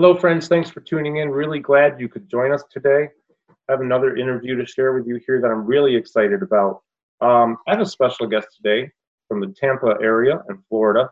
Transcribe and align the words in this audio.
Hello, 0.00 0.16
friends. 0.16 0.46
Thanks 0.46 0.70
for 0.70 0.78
tuning 0.78 1.16
in. 1.16 1.28
Really 1.28 1.58
glad 1.58 1.98
you 1.98 2.08
could 2.08 2.30
join 2.30 2.52
us 2.52 2.62
today. 2.70 3.08
I 3.50 3.72
have 3.72 3.80
another 3.80 4.14
interview 4.14 4.54
to 4.54 4.64
share 4.64 4.92
with 4.92 5.08
you 5.08 5.18
here 5.26 5.40
that 5.40 5.50
I'm 5.50 5.66
really 5.66 5.96
excited 5.96 6.40
about. 6.40 6.82
Um, 7.20 7.56
I 7.66 7.72
have 7.72 7.80
a 7.80 7.84
special 7.84 8.28
guest 8.28 8.46
today 8.56 8.92
from 9.26 9.40
the 9.40 9.52
Tampa 9.60 9.96
area 10.00 10.40
in 10.48 10.62
Florida. 10.68 11.10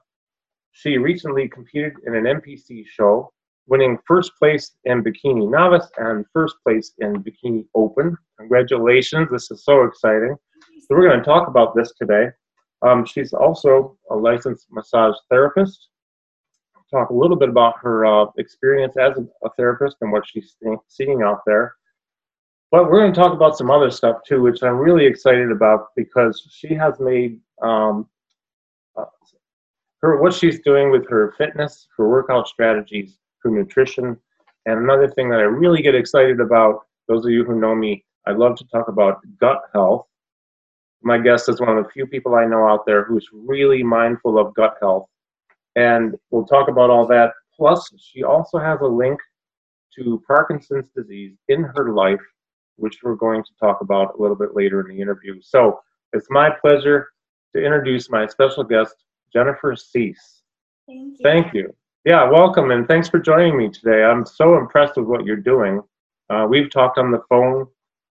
She 0.70 0.98
recently 0.98 1.48
competed 1.48 1.94
in 2.06 2.14
an 2.14 2.26
NPC 2.26 2.86
show, 2.86 3.32
winning 3.66 3.98
first 4.06 4.30
place 4.38 4.76
in 4.84 5.02
Bikini 5.02 5.50
Novice 5.50 5.90
and 5.96 6.24
first 6.32 6.54
place 6.64 6.92
in 6.98 7.24
Bikini 7.24 7.66
Open. 7.74 8.16
Congratulations. 8.38 9.26
This 9.32 9.50
is 9.50 9.64
so 9.64 9.82
exciting. 9.82 10.36
So, 10.82 10.86
we're 10.90 11.08
going 11.08 11.18
to 11.18 11.24
talk 11.24 11.48
about 11.48 11.74
this 11.74 11.92
today. 12.00 12.28
Um, 12.82 13.04
she's 13.04 13.32
also 13.32 13.98
a 14.12 14.14
licensed 14.14 14.68
massage 14.70 15.16
therapist 15.28 15.88
talk 16.90 17.10
a 17.10 17.14
little 17.14 17.36
bit 17.36 17.48
about 17.48 17.74
her 17.80 18.06
uh, 18.06 18.26
experience 18.38 18.96
as 18.96 19.18
a, 19.18 19.50
therapist 19.56 19.96
and 20.00 20.12
what 20.12 20.24
she's 20.26 20.56
seeing 20.88 21.22
out 21.22 21.40
there. 21.46 21.74
But 22.70 22.90
we're 22.90 23.00
going 23.00 23.12
to 23.12 23.20
talk 23.20 23.32
about 23.32 23.56
some 23.56 23.70
other 23.70 23.90
stuff 23.90 24.16
too, 24.26 24.42
which 24.42 24.62
I'm 24.62 24.76
really 24.76 25.06
excited 25.06 25.50
about 25.50 25.88
because 25.96 26.46
she 26.50 26.74
has 26.74 26.98
made 26.98 27.40
um, 27.62 28.08
uh, 28.96 29.04
her 30.02 30.20
what 30.20 30.34
she's 30.34 30.60
doing 30.60 30.90
with 30.90 31.08
her 31.08 31.34
fitness, 31.38 31.86
her 31.96 32.08
workout 32.08 32.48
strategies, 32.48 33.18
her 33.42 33.50
nutrition, 33.50 34.16
and 34.66 34.78
another 34.80 35.08
thing 35.08 35.30
that 35.30 35.40
I 35.40 35.44
really 35.44 35.82
get 35.82 35.94
excited 35.94 36.40
about. 36.40 36.80
Those 37.08 37.24
of 37.24 37.30
you 37.30 37.44
who 37.44 37.60
know 37.60 37.74
me, 37.74 38.04
I 38.26 38.32
love 38.32 38.56
to 38.56 38.66
talk 38.66 38.88
about 38.88 39.20
gut 39.38 39.62
health. 39.72 40.06
My 41.02 41.18
guest 41.18 41.48
is 41.48 41.60
one 41.60 41.78
of 41.78 41.84
the 41.84 41.90
few 41.90 42.06
people 42.06 42.34
I 42.34 42.46
know 42.46 42.66
out 42.66 42.84
there 42.84 43.04
who's 43.04 43.28
really 43.32 43.84
mindful 43.84 44.40
of 44.40 44.54
gut 44.54 44.74
health 44.80 45.08
and 45.76 46.16
we'll 46.30 46.46
talk 46.46 46.68
about 46.68 46.90
all 46.90 47.06
that. 47.06 47.32
Plus, 47.56 47.90
she 47.98 48.24
also 48.24 48.58
has 48.58 48.80
a 48.80 48.86
link 48.86 49.20
to 49.94 50.22
Parkinson's 50.26 50.90
disease 50.94 51.36
in 51.48 51.62
her 51.62 51.92
life, 51.92 52.20
which 52.76 52.98
we're 53.02 53.14
going 53.14 53.42
to 53.44 53.50
talk 53.60 53.80
about 53.80 54.14
a 54.18 54.20
little 54.20 54.36
bit 54.36 54.54
later 54.54 54.80
in 54.80 54.94
the 54.94 55.00
interview. 55.00 55.40
So 55.40 55.78
it's 56.12 56.26
my 56.30 56.50
pleasure 56.50 57.08
to 57.54 57.64
introduce 57.64 58.10
my 58.10 58.26
special 58.26 58.64
guest, 58.64 58.94
Jennifer 59.32 59.74
Cease. 59.76 60.42
Thank 60.86 61.18
you. 61.18 61.22
Thank 61.22 61.54
you. 61.54 61.74
Yeah, 62.04 62.28
welcome, 62.30 62.70
and 62.70 62.86
thanks 62.86 63.08
for 63.08 63.18
joining 63.18 63.56
me 63.58 63.68
today. 63.68 64.04
I'm 64.04 64.24
so 64.24 64.56
impressed 64.56 64.96
with 64.96 65.06
what 65.06 65.24
you're 65.24 65.36
doing. 65.36 65.82
Uh, 66.30 66.46
we've 66.48 66.70
talked 66.70 66.98
on 66.98 67.10
the 67.10 67.22
phone 67.28 67.66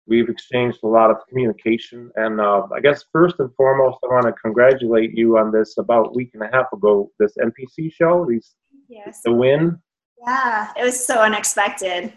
We've 0.06 0.28
exchanged 0.28 0.80
a 0.82 0.86
lot 0.86 1.10
of 1.10 1.16
communication, 1.28 2.10
and 2.16 2.40
uh, 2.40 2.66
I 2.74 2.80
guess 2.80 3.04
first 3.10 3.36
and 3.38 3.50
foremost, 3.54 3.98
I 4.04 4.12
want 4.12 4.26
to 4.26 4.32
congratulate 4.32 5.16
you 5.16 5.38
on 5.38 5.50
this 5.50 5.78
about 5.78 6.08
a 6.08 6.12
week 6.12 6.30
and 6.34 6.42
a 6.42 6.50
half 6.52 6.72
ago. 6.72 7.10
This 7.18 7.32
NPC 7.38 7.92
show, 7.92 8.26
these 8.28 8.54
yes. 8.88 9.22
the 9.24 9.32
win. 9.32 9.78
Yeah, 10.26 10.70
it 10.76 10.84
was 10.84 11.04
so 11.04 11.20
unexpected. 11.20 12.12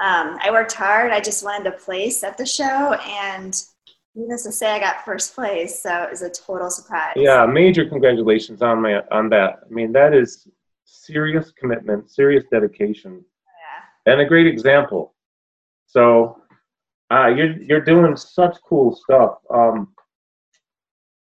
Um, 0.00 0.38
I 0.40 0.50
worked 0.50 0.72
hard. 0.72 1.10
I 1.10 1.20
just 1.20 1.44
wanted 1.44 1.66
a 1.66 1.76
place 1.76 2.22
at 2.22 2.38
the 2.38 2.46
show, 2.46 2.94
and 2.94 3.60
needless 4.14 4.44
to 4.44 4.52
say, 4.52 4.72
I 4.72 4.78
got 4.78 5.04
first 5.04 5.34
place. 5.34 5.82
So 5.82 6.04
it 6.04 6.10
was 6.10 6.22
a 6.22 6.30
total 6.30 6.70
surprise. 6.70 7.14
Yeah, 7.16 7.44
major 7.46 7.84
congratulations 7.86 8.62
on 8.62 8.82
my 8.82 9.02
on 9.10 9.28
that. 9.30 9.60
I 9.68 9.72
mean, 9.72 9.92
that 9.92 10.14
is 10.14 10.46
serious 10.84 11.52
commitment, 11.52 12.10
serious 12.10 12.44
dedication, 12.50 13.24
yeah. 14.04 14.12
and 14.12 14.20
a 14.20 14.24
great 14.24 14.46
example. 14.46 15.14
So 15.86 16.41
uh, 17.12 17.26
you're 17.28 17.60
you're 17.62 17.84
doing 17.84 18.16
such 18.16 18.56
cool 18.66 18.96
stuff. 18.96 19.38
Um, 19.52 19.94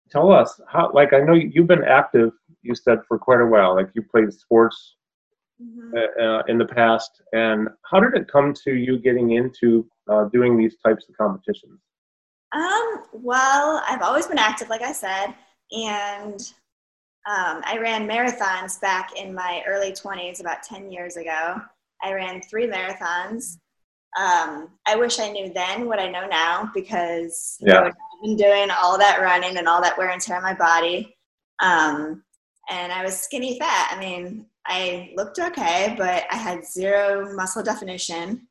tell 0.09 0.31
us 0.31 0.59
how. 0.67 0.91
Like 0.93 1.13
I 1.13 1.19
know 1.19 1.33
you've 1.33 1.67
been 1.67 1.83
active. 1.83 2.31
You 2.61 2.75
said 2.75 2.99
for 3.07 3.19
quite 3.19 3.41
a 3.41 3.45
while. 3.45 3.75
Like 3.75 3.89
you 3.93 4.01
played 4.01 4.31
sports 4.31 4.95
mm-hmm. 5.61 5.97
uh, 5.97 6.23
uh, 6.23 6.43
in 6.47 6.57
the 6.57 6.65
past. 6.65 7.21
And 7.33 7.67
how 7.89 7.99
did 7.99 8.13
it 8.15 8.31
come 8.31 8.53
to 8.63 8.73
you 8.73 8.99
getting 8.99 9.31
into 9.31 9.85
uh, 10.09 10.25
doing 10.25 10.57
these 10.57 10.77
types 10.85 11.05
of 11.09 11.17
competitions? 11.17 11.79
Um. 12.53 13.03
Well, 13.13 13.83
I've 13.87 14.01
always 14.01 14.27
been 14.27 14.39
active, 14.39 14.69
like 14.69 14.81
I 14.81 14.93
said, 14.93 15.33
and 15.71 16.39
um, 17.29 17.61
I 17.65 17.77
ran 17.81 18.07
marathons 18.07 18.79
back 18.79 19.17
in 19.17 19.33
my 19.33 19.61
early 19.67 19.91
20s, 19.91 20.39
about 20.39 20.63
10 20.63 20.91
years 20.91 21.17
ago. 21.17 21.61
I 22.01 22.13
ran 22.13 22.41
three 22.41 22.67
marathons 22.67 23.57
um, 24.19 24.69
I 24.85 24.95
wish 24.95 25.19
I 25.19 25.29
knew 25.29 25.53
then 25.53 25.87
what 25.87 25.99
I 25.99 26.09
know 26.09 26.27
now 26.27 26.69
because 26.73 27.57
yeah. 27.61 27.75
I 27.75 27.83
would 27.83 27.93
have 27.93 28.21
been 28.23 28.35
doing 28.35 28.69
all 28.71 28.97
that 28.97 29.21
running 29.21 29.57
and 29.57 29.67
all 29.67 29.81
that 29.81 29.97
wear 29.97 30.09
and 30.09 30.21
tear 30.21 30.37
on 30.37 30.43
my 30.43 30.53
body. 30.53 31.15
Um, 31.61 32.23
and 32.69 32.91
I 32.91 33.03
was 33.03 33.17
skinny 33.17 33.57
fat. 33.57 33.93
I 33.95 33.99
mean, 33.99 34.45
I 34.65 35.13
looked 35.15 35.39
okay, 35.39 35.95
but 35.97 36.23
I 36.31 36.35
had 36.35 36.65
zero 36.65 37.33
muscle 37.35 37.63
definition. 37.63 38.47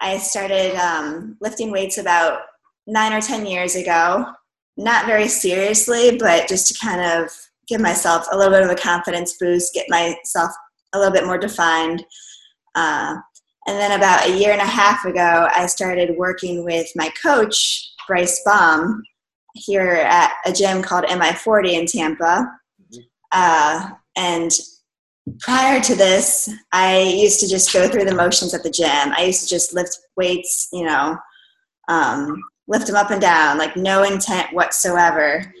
I 0.00 0.18
started 0.18 0.74
um, 0.76 1.36
lifting 1.40 1.70
weights 1.70 1.98
about 1.98 2.40
nine 2.86 3.12
or 3.12 3.20
10 3.20 3.46
years 3.46 3.76
ago, 3.76 4.26
not 4.76 5.06
very 5.06 5.28
seriously, 5.28 6.16
but 6.18 6.48
just 6.48 6.68
to 6.68 6.78
kind 6.84 7.00
of 7.00 7.30
give 7.68 7.80
myself 7.80 8.26
a 8.32 8.36
little 8.36 8.52
bit 8.52 8.64
of 8.64 8.70
a 8.70 8.74
confidence 8.74 9.36
boost, 9.38 9.74
get 9.74 9.86
myself 9.88 10.50
a 10.94 10.98
little 10.98 11.12
bit 11.12 11.24
more 11.26 11.38
defined. 11.38 12.04
Uh, 12.74 13.16
and 13.66 13.78
then 13.78 13.92
about 13.92 14.26
a 14.26 14.36
year 14.36 14.52
and 14.52 14.60
a 14.60 14.66
half 14.66 15.04
ago, 15.04 15.48
I 15.54 15.66
started 15.66 16.16
working 16.16 16.64
with 16.64 16.88
my 16.96 17.10
coach, 17.22 17.92
Bryce 18.08 18.42
Baum, 18.44 19.02
here 19.54 19.92
at 19.92 20.32
a 20.46 20.52
gym 20.52 20.82
called 20.82 21.04
MI40 21.04 21.72
in 21.72 21.86
Tampa. 21.86 22.50
Uh, 23.30 23.90
and 24.16 24.50
prior 25.38 25.80
to 25.80 25.94
this, 25.94 26.50
I 26.72 27.02
used 27.02 27.40
to 27.40 27.48
just 27.48 27.72
go 27.72 27.88
through 27.88 28.04
the 28.04 28.14
motions 28.14 28.52
at 28.52 28.64
the 28.64 28.70
gym. 28.70 29.12
I 29.16 29.24
used 29.24 29.44
to 29.44 29.48
just 29.48 29.74
lift 29.74 29.98
weights, 30.16 30.68
you 30.72 30.84
know, 30.84 31.16
um, 31.88 32.42
lift 32.66 32.86
them 32.86 32.96
up 32.96 33.10
and 33.10 33.20
down, 33.20 33.58
like 33.58 33.76
no 33.76 34.02
intent 34.02 34.52
whatsoever. 34.52 35.52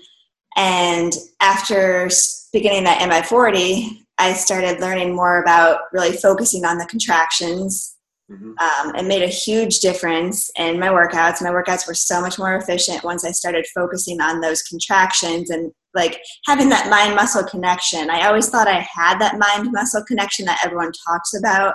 And 0.56 1.12
after 1.40 2.10
beginning 2.52 2.84
that 2.84 3.00
MI40, 3.00 4.04
I 4.22 4.34
started 4.34 4.78
learning 4.78 5.16
more 5.16 5.42
about 5.42 5.80
really 5.92 6.12
focusing 6.12 6.64
on 6.64 6.78
the 6.78 6.86
contractions. 6.86 7.96
Mm-hmm. 8.30 8.52
Um, 8.56 8.94
it 8.94 9.04
made 9.04 9.24
a 9.24 9.26
huge 9.26 9.80
difference 9.80 10.48
in 10.56 10.78
my 10.78 10.90
workouts. 10.90 11.42
My 11.42 11.50
workouts 11.50 11.88
were 11.88 11.94
so 11.94 12.20
much 12.20 12.38
more 12.38 12.54
efficient 12.54 13.02
once 13.02 13.24
I 13.24 13.32
started 13.32 13.66
focusing 13.74 14.20
on 14.20 14.40
those 14.40 14.62
contractions 14.62 15.50
and 15.50 15.72
like 15.92 16.20
having 16.46 16.68
that 16.68 16.88
mind 16.88 17.16
muscle 17.16 17.42
connection. 17.42 18.10
I 18.10 18.28
always 18.28 18.48
thought 18.48 18.68
I 18.68 18.86
had 18.94 19.18
that 19.18 19.40
mind 19.40 19.72
muscle 19.72 20.04
connection 20.04 20.46
that 20.46 20.60
everyone 20.64 20.92
talks 21.04 21.34
about, 21.34 21.74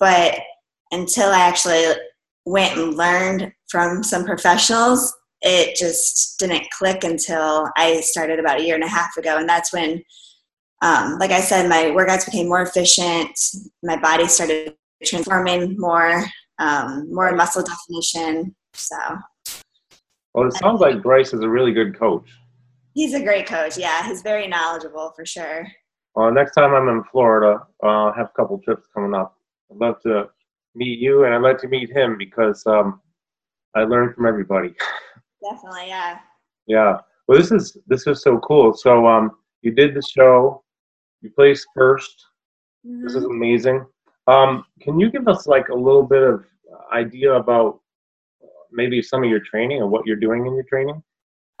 but 0.00 0.38
until 0.90 1.32
I 1.32 1.40
actually 1.40 1.84
went 2.46 2.78
and 2.78 2.96
learned 2.96 3.52
from 3.68 4.02
some 4.02 4.24
professionals, 4.24 5.14
it 5.42 5.76
just 5.76 6.38
didn't 6.38 6.70
click 6.70 7.04
until 7.04 7.68
I 7.76 8.00
started 8.00 8.40
about 8.40 8.60
a 8.60 8.64
year 8.64 8.74
and 8.74 8.84
a 8.84 8.88
half 8.88 9.18
ago. 9.18 9.36
And 9.36 9.46
that's 9.46 9.70
when 9.70 10.02
um, 10.82 11.18
like 11.18 11.30
I 11.30 11.40
said, 11.40 11.68
my 11.68 11.84
workouts 11.86 12.26
became 12.26 12.48
more 12.48 12.62
efficient. 12.62 13.38
My 13.82 13.96
body 13.96 14.26
started 14.28 14.74
transforming 15.04 15.76
more, 15.78 16.24
um, 16.58 17.12
more 17.12 17.34
muscle 17.34 17.62
definition. 17.62 18.54
So. 18.74 18.96
Well, 20.34 20.48
it 20.48 20.54
sounds 20.54 20.80
like 20.80 21.02
Bryce 21.02 21.32
is 21.32 21.40
a 21.40 21.48
really 21.48 21.72
good 21.72 21.98
coach. 21.98 22.28
He's 22.92 23.14
a 23.14 23.22
great 23.22 23.46
coach. 23.46 23.78
Yeah, 23.78 24.06
he's 24.06 24.22
very 24.22 24.46
knowledgeable 24.46 25.12
for 25.16 25.24
sure. 25.24 25.66
Well, 26.14 26.32
next 26.32 26.52
time 26.52 26.74
I'm 26.74 26.88
in 26.88 27.02
Florida, 27.10 27.60
uh, 27.82 28.10
I 28.10 28.12
have 28.16 28.26
a 28.26 28.40
couple 28.40 28.58
trips 28.58 28.86
coming 28.92 29.14
up. 29.14 29.36
I'd 29.70 29.78
love 29.78 30.00
to 30.02 30.28
meet 30.74 30.98
you, 30.98 31.24
and 31.24 31.34
I'd 31.34 31.42
like 31.42 31.58
to 31.58 31.68
meet 31.68 31.90
him 31.90 32.16
because 32.18 32.64
um, 32.66 33.00
I 33.74 33.84
learn 33.84 34.12
from 34.12 34.26
everybody. 34.26 34.74
Definitely, 35.42 35.88
yeah. 35.88 36.18
Yeah. 36.66 36.98
Well, 37.26 37.38
this 37.38 37.52
is 37.52 37.76
this 37.86 38.06
is 38.06 38.22
so 38.22 38.38
cool. 38.38 38.74
So, 38.74 39.06
um, 39.06 39.32
you 39.62 39.72
did 39.72 39.94
the 39.94 40.02
show 40.02 40.63
you 41.24 41.30
placed 41.30 41.66
1st 41.76 42.00
mm-hmm. 42.86 43.04
This 43.04 43.14
is 43.14 43.24
mm-hmm. 43.24 43.32
amazing. 43.32 43.86
Um, 44.26 44.64
can 44.80 44.98
you 45.00 45.10
give 45.10 45.28
us 45.28 45.46
like 45.46 45.68
a 45.68 45.74
little 45.74 46.02
bit 46.02 46.22
of 46.22 46.44
idea 46.92 47.32
about 47.32 47.80
maybe 48.72 49.02
some 49.02 49.22
of 49.22 49.30
your 49.30 49.40
training 49.40 49.80
and 49.80 49.90
what 49.90 50.06
you're 50.06 50.16
doing 50.16 50.46
in 50.46 50.54
your 50.54 50.64
training? 50.64 51.02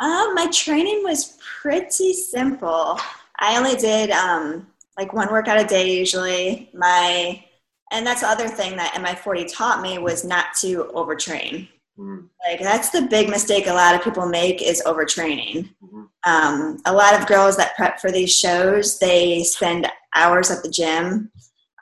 Um, 0.00 0.34
my 0.34 0.48
training 0.52 1.02
was 1.04 1.38
pretty 1.60 2.12
simple. 2.12 2.98
I 3.38 3.56
only 3.56 3.76
did 3.76 4.10
um, 4.10 4.66
like 4.98 5.12
one 5.12 5.30
workout 5.30 5.60
a 5.60 5.64
day 5.64 5.96
usually. 5.96 6.70
My 6.74 7.44
and 7.92 8.06
that's 8.06 8.22
the 8.22 8.28
other 8.28 8.48
thing 8.48 8.76
that 8.76 8.94
MI40 8.94 9.52
taught 9.52 9.80
me 9.80 9.98
was 9.98 10.24
not 10.24 10.46
to 10.60 10.90
overtrain. 10.94 11.68
Mm. 11.98 12.28
Like 12.46 12.60
that's 12.60 12.90
the 12.90 13.02
big 13.02 13.28
mistake 13.28 13.66
a 13.66 13.72
lot 13.72 13.94
of 13.94 14.02
people 14.02 14.26
make 14.26 14.62
is 14.62 14.82
overtraining. 14.84 15.68
Mm-hmm. 15.82 16.03
Um, 16.26 16.78
a 16.86 16.92
lot 16.92 17.18
of 17.18 17.26
girls 17.26 17.56
that 17.56 17.76
prep 17.76 18.00
for 18.00 18.10
these 18.10 18.34
shows, 18.34 18.98
they 18.98 19.42
spend 19.44 19.86
hours 20.14 20.50
at 20.50 20.62
the 20.62 20.70
gym. 20.70 21.30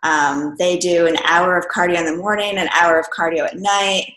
Um, 0.02 0.56
they 0.58 0.78
do 0.78 1.06
an 1.06 1.16
hour 1.24 1.56
of 1.56 1.68
cardio 1.68 1.98
in 1.98 2.06
the 2.06 2.16
morning, 2.16 2.58
an 2.58 2.68
hour 2.68 2.98
of 2.98 3.06
cardio 3.16 3.44
at 3.44 3.56
night, 3.56 4.12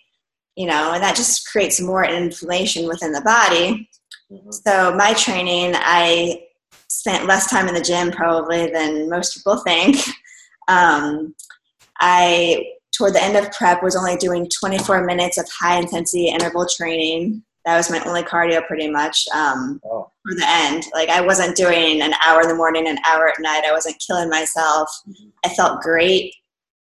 you 0.55 0.65
know, 0.65 0.93
and 0.93 1.03
that 1.03 1.15
just 1.15 1.47
creates 1.47 1.79
more 1.79 2.03
inflammation 2.03 2.87
within 2.87 3.11
the 3.11 3.21
body. 3.21 3.87
Mm-hmm. 4.31 4.51
So 4.51 4.95
my 4.95 5.13
training, 5.13 5.73
I 5.75 6.45
spent 6.87 7.27
less 7.27 7.49
time 7.49 7.67
in 7.67 7.75
the 7.75 7.81
gym 7.81 8.11
probably 8.11 8.71
than 8.71 9.09
most 9.09 9.35
people 9.35 9.57
think. 9.57 9.97
Um, 10.67 11.35
I 11.99 12.65
toward 12.91 13.13
the 13.13 13.23
end 13.23 13.37
of 13.37 13.51
prep 13.51 13.83
was 13.83 13.95
only 13.95 14.15
doing 14.15 14.49
24 14.49 15.05
minutes 15.05 15.37
of 15.37 15.47
high 15.47 15.77
intensity 15.77 16.29
interval 16.29 16.65
training 16.67 17.43
that 17.65 17.77
was 17.77 17.89
my 17.89 17.99
only 18.05 18.23
cardio 18.23 18.65
pretty 18.67 18.89
much 18.89 19.27
um, 19.33 19.81
oh. 19.85 20.11
for 20.23 20.35
the 20.35 20.45
end. 20.47 20.85
Like 20.93 21.09
i 21.09 21.21
wasn't 21.21 21.57
doing 21.57 22.01
an 22.01 22.13
hour 22.25 22.41
in 22.41 22.47
the 22.47 22.55
morning 22.55 22.87
an 22.87 22.99
hour 23.05 23.27
at 23.29 23.39
night. 23.39 23.63
I 23.65 23.73
wasn't 23.73 24.01
killing 24.05 24.29
myself. 24.29 24.89
Mm-hmm. 25.07 25.29
i 25.43 25.49
felt 25.49 25.81
great 25.81 26.33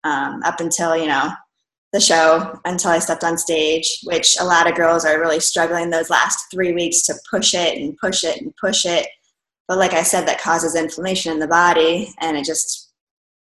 um, 0.05 0.43
up 0.45 0.61
until 0.61 0.97
you 0.97 1.07
know 1.07 1.31
the 1.93 2.01
show 2.01 2.61
until 2.65 2.91
i 2.91 2.99
stepped 2.99 3.25
on 3.25 3.39
stage 3.39 4.01
which 4.05 4.37
a 4.41 4.45
lot 4.45 4.69
of 4.69 4.77
girls 4.77 5.05
are 5.05 5.21
really 5.21 5.41
struggling 5.41 5.89
those 5.89 6.11
last 6.11 6.47
three 6.51 6.73
weeks 6.73 7.03
to 7.03 7.15
push 7.31 7.55
it 7.55 7.79
and 7.79 7.97
push 7.99 8.25
it 8.25 8.41
and 8.41 8.55
push 8.57 8.85
it. 8.85 9.09
But 9.69 9.79
like 9.79 9.95
i 9.95 10.03
said 10.03 10.27
that 10.27 10.41
causes 10.41 10.77
inflammation 10.77 11.33
in 11.33 11.39
the 11.39 11.49
body 11.49 12.13
and 12.21 12.37
it 12.37 12.45
just 12.45 12.93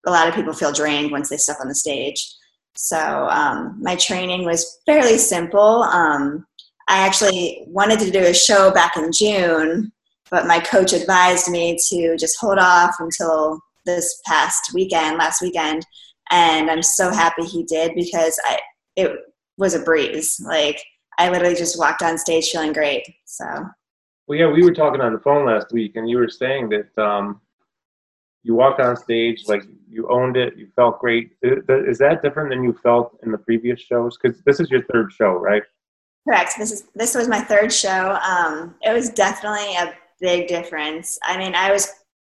a 0.06 0.12
lot 0.12 0.28
of 0.28 0.36
people 0.36 0.54
feel 0.54 0.72
drained 0.72 1.12
once 1.12 1.30
they 1.30 1.38
step 1.38 1.58
on 1.60 1.68
the 1.68 1.76
stage. 1.76 2.36
So 2.76 3.28
um, 3.30 3.78
my 3.82 3.96
training 3.96 4.46
was 4.46 4.80
fairly 4.86 5.18
simple. 5.18 5.84
Um, 5.84 6.46
I 6.90 7.06
actually 7.06 7.64
wanted 7.68 8.00
to 8.00 8.12
do 8.12 8.26
a 8.26 8.34
show 8.34 8.72
back 8.72 8.98
in 8.98 9.12
June, 9.12 9.92
but 10.32 10.48
my 10.48 10.60
coach 10.60 10.92
advised 10.92 11.48
me 11.50 11.78
to 11.90 12.18
just 12.18 12.40
hold 12.40 12.58
off 12.58 12.96
until 13.00 13.60
this 13.86 14.20
past 14.26 14.72
weekend, 14.74 15.18
last 15.18 15.40
weekend, 15.40 15.86
and 16.32 16.70
I'm 16.70 16.82
so 16.82 17.12
happy 17.12 17.44
he 17.44 17.64
did 17.64 17.94
because 17.94 18.40
I 18.44 18.58
it 18.96 19.12
was 19.58 19.76
a 19.76 19.84
breeze. 19.84 20.42
Like 20.44 20.82
I 21.20 21.30
literally 21.30 21.56
just 21.56 21.78
walked 21.78 22.02
on 22.02 22.18
stage 22.18 22.50
feeling 22.50 22.74
great. 22.74 23.06
So. 23.26 23.46
Well, 24.28 24.40
yeah, 24.40 24.48
we 24.48 24.64
were 24.64 24.74
talking 24.74 25.02
on 25.02 25.14
the 25.14 25.20
phone 25.20 25.46
last 25.46 25.72
week, 25.72 25.96
and 25.96 26.10
you 26.10 26.18
were 26.18 26.30
saying 26.30 26.70
that 26.70 27.04
um, 27.04 27.40
you 28.44 28.56
walked 28.56 28.80
on 28.80 28.96
stage 28.96 29.44
like 29.48 29.64
you 29.88 30.08
owned 30.10 30.38
it, 30.38 30.56
you 30.58 30.68
felt 30.76 31.00
great. 31.00 31.32
Is 31.44 32.00
that 32.00 32.22
different 32.24 32.50
than 32.50 32.64
you 32.64 32.74
felt 32.82 33.18
in 33.24 33.32
the 33.32 33.38
previous 33.38 33.80
shows? 33.80 34.18
Because 34.18 34.42
this 34.42 34.60
is 34.60 34.72
your 34.72 34.84
third 34.86 35.12
show, 35.12 35.34
right? 35.34 35.64
Correct. 36.30 36.54
This 36.60 36.72
is 36.72 36.84
this 36.94 37.16
was 37.16 37.28
my 37.28 37.40
third 37.40 37.74
show. 37.74 38.16
Um, 38.24 38.76
it 38.84 38.94
was 38.94 39.10
definitely 39.10 39.76
a 39.78 39.96
big 40.22 40.48
difference. 40.48 41.18
I 41.24 41.36
mean, 41.40 41.56
I 41.56 41.72
was 41.72 41.92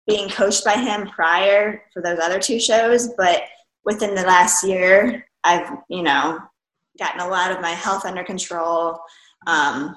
being 0.09 0.29
coached 0.29 0.65
by 0.65 0.73
him 0.73 1.07
prior 1.11 1.81
for 1.93 2.03
those 2.03 2.19
other 2.19 2.41
two 2.41 2.59
shows, 2.59 3.11
but 3.17 3.43
within 3.85 4.17
the 4.17 4.23
last 4.23 4.65
year, 4.65 5.25
I've 5.45 5.79
you 5.89 6.03
know 6.03 6.41
gotten 6.99 7.21
a 7.21 7.29
lot 7.29 7.53
of 7.53 7.61
my 7.61 7.71
health 7.71 8.05
under 8.05 8.25
control. 8.25 8.99
Um, 9.47 9.95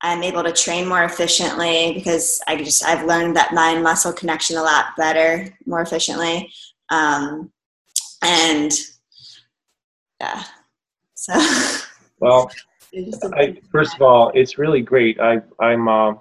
I'm 0.00 0.22
able 0.22 0.42
to 0.42 0.52
train 0.52 0.88
more 0.88 1.04
efficiently 1.04 1.92
because 1.92 2.40
I 2.48 2.56
just 2.56 2.82
I've 2.82 3.06
learned 3.06 3.36
that 3.36 3.52
mind 3.52 3.82
muscle 3.82 4.14
connection 4.14 4.56
a 4.56 4.62
lot 4.62 4.96
better, 4.96 5.54
more 5.66 5.82
efficiently, 5.82 6.50
um, 6.88 7.52
and 8.22 8.72
yeah. 10.18 10.44
So. 11.12 11.34
Well, 12.20 12.50
I, 13.34 13.56
first 13.70 13.94
of 13.96 14.02
all, 14.02 14.30
it's 14.34 14.58
really 14.58 14.80
great. 14.80 15.18
I, 15.20 15.40
I'm 15.60 15.88
uh, 15.88 16.14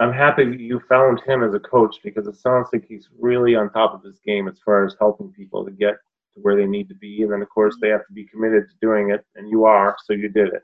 I'm 0.00 0.12
happy 0.12 0.44
you 0.58 0.80
found 0.88 1.22
him 1.26 1.42
as 1.42 1.54
a 1.54 1.60
coach 1.60 1.96
because 2.04 2.26
it 2.26 2.36
sounds 2.36 2.68
like 2.72 2.84
he's 2.86 3.08
really 3.18 3.54
on 3.54 3.70
top 3.70 3.94
of 3.94 4.02
his 4.02 4.18
game 4.26 4.46
as 4.46 4.58
far 4.64 4.84
as 4.84 4.94
helping 4.98 5.32
people 5.32 5.64
to 5.64 5.70
get 5.70 5.94
to 6.34 6.40
where 6.42 6.56
they 6.56 6.66
need 6.66 6.88
to 6.90 6.94
be. 6.94 7.22
And 7.22 7.32
then, 7.32 7.40
of 7.40 7.48
course, 7.48 7.76
they 7.80 7.88
have 7.88 8.06
to 8.06 8.12
be 8.12 8.24
committed 8.24 8.68
to 8.68 8.74
doing 8.82 9.10
it, 9.10 9.24
and 9.36 9.48
you 9.48 9.64
are, 9.64 9.96
so 10.04 10.12
you 10.12 10.28
did 10.28 10.48
it. 10.48 10.62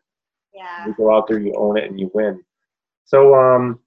Yeah. 0.52 0.86
You 0.86 0.94
go 0.94 1.14
out 1.14 1.28
there, 1.28 1.38
you 1.38 1.54
own 1.56 1.78
it, 1.78 1.84
and 1.84 1.98
you 1.98 2.10
win. 2.12 2.42
So, 3.04 3.34
um, 3.34 3.80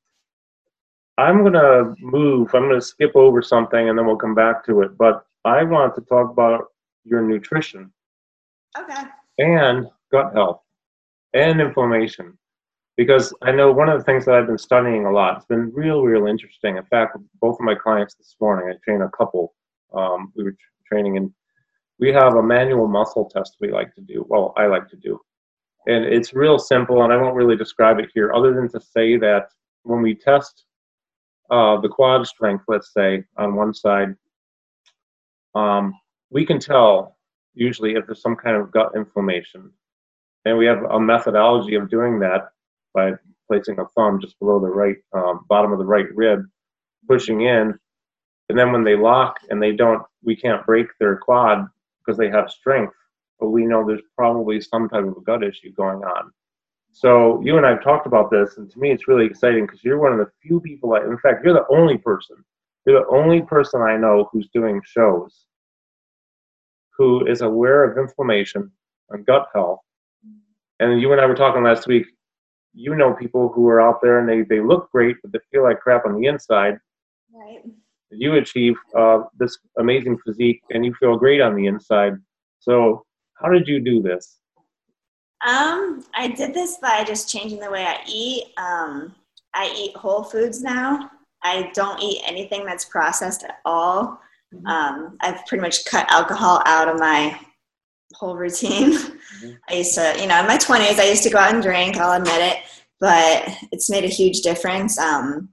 I'm 1.17 1.43
gonna 1.43 1.93
move. 1.99 2.53
I'm 2.55 2.67
gonna 2.67 2.81
skip 2.81 3.15
over 3.15 3.41
something, 3.41 3.87
and 3.87 3.97
then 3.97 4.05
we'll 4.05 4.17
come 4.17 4.35
back 4.35 4.65
to 4.65 4.81
it. 4.81 4.97
But 4.97 5.25
I 5.45 5.63
want 5.63 5.95
to 5.95 6.01
talk 6.01 6.31
about 6.31 6.65
your 7.03 7.21
nutrition. 7.21 7.93
Okay. 8.77 9.03
And 9.37 9.87
gut 10.11 10.33
health 10.33 10.64
and 11.35 11.61
inflammation. 11.61 12.37
Because 12.97 13.33
I 13.43 13.51
know 13.51 13.71
one 13.71 13.89
of 13.89 13.99
the 13.99 14.05
things 14.05 14.23
that 14.25 14.35
I've 14.35 14.47
been 14.47 14.57
studying 14.57 15.05
a 15.05 15.11
lot, 15.11 15.37
it's 15.37 15.45
been 15.45 15.69
real, 15.73 16.01
real 16.01 16.27
interesting. 16.27 16.77
In 16.77 16.85
fact, 16.85 17.17
both 17.41 17.55
of 17.59 17.65
my 17.65 17.75
clients 17.75 18.15
this 18.15 18.35
morning, 18.39 18.73
I 18.73 18.77
trained 18.83 19.03
a 19.03 19.09
couple. 19.09 19.53
Um, 19.93 20.31
we 20.35 20.45
were 20.45 20.55
training 20.89 21.17
and 21.17 21.31
we 21.99 22.11
have 22.13 22.35
a 22.35 22.43
manual 22.43 22.87
muscle 22.87 23.29
test 23.29 23.57
we 23.59 23.71
like 23.71 23.93
to 23.95 24.01
do. 24.01 24.25
Well, 24.29 24.53
I 24.57 24.67
like 24.67 24.87
to 24.89 24.95
do. 24.95 25.19
And 25.87 26.05
it's 26.05 26.33
real 26.33 26.57
simple, 26.57 27.03
and 27.03 27.13
I 27.13 27.17
won't 27.17 27.35
really 27.35 27.55
describe 27.55 27.99
it 27.99 28.09
here, 28.13 28.33
other 28.33 28.53
than 28.53 28.69
to 28.69 28.79
say 28.79 29.17
that 29.17 29.49
when 29.83 30.01
we 30.01 30.15
test 30.15 30.65
uh, 31.51 31.79
the 31.79 31.89
quad 31.89 32.25
strength, 32.25 32.63
let's 32.67 32.91
say, 32.91 33.23
on 33.37 33.55
one 33.55 33.73
side, 33.73 34.15
um, 35.53 35.93
we 36.31 36.45
can 36.45 36.59
tell 36.59 37.17
usually 37.53 37.93
if 37.93 38.05
there's 38.07 38.21
some 38.21 38.35
kind 38.35 38.57
of 38.57 38.71
gut 38.71 38.93
inflammation 38.95 39.71
and 40.45 40.57
we 40.57 40.65
have 40.65 40.83
a 40.83 40.99
methodology 40.99 41.75
of 41.75 41.89
doing 41.89 42.19
that 42.19 42.49
by 42.93 43.11
placing 43.47 43.79
a 43.79 43.85
thumb 43.95 44.19
just 44.21 44.39
below 44.39 44.59
the 44.59 44.67
right 44.67 44.97
um, 45.13 45.45
bottom 45.49 45.71
of 45.71 45.79
the 45.79 45.85
right 45.85 46.07
rib, 46.15 46.43
pushing 47.07 47.41
in. 47.41 47.77
And 48.49 48.57
then 48.57 48.71
when 48.71 48.83
they 48.83 48.95
lock 48.95 49.37
and 49.49 49.61
they 49.61 49.71
don't, 49.71 50.03
we 50.23 50.35
can't 50.35 50.65
break 50.65 50.87
their 50.99 51.17
quad 51.17 51.67
because 51.99 52.17
they 52.17 52.29
have 52.29 52.49
strength, 52.49 52.93
but 53.39 53.49
we 53.49 53.65
know 53.65 53.85
there's 53.85 54.01
probably 54.15 54.61
some 54.61 54.87
type 54.87 55.03
of 55.03 55.17
a 55.17 55.21
gut 55.21 55.43
issue 55.43 55.73
going 55.73 56.03
on. 56.03 56.31
So 56.91 57.41
you 57.43 57.57
and 57.57 57.65
I 57.65 57.71
have 57.71 57.83
talked 57.83 58.07
about 58.07 58.31
this, 58.31 58.57
and 58.57 58.71
to 58.71 58.79
me, 58.79 58.91
it's 58.91 59.07
really 59.07 59.25
exciting 59.25 59.65
because 59.65 59.83
you're 59.83 59.99
one 59.99 60.13
of 60.13 60.19
the 60.19 60.31
few 60.41 60.61
people. 60.61 60.93
I, 60.93 60.99
in 61.01 61.17
fact, 61.17 61.43
you're 61.43 61.53
the 61.53 61.65
only 61.69 61.97
person. 61.97 62.37
You're 62.85 63.01
the 63.01 63.07
only 63.09 63.41
person 63.41 63.81
I 63.81 63.97
know 63.97 64.29
who's 64.31 64.47
doing 64.53 64.81
shows 64.85 65.45
who 66.97 67.25
is 67.27 67.41
aware 67.41 67.83
of 67.83 67.97
inflammation 67.97 68.71
and 69.09 69.25
gut 69.25 69.47
health 69.53 69.79
and 70.79 71.01
you 71.01 71.11
and 71.11 71.21
I 71.21 71.25
were 71.25 71.35
talking 71.35 71.63
last 71.63 71.87
week. 71.87 72.05
You 72.73 72.95
know 72.95 73.13
people 73.13 73.51
who 73.53 73.67
are 73.69 73.81
out 73.81 74.01
there 74.01 74.19
and 74.19 74.27
they, 74.27 74.41
they 74.41 74.61
look 74.61 74.91
great, 74.91 75.15
but 75.21 75.31
they 75.31 75.39
feel 75.51 75.63
like 75.63 75.79
crap 75.79 76.05
on 76.05 76.19
the 76.19 76.27
inside. 76.27 76.77
Right. 77.33 77.61
You 78.11 78.35
achieve 78.35 78.75
uh, 78.97 79.23
this 79.37 79.57
amazing 79.79 80.17
physique 80.25 80.61
and 80.71 80.85
you 80.85 80.93
feel 80.99 81.17
great 81.17 81.41
on 81.41 81.55
the 81.55 81.67
inside. 81.67 82.13
So, 82.59 83.05
how 83.35 83.49
did 83.49 83.67
you 83.67 83.79
do 83.79 84.01
this? 84.01 84.39
Um, 85.45 86.03
I 86.15 86.29
did 86.29 86.53
this 86.53 86.77
by 86.81 87.03
just 87.03 87.29
changing 87.29 87.59
the 87.59 87.69
way 87.69 87.85
I 87.85 87.99
eat. 88.07 88.45
Um, 88.57 89.13
I 89.53 89.73
eat 89.77 89.95
whole 89.95 90.23
foods 90.23 90.61
now. 90.61 91.11
I 91.43 91.69
don't 91.73 92.01
eat 92.01 92.23
anything 92.25 92.65
that's 92.65 92.85
processed 92.85 93.43
at 93.43 93.59
all. 93.65 94.19
Mm-hmm. 94.53 94.65
Um, 94.67 95.17
I've 95.21 95.45
pretty 95.45 95.61
much 95.61 95.85
cut 95.85 96.11
alcohol 96.11 96.61
out 96.65 96.87
of 96.87 96.99
my 96.99 97.39
whole 98.17 98.35
routine. 98.35 98.93
Mm-hmm. 98.93 99.51
I 99.69 99.73
used 99.73 99.95
to, 99.95 100.15
you 100.19 100.27
know, 100.27 100.39
in 100.39 100.47
my 100.47 100.57
20s, 100.57 100.99
I 100.99 101.09
used 101.09 101.23
to 101.23 101.29
go 101.29 101.37
out 101.37 101.53
and 101.53 101.63
drink, 101.63 101.97
I'll 101.97 102.19
admit 102.19 102.41
it, 102.41 102.57
but 102.99 103.47
it's 103.71 103.89
made 103.89 104.03
a 104.03 104.09
huge 104.09 104.41
difference. 104.41 104.97
Um, 104.97 105.49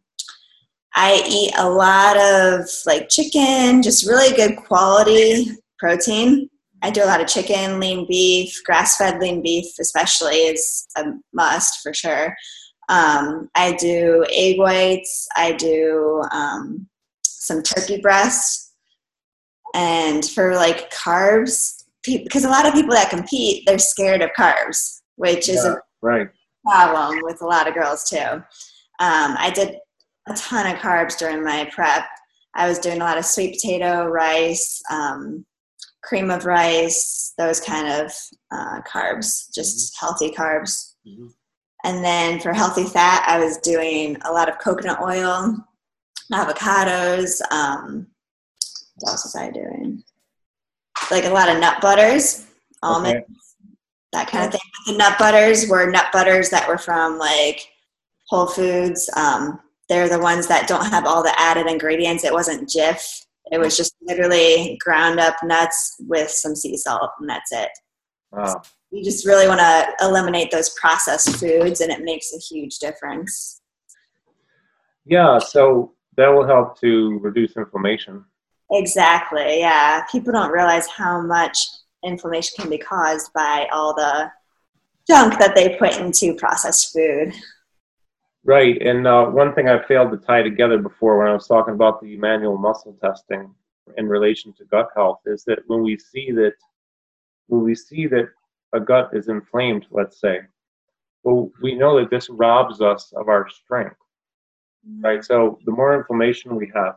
I 0.95 1.23
eat 1.27 1.53
a 1.57 1.69
lot 1.69 2.17
of 2.19 2.69
like 2.87 3.09
chicken, 3.09 3.83
just 3.83 4.07
really 4.07 4.35
good 4.37 4.57
quality 4.57 5.47
protein. 5.79 6.49
I 6.83 6.91
do 6.91 7.05
a 7.05 7.07
lot 7.07 7.21
of 7.21 7.29
chicken, 7.29 7.79
lean 7.81 8.07
beef, 8.09 8.63
grass 8.65 8.97
fed 8.97 9.21
lean 9.21 9.41
beef, 9.41 9.67
especially, 9.81 10.35
is 10.35 10.87
a 10.97 11.05
must 11.33 11.81
for 11.83 11.95
sure. 11.95 12.37
Um, 12.89 13.49
I 13.55 13.73
do 13.73 14.27
egg 14.31 14.59
whites, 14.59 15.29
I 15.37 15.53
do 15.53 16.23
um, 16.33 16.89
some 17.23 17.63
turkey 17.63 18.01
breast. 18.01 18.73
And 19.75 20.25
for 20.25 20.55
like 20.55 20.93
carbs, 20.93 21.82
because 22.05 22.45
a 22.45 22.49
lot 22.49 22.67
of 22.67 22.75
people 22.75 22.95
that 22.95 23.11
compete, 23.11 23.65
they're 23.67 23.79
scared 23.79 24.23
of 24.23 24.31
carbs, 24.37 25.01
which 25.17 25.49
is 25.49 25.65
yeah, 25.65 25.75
a 25.75 25.77
right. 26.03 26.29
problem 26.65 27.21
with 27.23 27.41
a 27.43 27.47
lot 27.47 27.69
of 27.69 27.75
girls 27.75 28.05
too. 28.09 28.19
Um, 28.19 29.37
I 29.39 29.51
did 29.55 29.77
a 30.29 30.35
ton 30.35 30.73
of 30.73 30.81
carbs 30.81 31.19
during 31.19 31.45
my 31.45 31.69
prep. 31.73 32.05
I 32.55 32.69
was 32.69 32.79
doing 32.79 33.01
a 33.01 33.05
lot 33.05 33.19
of 33.19 33.25
sweet 33.25 33.55
potato, 33.55 34.07
rice, 34.07 34.81
um, 34.91 35.45
cream 36.03 36.31
of 36.31 36.45
rice, 36.45 37.33
those 37.39 37.61
kind 37.61 37.89
of 37.89 38.13
uh, 38.51 38.81
carbs, 38.83 39.53
just 39.55 39.95
mm-hmm. 39.95 40.07
healthy 40.07 40.31
carbs. 40.31 40.95
Mm-hmm. 41.07 41.29
And 41.85 42.05
then 42.05 42.41
for 42.41 42.53
healthy 42.53 42.85
fat, 42.85 43.25
I 43.27 43.45
was 43.45 43.59
doing 43.59 44.17
a 44.25 44.33
lot 44.33 44.49
of 44.49 44.59
coconut 44.59 45.01
oil, 45.01 45.57
avocados. 46.33 47.41
Um, 47.51 48.07
what 48.97 49.13
else 49.13 49.25
was 49.25 49.37
I 49.37 49.51
doing? 49.51 50.03
Like 51.13 51.25
a 51.25 51.31
lot 51.31 51.49
of 51.49 51.61
nut 51.61 51.81
butters, 51.81 52.47
almonds, 52.83 53.17
okay. 53.17 53.25
that 54.13 54.29
kind 54.29 54.47
of 54.47 54.53
thing. 54.53 54.61
The 54.87 54.97
nut 54.97 55.19
butters 55.19 55.69
were 55.69 55.91
nut 55.91 56.07
butters 56.13 56.51
that 56.51 56.67
were 56.67 56.79
from 56.79 57.19
like 57.19 57.69
Whole 58.29 58.47
Foods. 58.47 59.09
Um, 59.15 59.61
they're 59.89 60.09
the 60.09 60.19
ones 60.19 60.49
that 60.49 60.67
don't 60.67 60.87
have 60.87 61.07
all 61.07 61.23
the 61.23 61.39
added 61.39 61.67
ingredients. 61.67 62.25
It 62.25 62.33
wasn't 62.33 62.69
Jif. 62.69 63.01
It 63.51 63.59
was 63.59 63.77
just 63.77 63.95
literally 64.03 64.79
ground 64.83 65.21
up 65.21 65.37
nuts 65.45 65.97
with 66.01 66.31
some 66.31 66.57
sea 66.57 66.77
salt, 66.77 67.11
and 67.21 67.29
that's 67.29 67.53
it. 67.53 67.69
Wow. 68.33 68.63
You 68.91 69.05
just 69.05 69.27
really 69.27 69.47
want 69.47 69.61
to 69.61 69.93
eliminate 70.01 70.51
those 70.51 70.71
processed 70.81 71.37
foods, 71.37 71.81
and 71.81 71.93
it 71.93 72.03
makes 72.03 72.33
a 72.33 72.39
huge 72.39 72.79
difference. 72.79 73.61
Yeah, 75.05 75.39
so 75.39 75.93
that 76.17 76.29
will 76.29 76.47
help 76.47 76.81
to 76.81 77.19
reduce 77.19 77.57
inflammation. 77.57 78.25
Exactly. 78.73 79.61
Yeah. 79.61 80.05
People 80.11 80.33
don't 80.33 80.51
realize 80.51 80.89
how 80.89 81.21
much 81.21 81.69
inflammation 82.05 82.55
can 82.59 82.71
be 82.71 82.79
caused 82.79 83.33
by 83.33 83.69
all 83.73 83.95
the 83.95 84.31
junk 85.07 85.39
that 85.39 85.55
they 85.55 85.77
put 85.77 85.99
into 85.99 86.35
processed 86.35 86.93
food. 86.93 87.35
Right. 88.45 88.81
And 88.81 89.07
uh, 89.07 89.27
one 89.27 89.55
thing 89.55 89.69
I 89.69 89.87
failed 89.87 90.11
to 90.13 90.17
tie 90.17 90.43
together 90.43 90.79
before 90.79 91.19
when 91.19 91.29
I 91.29 91.35
was 91.35 91.47
talking 91.47 91.75
about 91.75 92.01
the 92.01 92.17
manual 92.17 92.57
muscle 92.57 92.97
testing 93.01 93.55
in 93.97 94.09
relation 94.09 94.53
to 94.55 94.65
gut 94.65 94.89
health 94.97 95.21
is 95.27 95.45
that 95.45 95.61
when 95.67 95.83
we 95.83 95.99
see 95.99 96.33
that 96.33 96.55
when 97.49 97.63
we 97.63 97.75
see 97.75 98.07
that 98.07 98.29
a 98.73 98.81
gut 98.81 99.11
is 99.13 99.29
inflamed, 99.29 99.87
let's 99.91 100.19
say, 100.19 100.41
well, 101.25 101.51
we 101.61 101.75
know 101.75 102.01
that 102.01 102.11
this 102.11 102.31
robs 102.31 102.81
us 102.81 103.13
of 103.15 103.29
our 103.29 103.49
strength. 103.51 103.97
Right. 105.01 105.23
So 105.25 105.59
the 105.67 105.73
more 105.73 105.97
inflammation 105.97 106.57
we 106.57 106.73
have, 106.75 106.95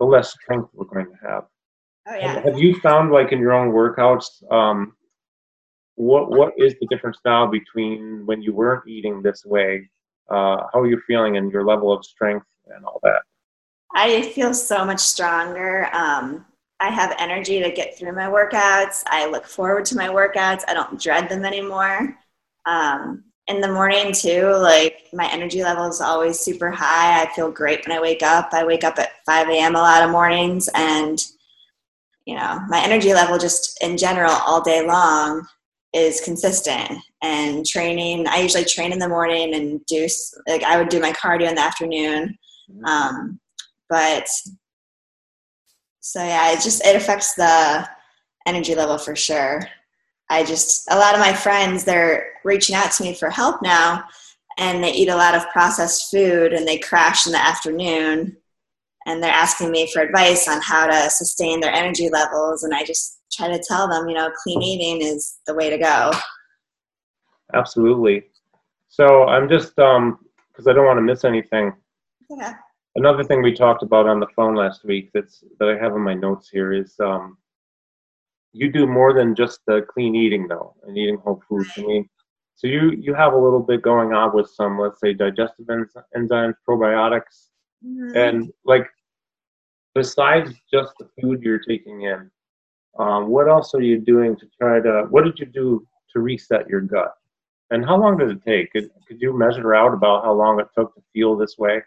the 0.00 0.06
less 0.06 0.32
strength 0.32 0.70
we're 0.72 0.86
going 0.86 1.06
to 1.06 1.28
have. 1.28 1.44
Oh 2.08 2.16
yeah. 2.16 2.40
Have 2.40 2.58
you 2.58 2.80
found, 2.80 3.12
like 3.12 3.30
in 3.30 3.38
your 3.38 3.52
own 3.52 3.70
workouts, 3.72 4.42
um, 4.50 4.94
what 5.94 6.30
what 6.30 6.54
is 6.58 6.74
the 6.80 6.86
difference 6.86 7.18
now 7.24 7.46
between 7.46 8.24
when 8.24 8.40
you 8.40 8.54
weren't 8.54 8.88
eating 8.88 9.22
this 9.22 9.44
way? 9.44 9.88
Uh, 10.30 10.64
how 10.72 10.80
are 10.80 10.86
you 10.86 11.00
feeling 11.06 11.36
and 11.36 11.52
your 11.52 11.64
level 11.64 11.92
of 11.92 12.04
strength 12.04 12.46
and 12.74 12.84
all 12.84 13.00
that? 13.02 13.22
I 13.94 14.22
feel 14.22 14.54
so 14.54 14.84
much 14.84 15.00
stronger. 15.00 15.88
Um, 15.92 16.46
I 16.78 16.88
have 16.88 17.14
energy 17.18 17.62
to 17.62 17.70
get 17.70 17.98
through 17.98 18.12
my 18.12 18.26
workouts. 18.26 19.02
I 19.06 19.26
look 19.26 19.44
forward 19.44 19.84
to 19.86 19.96
my 19.96 20.08
workouts. 20.08 20.62
I 20.66 20.74
don't 20.74 20.98
dread 20.98 21.28
them 21.28 21.44
anymore. 21.44 22.16
Um, 22.64 23.24
in 23.48 23.60
the 23.60 23.72
morning 23.72 24.12
too, 24.12 24.52
like 24.56 25.08
my 25.12 25.30
energy 25.30 25.62
level 25.62 25.86
is 25.86 26.00
always 26.00 26.38
super 26.38 26.70
high. 26.70 27.22
I 27.22 27.32
feel 27.34 27.50
great 27.50 27.86
when 27.86 27.96
I 27.96 28.00
wake 28.00 28.22
up. 28.22 28.50
I 28.52 28.64
wake 28.64 28.84
up 28.84 28.98
at 28.98 29.24
5 29.26 29.48
a.m. 29.48 29.74
a 29.74 29.80
lot 29.80 30.02
of 30.02 30.10
mornings 30.10 30.68
and 30.74 31.18
you 32.26 32.36
know, 32.36 32.60
my 32.68 32.80
energy 32.80 33.12
level 33.12 33.38
just 33.38 33.82
in 33.82 33.96
general 33.96 34.32
all 34.46 34.60
day 34.60 34.86
long 34.86 35.44
is 35.92 36.20
consistent 36.20 36.92
and 37.22 37.66
training 37.66 38.26
i 38.28 38.40
usually 38.40 38.64
train 38.64 38.92
in 38.92 38.98
the 38.98 39.08
morning 39.08 39.54
and 39.54 39.84
do 39.86 40.06
like 40.46 40.62
i 40.62 40.76
would 40.76 40.88
do 40.88 41.00
my 41.00 41.12
cardio 41.12 41.48
in 41.48 41.54
the 41.54 41.60
afternoon 41.60 42.38
mm-hmm. 42.70 42.84
um, 42.84 43.40
but 43.88 44.26
so 45.98 46.22
yeah 46.22 46.52
it 46.52 46.60
just 46.60 46.84
it 46.86 46.94
affects 46.94 47.34
the 47.34 47.88
energy 48.46 48.74
level 48.74 48.98
for 48.98 49.16
sure 49.16 49.62
i 50.30 50.42
just 50.42 50.90
a 50.90 50.96
lot 50.98 51.14
of 51.14 51.20
my 51.20 51.32
friends 51.32 51.84
they're 51.84 52.28
reaching 52.44 52.74
out 52.74 52.90
to 52.90 53.02
me 53.02 53.14
for 53.14 53.28
help 53.28 53.60
now 53.62 54.02
and 54.58 54.82
they 54.82 54.92
eat 54.92 55.08
a 55.08 55.16
lot 55.16 55.34
of 55.34 55.48
processed 55.50 56.10
food 56.10 56.52
and 56.52 56.66
they 56.66 56.78
crash 56.78 57.26
in 57.26 57.32
the 57.32 57.38
afternoon 57.38 58.36
and 59.06 59.22
they're 59.22 59.30
asking 59.30 59.70
me 59.70 59.90
for 59.92 60.00
advice 60.00 60.48
on 60.48 60.60
how 60.62 60.86
to 60.86 61.10
sustain 61.10 61.60
their 61.60 61.72
energy 61.72 62.08
levels 62.10 62.62
and 62.62 62.74
i 62.74 62.82
just 62.84 63.20
try 63.32 63.48
to 63.48 63.62
tell 63.66 63.88
them 63.88 64.08
you 64.08 64.14
know 64.14 64.30
clean 64.42 64.62
eating 64.62 65.06
is 65.06 65.38
the 65.46 65.54
way 65.54 65.70
to 65.70 65.78
go. 65.78 66.10
Absolutely. 67.54 68.24
So 68.88 69.24
i'm 69.28 69.48
just 69.48 69.78
um 69.78 70.18
because 70.48 70.66
i 70.66 70.72
don't 70.72 70.86
want 70.86 70.98
to 70.98 71.02
miss 71.02 71.24
anything. 71.24 71.72
Yeah. 72.28 72.54
Another 72.96 73.22
thing 73.22 73.42
we 73.42 73.54
talked 73.54 73.82
about 73.82 74.08
on 74.08 74.20
the 74.20 74.26
phone 74.34 74.54
last 74.54 74.84
week 74.84 75.10
that's 75.14 75.44
that 75.58 75.68
i 75.68 75.76
have 75.76 75.94
in 75.94 76.02
my 76.02 76.14
notes 76.14 76.48
here 76.48 76.72
is 76.72 76.94
um 77.00 77.36
you 78.52 78.70
do 78.70 78.86
more 78.86 79.12
than 79.12 79.34
just 79.34 79.60
the 79.66 79.82
clean 79.92 80.14
eating 80.14 80.48
though 80.48 80.74
and 80.86 80.96
eating 80.96 81.18
whole 81.18 81.40
foods 81.48 81.70
i 81.76 81.82
mean 81.82 82.08
so 82.54 82.66
you 82.66 82.90
you 82.92 83.14
have 83.14 83.32
a 83.32 83.38
little 83.38 83.60
bit 83.60 83.82
going 83.82 84.12
on 84.12 84.34
with 84.34 84.48
some 84.50 84.78
let's 84.78 85.00
say 85.00 85.12
digestive 85.12 85.66
enzymes 86.16 86.54
probiotics 86.68 87.48
mm-hmm. 87.84 88.16
and 88.16 88.52
like 88.64 88.86
besides 89.94 90.52
just 90.72 90.92
the 90.98 91.08
food 91.20 91.42
you're 91.42 91.58
taking 91.58 92.02
in, 92.02 92.30
um, 92.98 93.28
what 93.28 93.48
else 93.48 93.74
are 93.74 93.82
you 93.82 93.98
doing 93.98 94.36
to 94.36 94.46
try 94.60 94.80
to? 94.80 95.06
What 95.10 95.24
did 95.24 95.38
you 95.38 95.46
do 95.46 95.86
to 96.12 96.20
reset 96.20 96.68
your 96.68 96.80
gut? 96.80 97.12
And 97.70 97.84
how 97.84 97.96
long 98.00 98.18
did 98.18 98.30
it 98.30 98.42
take? 98.44 98.72
Could, 98.72 98.90
could 99.06 99.20
you 99.20 99.36
measure 99.36 99.74
out 99.74 99.94
about 99.94 100.24
how 100.24 100.32
long 100.32 100.58
it 100.58 100.66
took 100.76 100.94
to 100.94 101.02
feel 101.12 101.36
this 101.36 101.56
way? 101.56 101.82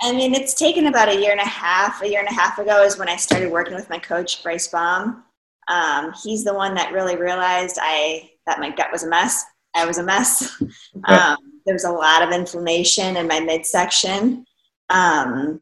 I 0.00 0.12
mean, 0.12 0.34
it's 0.34 0.54
taken 0.54 0.86
about 0.86 1.08
a 1.08 1.20
year 1.20 1.32
and 1.32 1.40
a 1.40 1.46
half. 1.46 2.02
A 2.02 2.08
year 2.08 2.20
and 2.20 2.28
a 2.28 2.32
half 2.32 2.58
ago 2.58 2.82
is 2.82 2.98
when 2.98 3.08
I 3.08 3.16
started 3.16 3.50
working 3.50 3.74
with 3.74 3.88
my 3.88 3.98
coach, 3.98 4.42
Bryce 4.42 4.68
Baum. 4.68 5.24
Um, 5.68 6.12
he's 6.22 6.44
the 6.44 6.54
one 6.54 6.74
that 6.74 6.92
really 6.92 7.16
realized 7.16 7.78
I 7.80 8.30
that 8.46 8.60
my 8.60 8.70
gut 8.70 8.90
was 8.90 9.04
a 9.04 9.08
mess. 9.08 9.44
I 9.74 9.84
was 9.84 9.98
a 9.98 10.02
mess. 10.02 10.62
Okay. 10.62 11.14
Um, 11.14 11.36
there 11.64 11.74
was 11.74 11.84
a 11.84 11.92
lot 11.92 12.22
of 12.22 12.32
inflammation 12.32 13.16
in 13.16 13.28
my 13.28 13.40
midsection. 13.40 14.44
Um, 14.88 15.60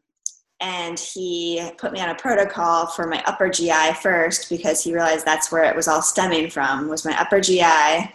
and 0.59 0.97
he 0.97 1.69
put 1.77 1.91
me 1.91 1.99
on 1.99 2.09
a 2.09 2.15
protocol 2.15 2.87
for 2.87 3.07
my 3.07 3.21
upper 3.27 3.49
GI 3.49 3.93
first 4.01 4.49
because 4.49 4.83
he 4.83 4.93
realized 4.93 5.25
that's 5.25 5.51
where 5.51 5.65
it 5.65 5.75
was 5.75 5.87
all 5.87 6.01
stemming 6.01 6.49
from 6.49 6.87
was 6.87 7.05
my 7.05 7.19
upper 7.19 7.39
GI. 7.39 8.11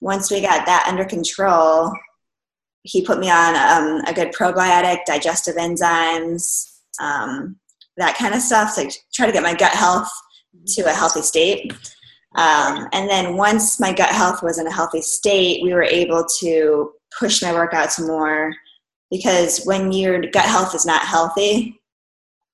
Once 0.00 0.30
we 0.30 0.40
got 0.40 0.66
that 0.66 0.86
under 0.86 1.04
control, 1.04 1.92
he 2.82 3.04
put 3.04 3.18
me 3.18 3.30
on 3.30 3.56
um, 3.56 4.02
a 4.06 4.14
good 4.14 4.32
probiotic, 4.32 4.98
digestive 5.06 5.56
enzymes, 5.56 6.78
um, 7.00 7.56
that 7.96 8.16
kind 8.16 8.34
of 8.34 8.40
stuff 8.40 8.76
to 8.76 8.90
try 9.12 9.26
to 9.26 9.32
get 9.32 9.42
my 9.42 9.54
gut 9.54 9.72
health 9.72 10.10
to 10.66 10.82
a 10.82 10.92
healthy 10.92 11.22
state. 11.22 11.72
Um, 12.36 12.88
and 12.92 13.08
then 13.08 13.36
once 13.36 13.80
my 13.80 13.92
gut 13.92 14.10
health 14.10 14.42
was 14.42 14.58
in 14.58 14.66
a 14.66 14.72
healthy 14.72 15.02
state, 15.02 15.62
we 15.62 15.72
were 15.72 15.82
able 15.82 16.24
to 16.38 16.92
push 17.18 17.42
my 17.42 17.48
workouts 17.48 18.04
more 18.04 18.52
because 19.10 19.64
when 19.64 19.90
your 19.90 20.20
gut 20.20 20.44
health 20.44 20.74
is 20.74 20.86
not 20.86 21.02
healthy, 21.02 21.80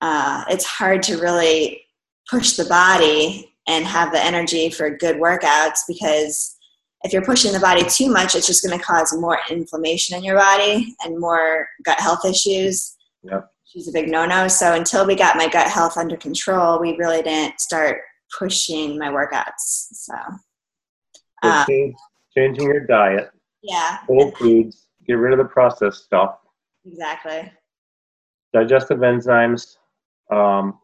uh, 0.01 0.45
it's 0.49 0.65
hard 0.65 1.03
to 1.05 1.19
really 1.19 1.83
push 2.31 2.53
the 2.53 2.65
body 2.65 3.55
and 3.69 3.85
have 3.85 4.13
the 4.13 4.25
energy 4.25 4.71
for 4.71 4.97
good 4.97 5.17
workouts 5.17 5.81
because 5.87 6.57
if 7.03 7.13
you're 7.13 7.25
pushing 7.25 7.53
the 7.53 7.61
body 7.61 7.85
too 7.85 8.11
much, 8.11 8.35
it's 8.35 8.47
just 8.47 8.65
going 8.65 8.77
to 8.77 8.85
cause 8.85 9.17
more 9.17 9.39
inflammation 9.51 10.17
in 10.17 10.25
your 10.25 10.37
body 10.37 10.95
and 11.05 11.19
more 11.19 11.69
gut 11.85 12.01
health 12.01 12.25
issues. 12.25 12.97
Yep. 13.23 13.51
She's 13.67 13.89
a 13.89 13.93
big 13.93 14.09
no-no. 14.09 14.49
So 14.49 14.75
until 14.75 15.07
we 15.07 15.17
got 15.17 15.37
my 15.37 15.49
gut 15.49 15.69
health 15.69 15.97
under 15.97 16.17
control, 16.17 16.81
we 16.81 16.97
really 16.97 17.21
didn't 17.21 17.61
start 17.61 17.99
pushing 18.39 18.99
my 18.99 19.09
workouts. 19.09 19.53
So, 19.93 20.15
um, 21.43 21.67
changing 22.37 22.65
your 22.65 22.87
diet. 22.87 23.31
Yeah. 23.63 23.99
Whole 24.07 24.31
foods. 24.33 24.87
Get 25.07 25.15
rid 25.15 25.33
of 25.33 25.39
the 25.39 25.45
processed 25.45 26.05
stuff. 26.05 26.39
Exactly. 26.85 27.53
Digestive 28.53 28.99
enzymes 28.99 29.77
um, 30.33 30.79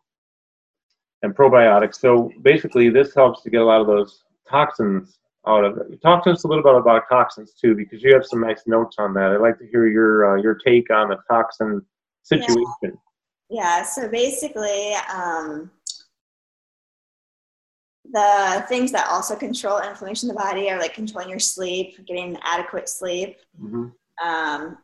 and 1.23 1.35
probiotics. 1.35 1.97
So 1.97 2.31
basically, 2.43 2.91
this 2.91 3.15
helps 3.15 3.43
to 3.43 3.51
get 3.51 3.61
a 3.61 3.65
lot 3.65 3.81
of 3.81 3.87
those 3.87 4.25
toxins 4.49 5.19
out 5.47 5.65
of 5.65 5.79
it. 5.79 6.03
Talk 6.03 6.25
to 6.25 6.31
us 6.31 6.45
a 6.45 6.49
little 6.49 6.63
bit 6.63 6.75
about 6.75 7.09
toxins 7.09 7.55
too, 7.55 7.75
because 7.75 8.03
you 8.03 8.13
have 8.13 8.27
some 8.27 8.41
nice 8.41 8.63
notes 8.67 8.97
on 8.99 9.15
that. 9.15 9.33
I'd 9.33 9.41
like 9.41 9.59
to 9.59 9.67
hear 9.67 9.87
your 9.87 10.33
uh, 10.33 10.43
your 10.43 10.55
take 10.55 10.91
on 10.91 11.09
the 11.09 11.19
toxin 11.31 11.83
situation. 12.23 12.67
Yeah. 12.83 12.91
yeah 13.51 13.83
so 13.83 14.09
basically, 14.09 14.95
um, 15.13 15.71
the 18.13 18.65
things 18.69 18.93
that 18.93 19.09
also 19.09 19.35
control 19.35 19.79
inflammation 19.81 20.29
in 20.29 20.35
the 20.35 20.41
body 20.41 20.71
are 20.71 20.79
like 20.79 20.95
controlling 20.95 21.31
your 21.31 21.39
sleep, 21.39 22.05
getting 22.07 22.37
adequate 22.43 22.89
sleep, 22.89 23.37
mm-hmm. 23.61 23.89
um, 24.27 24.79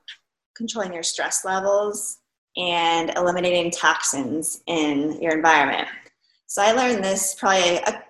controlling 0.57 0.95
your 0.95 1.03
stress 1.03 1.45
levels, 1.45 2.19
and 2.57 3.11
eliminating 3.17 3.71
toxins 3.71 4.63
in 4.67 5.21
your 5.21 5.37
environment. 5.37 5.87
So 6.47 6.63
I 6.63 6.73
learned 6.73 7.05
this 7.05 7.35
probably 7.39 7.77
a, 7.77 8.03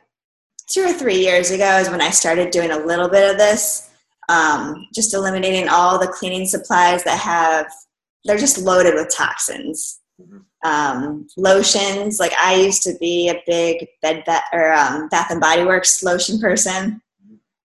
two 0.68 0.82
or 0.82 0.92
three 0.92 1.18
years 1.18 1.50
ago 1.50 1.78
is 1.78 1.90
when 1.90 2.00
I 2.00 2.10
started 2.10 2.50
doing 2.50 2.70
a 2.70 2.78
little 2.78 3.08
bit 3.08 3.30
of 3.30 3.38
this, 3.38 3.90
um, 4.28 4.86
just 4.94 5.14
eliminating 5.14 5.68
all 5.68 5.98
the 5.98 6.06
cleaning 6.06 6.46
supplies 6.46 7.02
that 7.04 7.18
have, 7.18 7.66
they're 8.24 8.38
just 8.38 8.58
loaded 8.58 8.94
with 8.94 9.14
toxins. 9.14 10.00
Mm-hmm. 10.20 10.38
Um, 10.64 11.28
lotions, 11.36 12.18
like 12.18 12.32
I 12.38 12.56
used 12.56 12.82
to 12.82 12.94
be 12.98 13.28
a 13.28 13.42
big 13.46 13.86
bed 14.02 14.24
bath 14.26 14.42
or 14.52 14.72
um, 14.72 15.08
Bath 15.08 15.30
and 15.30 15.40
Body 15.40 15.64
Works 15.64 16.02
lotion 16.02 16.40
person. 16.40 17.00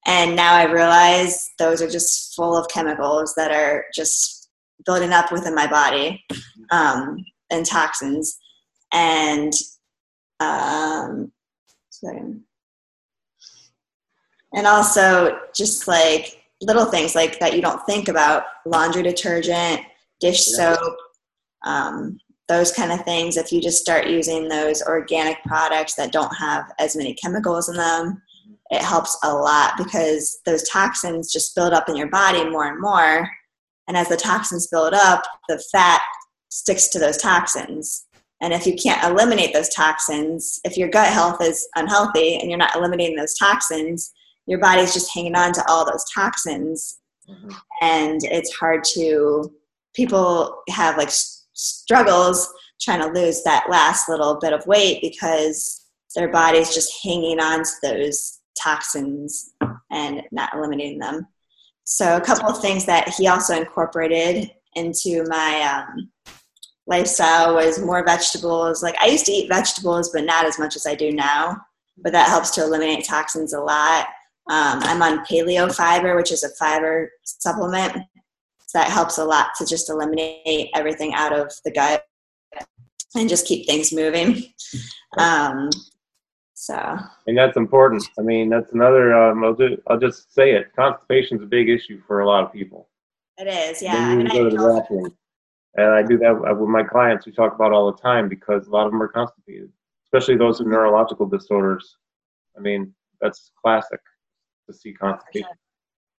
And 0.05 0.35
now 0.35 0.53
I 0.53 0.71
realize 0.71 1.49
those 1.57 1.81
are 1.81 1.89
just 1.89 2.35
full 2.35 2.55
of 2.57 2.67
chemicals 2.67 3.33
that 3.35 3.51
are 3.51 3.85
just 3.95 4.49
building 4.85 5.13
up 5.13 5.31
within 5.31 5.55
my 5.55 5.65
body 5.65 6.23
um, 6.71 7.17
and 7.49 7.65
toxins 7.65 8.37
and 8.91 9.53
um, 10.39 11.31
and 14.53 14.67
also 14.67 15.39
just 15.55 15.87
like 15.87 16.43
little 16.61 16.85
things 16.85 17.15
like 17.15 17.39
that 17.39 17.55
you 17.55 17.61
don't 17.61 17.85
think 17.85 18.07
about 18.07 18.43
laundry 18.65 19.03
detergent 19.03 19.81
dish 20.23 20.47
yeah. 20.47 20.75
soap 20.75 20.95
um, 21.65 22.17
those 22.47 22.71
kind 22.71 22.91
of 22.91 23.03
things 23.05 23.37
if 23.37 23.51
you 23.51 23.61
just 23.61 23.81
start 23.81 24.07
using 24.07 24.47
those 24.47 24.81
organic 24.83 25.41
products 25.43 25.95
that 25.95 26.11
don't 26.11 26.35
have 26.35 26.65
as 26.79 26.95
many 26.95 27.13
chemicals 27.13 27.69
in 27.69 27.75
them 27.75 28.21
it 28.71 28.81
helps 28.81 29.17
a 29.23 29.33
lot 29.33 29.73
because 29.77 30.39
those 30.45 30.67
toxins 30.69 31.31
just 31.31 31.55
build 31.55 31.73
up 31.73 31.87
in 31.89 31.95
your 31.95 32.09
body 32.09 32.49
more 32.49 32.67
and 32.67 32.81
more 32.81 33.29
and 33.87 33.97
as 33.97 34.09
the 34.09 34.17
toxins 34.17 34.67
build 34.67 34.93
up, 34.93 35.23
the 35.49 35.61
fat 35.71 36.01
sticks 36.49 36.87
to 36.89 36.99
those 36.99 37.17
toxins. 37.17 38.05
And 38.41 38.53
if 38.53 38.65
you 38.65 38.75
can't 38.75 39.03
eliminate 39.03 39.53
those 39.53 39.69
toxins, 39.69 40.59
if 40.63 40.77
your 40.77 40.89
gut 40.89 41.11
health 41.11 41.41
is 41.41 41.67
unhealthy 41.75 42.37
and 42.37 42.49
you're 42.49 42.57
not 42.57 42.75
eliminating 42.75 43.15
those 43.15 43.35
toxins, 43.35 44.11
your 44.45 44.59
body's 44.59 44.93
just 44.93 45.13
hanging 45.13 45.35
on 45.35 45.53
to 45.53 45.63
all 45.69 45.85
those 45.85 46.05
toxins. 46.13 46.99
Mm-hmm. 47.29 47.51
And 47.81 48.19
it's 48.23 48.53
hard 48.53 48.83
to, 48.95 49.53
people 49.93 50.61
have 50.69 50.97
like 50.97 51.09
struggles 51.11 52.51
trying 52.81 53.01
to 53.01 53.19
lose 53.19 53.43
that 53.43 53.69
last 53.69 54.09
little 54.09 54.39
bit 54.39 54.53
of 54.53 54.65
weight 54.65 55.01
because 55.01 55.85
their 56.15 56.31
body's 56.31 56.73
just 56.73 56.93
hanging 57.03 57.39
on 57.39 57.63
to 57.63 57.71
those 57.81 58.39
toxins 58.61 59.51
and 59.91 60.21
not 60.31 60.53
eliminating 60.53 60.99
them. 60.99 61.27
So, 61.85 62.15
a 62.15 62.21
couple 62.21 62.49
of 62.49 62.61
things 62.61 62.85
that 62.85 63.09
he 63.09 63.27
also 63.27 63.55
incorporated 63.55 64.51
into 64.75 65.23
my 65.27 65.61
um, 65.61 66.09
lifestyle 66.87 67.55
was 67.55 67.79
more 67.79 68.05
vegetables. 68.05 68.81
Like, 68.81 68.95
I 69.01 69.07
used 69.07 69.25
to 69.25 69.31
eat 69.31 69.49
vegetables, 69.49 70.11
but 70.11 70.23
not 70.23 70.45
as 70.45 70.57
much 70.57 70.75
as 70.75 70.85
I 70.85 70.95
do 70.95 71.11
now. 71.11 71.57
But 71.97 72.13
that 72.13 72.29
helps 72.29 72.51
to 72.51 72.63
eliminate 72.63 73.05
toxins 73.05 73.53
a 73.53 73.59
lot. 73.59 74.07
Um, 74.49 74.79
I'm 74.81 75.01
on 75.01 75.25
paleo 75.25 75.73
fiber, 75.73 76.15
which 76.15 76.31
is 76.31 76.43
a 76.43 76.49
fiber 76.55 77.11
supplement. 77.23 77.97
That 78.73 78.89
helps 78.89 79.17
a 79.17 79.25
lot 79.25 79.49
to 79.57 79.65
just 79.65 79.89
eliminate 79.89 80.69
everything 80.75 81.13
out 81.13 81.31
of 81.31 81.51
the 81.63 81.71
gut 81.71 82.05
and 83.15 83.29
just 83.29 83.45
keep 83.45 83.65
things 83.65 83.93
moving. 83.93 84.43
Um, 85.19 85.69
so. 86.55 86.97
And 87.27 87.37
that's 87.37 87.55
important. 87.55 88.03
I 88.17 88.23
mean, 88.23 88.49
that's 88.49 88.71
another. 88.73 89.13
Um, 89.13 89.43
I'll, 89.43 89.53
do, 89.53 89.77
I'll 89.87 89.99
just 89.99 90.33
say 90.33 90.53
it. 90.53 90.75
Constipation 90.75 91.37
is 91.37 91.43
a 91.43 91.45
big 91.45 91.69
issue 91.69 92.01
for 92.07 92.21
a 92.21 92.27
lot 92.27 92.43
of 92.43 92.51
people. 92.51 92.89
It 93.37 93.47
is, 93.47 93.81
yeah. 93.81 93.95
I 93.95 94.15
mean, 94.15 94.27
go 94.27 94.49
to 94.49 94.55
the 94.55 94.79
bathroom, 94.79 95.15
and 95.75 95.87
I 95.87 96.03
do 96.03 96.17
that 96.17 96.57
with 96.59 96.69
my 96.69 96.81
clients. 96.83 97.25
We 97.25 97.31
talk 97.31 97.53
about 97.53 97.73
all 97.73 97.91
the 97.91 97.97
time 97.97 98.29
because 98.29 98.65
a 98.67 98.69
lot 98.71 98.85
of 98.85 98.91
them 98.91 99.01
are 99.01 99.07
constipated, 99.07 99.69
especially 100.05 100.37
those 100.37 100.59
with 100.59 100.67
neurological 100.67 101.25
disorders. 101.25 101.97
I 102.57 102.61
mean, 102.61 102.93
that's 103.21 103.51
classic 103.61 103.99
to 104.67 104.73
see 104.73 104.93
constipation. 104.93 105.49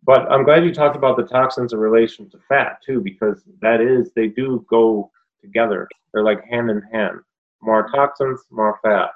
But 0.05 0.29
I'm 0.31 0.43
glad 0.43 0.65
you 0.65 0.73
talked 0.73 0.95
about 0.95 1.15
the 1.15 1.23
toxins 1.23 1.71
in 1.71 1.79
relation 1.79 2.29
to 2.31 2.39
fat 2.49 2.79
too, 2.85 2.99
because 3.01 3.43
that 3.61 3.79
is 3.79 4.11
they 4.13 4.27
do 4.27 4.65
go 4.69 5.09
together. 5.41 5.87
They're 6.13 6.23
like 6.23 6.43
hand 6.49 6.69
in 6.69 6.81
hand. 6.91 7.19
More 7.61 7.87
toxins, 7.89 8.41
more 8.51 8.79
fat. 8.83 9.11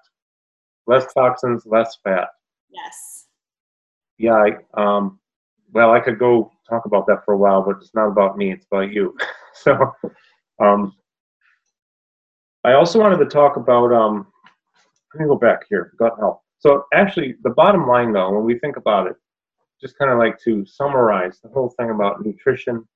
Less 0.85 1.13
toxins, 1.13 1.65
less 1.65 1.97
fat. 2.03 2.29
Yes. 2.69 3.27
Yeah. 4.17 4.35
I, 4.35 4.81
um, 4.81 5.19
well, 5.73 5.91
I 5.91 5.99
could 5.99 6.17
go 6.17 6.51
talk 6.69 6.85
about 6.85 7.05
that 7.07 7.25
for 7.25 7.33
a 7.33 7.37
while, 7.37 7.61
but 7.61 7.77
it's 7.81 7.93
not 7.93 8.07
about 8.07 8.37
me. 8.37 8.53
It's 8.53 8.65
about 8.71 8.93
you. 8.93 9.17
so, 9.53 9.93
um, 10.59 10.93
I 12.63 12.73
also 12.73 12.99
wanted 12.99 13.17
to 13.17 13.25
talk 13.25 13.57
about. 13.57 13.91
Um, 13.91 14.27
let 15.13 15.21
me 15.21 15.27
go 15.27 15.37
back 15.37 15.61
here. 15.69 15.93
Gut 15.97 16.13
health. 16.19 16.41
So 16.59 16.85
actually, 16.93 17.35
the 17.43 17.51
bottom 17.51 17.87
line, 17.87 18.13
though, 18.13 18.31
when 18.31 18.43
we 18.43 18.59
think 18.59 18.77
about 18.77 19.07
it, 19.07 19.15
just 19.81 19.97
kind 19.97 20.11
of 20.11 20.17
like 20.17 20.39
to 20.43 20.65
summarize 20.65 21.39
the 21.39 21.49
whole 21.49 21.69
thing 21.77 21.89
about 21.89 22.25
nutrition, 22.25 22.87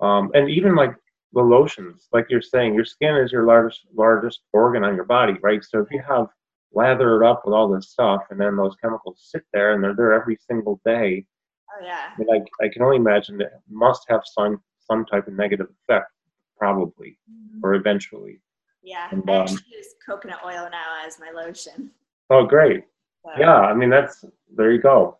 um, 0.00 0.30
and 0.34 0.48
even 0.50 0.74
like 0.74 0.94
the 1.32 1.42
lotions, 1.42 2.08
like 2.12 2.26
you're 2.30 2.42
saying, 2.42 2.74
your 2.74 2.84
skin 2.84 3.16
is 3.16 3.32
your 3.32 3.44
largest 3.44 3.86
largest 3.94 4.40
organ 4.52 4.84
on 4.84 4.94
your 4.94 5.04
body, 5.04 5.36
right? 5.42 5.64
So 5.64 5.80
if 5.80 5.90
you 5.90 6.02
have 6.06 6.28
lathered 6.72 7.24
up 7.24 7.42
with 7.44 7.54
all 7.54 7.68
this 7.68 7.90
stuff, 7.90 8.22
and 8.30 8.40
then 8.40 8.56
those 8.56 8.76
chemicals 8.82 9.28
sit 9.30 9.42
there, 9.52 9.74
and 9.74 9.82
they're 9.82 9.94
there 9.94 10.12
every 10.12 10.38
single 10.48 10.80
day. 10.84 11.26
Oh 11.70 11.84
yeah. 11.84 12.10
I, 12.32 12.64
I 12.64 12.68
can 12.68 12.82
only 12.82 12.96
imagine 12.96 13.38
that 13.38 13.46
it 13.46 13.60
must 13.68 14.06
have 14.08 14.22
some 14.24 14.60
some 14.78 15.04
type 15.04 15.26
of 15.26 15.34
negative 15.34 15.66
effect, 15.82 16.10
probably, 16.58 17.18
mm-hmm. 17.30 17.60
or 17.64 17.74
eventually. 17.74 18.40
Yeah, 18.82 19.08
and, 19.10 19.28
I 19.28 19.38
actually 19.38 19.62
use 19.72 19.94
coconut 20.06 20.38
oil 20.46 20.68
now 20.70 21.04
as 21.04 21.18
my 21.18 21.32
lotion. 21.32 21.90
Oh, 22.30 22.44
great. 22.46 22.84
So. 23.24 23.32
Yeah, 23.36 23.56
I 23.56 23.74
mean, 23.74 23.90
that's, 23.90 24.24
there 24.54 24.70
you 24.70 24.80
go. 24.80 25.18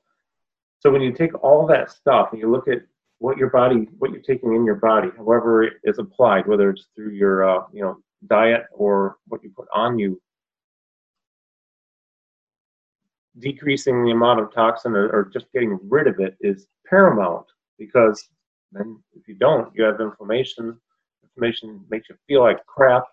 So 0.80 0.90
when 0.90 1.02
you 1.02 1.12
take 1.12 1.34
all 1.42 1.66
that 1.66 1.90
stuff 1.90 2.28
and 2.32 2.40
you 2.40 2.50
look 2.50 2.68
at 2.68 2.82
what 3.18 3.38
your 3.38 3.50
body, 3.50 3.88
what 3.98 4.10
you're 4.10 4.20
taking 4.20 4.54
in 4.54 4.64
your 4.64 4.74
body, 4.76 5.08
however 5.16 5.62
it 5.62 5.74
is 5.84 5.98
applied, 5.98 6.46
whether 6.46 6.70
it's 6.70 6.86
through 6.94 7.12
your, 7.12 7.48
uh, 7.48 7.64
you 7.72 7.82
know, 7.82 7.96
diet 8.26 8.64
or 8.72 9.16
what 9.26 9.42
you 9.42 9.50
put 9.56 9.68
on 9.74 9.98
you, 9.98 10.20
decreasing 13.38 14.04
the 14.04 14.10
amount 14.10 14.40
of 14.40 14.52
toxin 14.52 14.94
or, 14.94 15.08
or 15.08 15.30
just 15.32 15.46
getting 15.52 15.78
rid 15.88 16.06
of 16.06 16.20
it 16.20 16.36
is 16.40 16.66
paramount 16.88 17.46
because 17.78 18.28
then 18.72 19.02
if 19.14 19.26
you 19.28 19.34
don't, 19.34 19.74
you 19.74 19.84
have 19.84 20.00
inflammation. 20.00 20.78
Inflammation 21.22 21.84
makes 21.90 22.08
you 22.08 22.16
feel 22.26 22.42
like 22.42 22.64
crap 22.66 23.04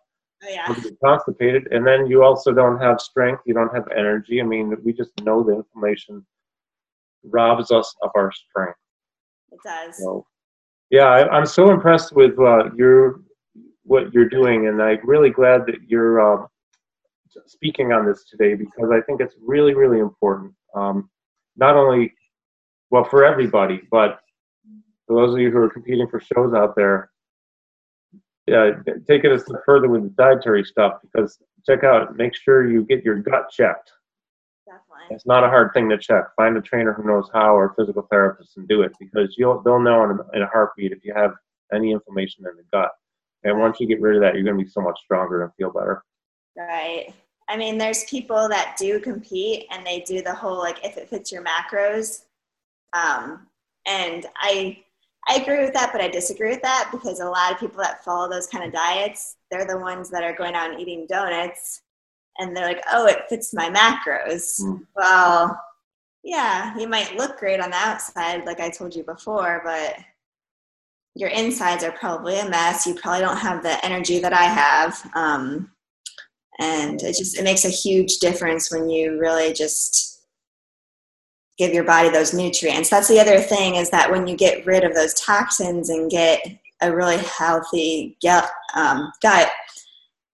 Oh, 0.46 0.50
yeah. 0.50 0.76
constipated, 1.02 1.72
and 1.72 1.88
then 1.88 2.06
you 2.06 2.22
also 2.22 2.52
don't 2.52 2.80
have 2.82 3.00
strength. 3.00 3.42
You 3.46 3.54
don't 3.54 3.74
have 3.74 3.88
energy. 3.96 4.42
I 4.42 4.44
mean, 4.44 4.76
we 4.84 4.92
just 4.92 5.12
know 5.24 5.42
the 5.42 5.56
inflammation 5.56 6.26
robs 7.24 7.72
us 7.72 7.94
of 8.04 8.12
our 8.16 8.32
strength. 8.32 8.78
It 9.52 9.60
does. 9.66 9.98
So, 9.98 10.26
yeah, 10.90 11.06
I, 11.06 11.38
am 11.38 11.46
so 11.46 11.72
impressed 11.72 12.16
with 12.16 12.38
uh, 12.40 12.74
your 12.76 13.22
what 13.84 14.14
you're 14.14 14.30
doing, 14.30 14.68
and 14.68 14.82
I'm 14.82 15.00
really 15.04 15.30
glad 15.30 15.66
that 15.68 15.76
you're 15.88 16.44
uh, 16.44 16.46
speaking 17.48 17.92
on 17.92 18.06
this 18.06 18.26
today 18.26 18.56
because 18.56 18.90
I 18.92 19.02
think 19.02 19.22
it's 19.22 19.36
really, 19.42 19.74
really 19.74 20.00
important. 20.00 20.54
Um, 20.76 21.10
not 21.58 21.76
only 21.76 22.14
well 22.90 23.04
for 23.04 23.26
everybody, 23.26 23.82
but 23.92 24.20
for 25.08 25.16
those 25.16 25.34
of 25.34 25.40
you 25.40 25.52
who 25.52 25.58
are 25.58 25.70
competing 25.70 26.08
for 26.08 26.20
shows 26.20 26.54
out 26.54 26.76
there, 26.76 27.12
yeah, 28.48 28.72
take 29.08 29.24
it 29.24 29.32
a 29.32 29.40
step 29.40 29.62
further 29.66 29.88
with 29.88 30.04
the 30.04 30.10
dietary 30.10 30.64
stuff 30.64 31.00
because 31.02 31.38
check 31.66 31.84
out, 31.84 32.16
make 32.18 32.36
sure 32.36 32.70
you 32.70 32.84
get 32.84 33.04
your 33.04 33.16
gut 33.16 33.50
checked. 33.52 33.92
It's 35.10 35.26
not 35.26 35.44
a 35.44 35.48
hard 35.48 35.72
thing 35.74 35.90
to 35.90 35.98
check. 35.98 36.26
Find 36.36 36.58
a 36.58 36.62
trainer 36.62 36.94
who 36.94 37.06
knows 37.06 37.30
how 37.34 37.56
or 37.56 37.66
a 37.66 37.76
physical 37.76 38.08
therapist 38.10 38.58
and 38.58 38.68
do 38.68 38.82
it 38.82 38.92
because 39.00 39.36
you'll 39.38 39.62
they'll 39.62 39.80
know 39.80 40.04
in 40.04 40.12
a, 40.12 40.38
in 40.38 40.42
a 40.44 40.48
heartbeat 40.48 40.92
if 40.92 41.04
you 41.04 41.14
have 41.14 41.34
any 41.74 41.92
inflammation 41.92 42.46
in 42.46 42.56
the 42.58 42.64
gut. 42.72 42.92
And 43.44 43.60
once 43.60 43.80
you 43.80 43.88
get 43.88 44.02
rid 44.02 44.16
of 44.16 44.22
that, 44.22 44.36
you're 44.36 44.44
going 44.44 44.58
to 44.58 44.64
be 44.64 44.70
so 44.70 44.82
much 44.82 45.00
stronger 45.04 45.44
and 45.44 45.52
feel 45.56 45.72
better. 45.72 46.04
Right. 46.58 47.14
I 47.50 47.58
mean, 47.58 47.78
there's 47.78 48.06
people 48.06 48.48
that 48.50 48.76
do 48.78 49.00
compete 49.00 49.66
and 49.72 49.86
they 49.86 50.02
do 50.02 50.22
the 50.22 50.34
whole 50.34 50.58
like 50.58 50.84
if 50.86 50.98
it 50.98 51.10
fits 51.10 51.32
your 51.32 51.44
macros. 51.44 52.24
Um, 52.94 53.48
and 53.86 54.26
I 54.38 54.84
I 55.28 55.36
agree 55.36 55.62
with 55.64 55.74
that, 55.74 55.92
but 55.94 56.02
I 56.02 56.10
disagree 56.10 56.50
with 56.50 56.62
that 56.64 56.90
because 56.92 57.20
a 57.20 57.26
lot 57.26 57.52
of 57.52 57.60
people 57.60 57.82
that 57.82 58.04
follow 58.04 58.30
those 58.30 58.48
kind 58.48 58.66
of 58.66 58.74
diets, 58.74 59.38
they're 59.50 59.66
the 59.66 59.78
ones 59.78 60.10
that 60.10 60.24
are 60.24 60.36
going 60.36 60.54
out 60.54 60.72
and 60.72 60.80
eating 60.80 61.06
donuts 61.08 61.82
and 62.38 62.56
they're 62.56 62.66
like, 62.66 62.84
oh, 62.92 63.06
it 63.08 63.24
fits 63.30 63.54
my 63.54 63.70
macros. 63.70 64.62
Mm. 64.62 64.86
Well, 64.96 65.62
yeah, 66.24 66.78
you 66.78 66.88
might 66.88 67.16
look 67.16 67.38
great 67.38 67.60
on 67.60 67.70
the 67.70 67.76
outside, 67.76 68.46
like 68.46 68.60
I 68.60 68.70
told 68.70 68.96
you 68.96 69.04
before, 69.04 69.62
but 69.64 69.98
your 71.16 71.30
insides 71.30 71.84
are 71.84 71.92
probably 71.92 72.40
a 72.40 72.50
mess. 72.50 72.88
You 72.88 72.96
probably 72.96 73.22
don't 73.22 73.38
have 73.38 73.62
the 73.62 73.84
energy 73.86 74.20
that 74.20 74.34
I 74.34 74.46
have. 74.46 75.12
Um, 75.14 75.72
and 76.60 77.02
it 77.02 77.16
just 77.18 77.38
it 77.38 77.44
makes 77.44 77.66
a 77.66 77.70
huge 77.70 78.18
difference 78.18 78.72
when 78.72 78.90
you 78.90 79.20
really 79.20 79.54
just 79.54 80.24
give 81.58 81.74
your 81.74 81.84
body 81.84 82.10
those 82.10 82.34
nutrients. 82.34 82.90
That's 82.90 83.08
the 83.08 83.20
other 83.20 83.40
thing 83.40 83.76
is 83.76 83.90
that 83.92 84.10
when 84.10 84.28
you 84.28 84.36
get 84.36 84.66
rid 84.66 84.84
of 84.84 84.96
those 84.96 85.14
toxins 85.14 85.90
and 85.90 86.10
get 86.10 86.42
a 86.82 86.94
really 86.94 87.18
healthy 87.18 88.18
gut, 88.24 88.50
um, 88.76 89.12
gut 89.22 89.50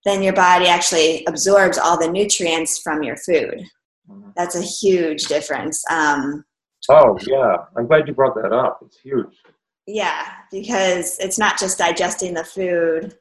then 0.06 0.24
your 0.24 0.34
body 0.34 0.68
actually 0.68 1.26
absorbs 1.26 1.78
all 1.78 2.00
the 2.00 2.12
nutrients 2.12 2.80
from 2.80 3.04
your 3.04 3.18
food. 3.18 3.66
Mm-hmm. 4.10 4.30
That's 4.36 4.56
a 4.56 4.62
huge 4.62 5.26
difference. 5.26 5.84
Um, 5.90 6.44
oh, 6.90 7.18
yeah. 7.28 7.58
I'm 7.78 7.88
glad 7.88 8.08
you 8.08 8.14
brought 8.14 8.36
that 8.36 8.54
up. 8.54 8.80
It's 8.86 8.98
huge. 9.00 9.38
Yeah, 9.86 10.28
because 10.52 11.18
it's 11.20 11.40
not 11.40 11.60
just 11.60 11.80
digesting 11.80 12.34
the 12.34 12.44
food 12.44 13.16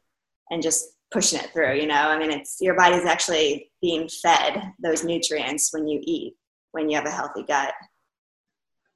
and 0.50 0.62
just 0.62 0.86
pushing 1.10 1.40
it 1.40 1.50
through, 1.52 1.74
you 1.74 1.86
know? 1.86 1.94
I 1.94 2.18
mean, 2.18 2.30
it's 2.30 2.58
your 2.60 2.76
body's 2.76 3.06
actually 3.06 3.70
being 3.80 4.08
fed 4.08 4.62
those 4.82 5.04
nutrients 5.04 5.72
when 5.72 5.88
you 5.88 6.00
eat, 6.04 6.34
when 6.72 6.88
you 6.88 6.96
have 6.96 7.06
a 7.06 7.10
healthy 7.10 7.42
gut. 7.42 7.72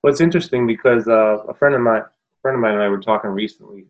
Well, 0.02 0.12
it's 0.12 0.20
interesting 0.20 0.66
because 0.66 1.08
uh, 1.08 1.38
a 1.48 1.54
friend 1.54 1.74
of 1.74 1.80
mine, 1.80 2.02
friend 2.42 2.56
of 2.56 2.60
mine 2.60 2.74
and 2.74 2.82
I 2.82 2.88
were 2.88 3.00
talking 3.00 3.30
recently, 3.30 3.86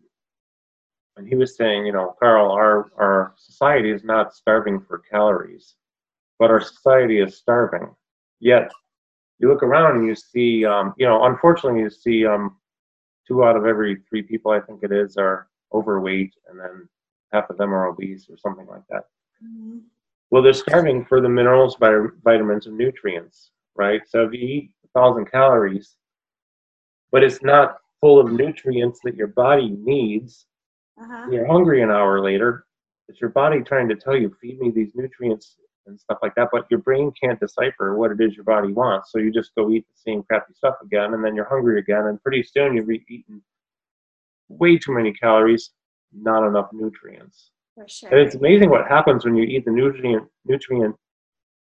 and 1.17 1.27
he 1.27 1.35
was 1.35 1.55
saying, 1.55 1.85
you 1.85 1.91
know, 1.91 2.15
Carl, 2.19 2.51
our 2.51 2.91
our 2.97 3.33
society 3.37 3.91
is 3.91 4.03
not 4.03 4.33
starving 4.33 4.79
for 4.81 4.99
calories, 4.99 5.75
but 6.39 6.51
our 6.51 6.61
society 6.61 7.19
is 7.19 7.37
starving. 7.37 7.93
Yet, 8.39 8.71
you 9.39 9.47
look 9.49 9.63
around 9.63 9.97
and 9.97 10.07
you 10.07 10.15
see, 10.15 10.65
um, 10.65 10.93
you 10.97 11.05
know, 11.05 11.25
unfortunately, 11.25 11.81
you 11.81 11.89
see 11.89 12.25
um, 12.25 12.57
two 13.27 13.43
out 13.43 13.55
of 13.55 13.65
every 13.65 13.97
three 14.09 14.23
people, 14.23 14.51
I 14.51 14.59
think 14.59 14.83
it 14.83 14.91
is, 14.91 15.17
are 15.17 15.47
overweight, 15.73 16.33
and 16.49 16.59
then 16.59 16.89
half 17.31 17.49
of 17.49 17.57
them 17.57 17.73
are 17.73 17.87
obese 17.87 18.27
or 18.29 18.37
something 18.37 18.67
like 18.67 18.83
that. 18.89 19.03
Mm-hmm. 19.43 19.79
Well, 20.29 20.41
they're 20.41 20.53
starving 20.53 21.05
for 21.05 21.21
the 21.21 21.29
minerals, 21.29 21.77
vitamins, 21.79 22.65
and 22.65 22.77
nutrients, 22.77 23.51
right? 23.75 24.01
So 24.07 24.23
if 24.23 24.33
you 24.33 24.39
eat 24.39 24.71
a 24.83 24.87
thousand 24.99 25.29
calories, 25.29 25.95
but 27.11 27.23
it's 27.23 27.43
not 27.43 27.77
full 28.01 28.19
of 28.19 28.31
nutrients 28.31 28.99
that 29.03 29.15
your 29.15 29.27
body 29.27 29.77
needs. 29.79 30.47
Uh-huh. 31.01 31.27
You're 31.31 31.47
hungry 31.47 31.81
an 31.81 31.91
hour 31.91 32.21
later. 32.21 32.65
it's 33.07 33.19
your 33.19 33.31
body 33.31 33.61
trying 33.61 33.89
to 33.89 33.95
tell 33.95 34.15
you, 34.15 34.35
feed 34.41 34.59
me 34.59 34.71
these 34.71 34.91
nutrients 34.95 35.57
and 35.85 35.99
stuff 35.99 36.19
like 36.21 36.33
that, 36.35 36.49
but 36.51 36.65
your 36.69 36.79
brain 36.79 37.11
can't 37.21 37.39
decipher 37.39 37.97
what 37.97 38.11
it 38.11 38.21
is 38.21 38.35
your 38.35 38.45
body 38.45 38.71
wants. 38.71 39.11
So 39.11 39.19
you 39.19 39.31
just 39.31 39.53
go 39.55 39.69
eat 39.69 39.85
the 39.87 40.11
same 40.11 40.23
crappy 40.23 40.53
stuff 40.53 40.75
again, 40.83 41.13
and 41.13 41.23
then 41.23 41.35
you're 41.35 41.49
hungry 41.49 41.79
again, 41.79 42.05
and 42.05 42.21
pretty 42.21 42.43
soon 42.43 42.75
you've 42.75 42.89
eaten 42.89 43.41
way 44.47 44.77
too 44.77 44.93
many 44.93 45.11
calories, 45.13 45.71
not 46.13 46.47
enough 46.47 46.69
nutrients. 46.71 47.51
For 47.75 47.85
sure. 47.87 48.09
And 48.11 48.19
it's 48.19 48.35
amazing 48.35 48.69
what 48.69 48.87
happens 48.87 49.25
when 49.25 49.35
you 49.35 49.43
eat 49.43 49.65
the 49.65 49.71
nutrient 49.71 50.27
nutrient 50.45 50.95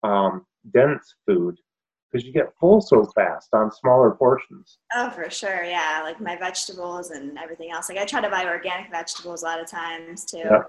um, 0.03 0.45
dense 0.73 1.13
food 1.25 1.55
because 2.11 2.25
you 2.25 2.33
get 2.33 2.53
full 2.59 2.81
so 2.81 3.05
fast 3.15 3.49
on 3.53 3.71
smaller 3.71 4.11
portions. 4.11 4.79
Oh, 4.95 5.09
for 5.11 5.29
sure. 5.29 5.63
Yeah. 5.63 6.01
Like 6.03 6.19
my 6.19 6.35
vegetables 6.35 7.11
and 7.11 7.37
everything 7.37 7.71
else. 7.71 7.89
Like 7.89 7.97
I 7.99 8.05
try 8.05 8.21
to 8.21 8.29
buy 8.29 8.45
organic 8.45 8.89
vegetables 8.91 9.43
a 9.43 9.45
lot 9.45 9.59
of 9.61 9.67
times 9.69 10.25
too. 10.25 10.39
Yeah. 10.39 10.63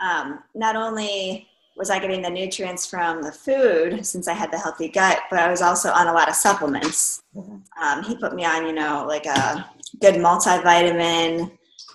Um, 0.00 0.40
not 0.54 0.76
only 0.76 1.48
was 1.76 1.88
I 1.88 1.98
getting 1.98 2.20
the 2.20 2.28
nutrients 2.28 2.84
from 2.84 3.22
the 3.22 3.32
food 3.32 4.04
since 4.04 4.28
I 4.28 4.34
had 4.34 4.50
the 4.50 4.58
healthy 4.58 4.88
gut, 4.88 5.20
but 5.30 5.38
I 5.38 5.50
was 5.50 5.62
also 5.62 5.90
on 5.90 6.06
a 6.08 6.12
lot 6.12 6.28
of 6.28 6.34
supplements. 6.34 7.22
Mhm. 7.34 7.62
Um, 7.80 8.02
he 8.02 8.14
put 8.16 8.34
me 8.34 8.44
on, 8.44 8.66
you 8.66 8.72
know, 8.74 9.06
like 9.08 9.24
a 9.24 9.64
good 10.00 10.16
multivitamin, 10.16 11.50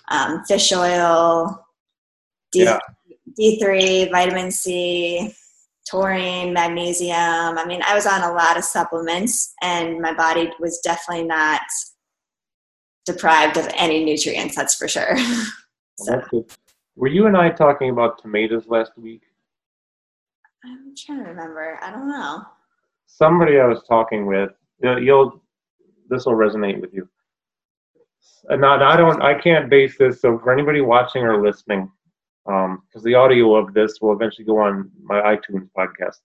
um, 0.08 0.44
fish 0.46 0.72
oil, 0.72 1.64
D- 2.50 2.64
Yeah. 2.64 2.78
D3, 3.38 4.10
vitamin 4.10 4.50
C, 4.50 5.32
taurine, 5.90 6.52
magnesium. 6.52 7.16
I 7.58 7.64
mean, 7.66 7.80
I 7.86 7.94
was 7.94 8.06
on 8.06 8.22
a 8.22 8.32
lot 8.32 8.56
of 8.56 8.64
supplements, 8.64 9.54
and 9.62 10.00
my 10.00 10.12
body 10.12 10.50
was 10.60 10.80
definitely 10.80 11.24
not 11.24 11.62
deprived 13.06 13.56
of 13.56 13.68
any 13.76 14.04
nutrients, 14.04 14.54
that's 14.54 14.74
for 14.74 14.88
sure. 14.88 15.14
Well, 15.14 15.46
so 15.98 16.22
good. 16.30 16.44
Were 16.96 17.08
you 17.08 17.26
and 17.26 17.36
I 17.36 17.50
talking 17.50 17.90
about 17.90 18.20
tomatoes 18.20 18.66
last 18.66 18.92
week? 18.98 19.22
I'm 20.64 20.94
trying 20.96 21.24
to 21.24 21.30
remember. 21.30 21.78
I 21.80 21.90
don't 21.90 22.08
know. 22.08 22.42
Somebody 23.06 23.58
I 23.58 23.66
was 23.66 23.82
talking 23.88 24.26
with, 24.26 24.50
you'll, 24.82 25.40
this 26.10 26.26
will 26.26 26.34
resonate 26.34 26.80
with 26.80 26.92
you. 26.92 27.08
Uh, 28.50 28.52
and 28.52 28.60
not, 28.60 28.82
I 28.82 28.96
don't, 28.96 29.22
I 29.22 29.34
can't 29.40 29.70
base 29.70 29.96
this. 29.96 30.20
So 30.20 30.38
for 30.38 30.52
anybody 30.52 30.80
watching 30.80 31.22
or 31.22 31.40
listening, 31.40 31.90
Um, 32.48 32.82
because 32.86 33.02
the 33.02 33.14
audio 33.14 33.56
of 33.56 33.74
this 33.74 34.00
will 34.00 34.12
eventually 34.12 34.46
go 34.46 34.58
on 34.58 34.90
my 35.02 35.20
iTunes 35.20 35.68
podcast. 35.76 36.16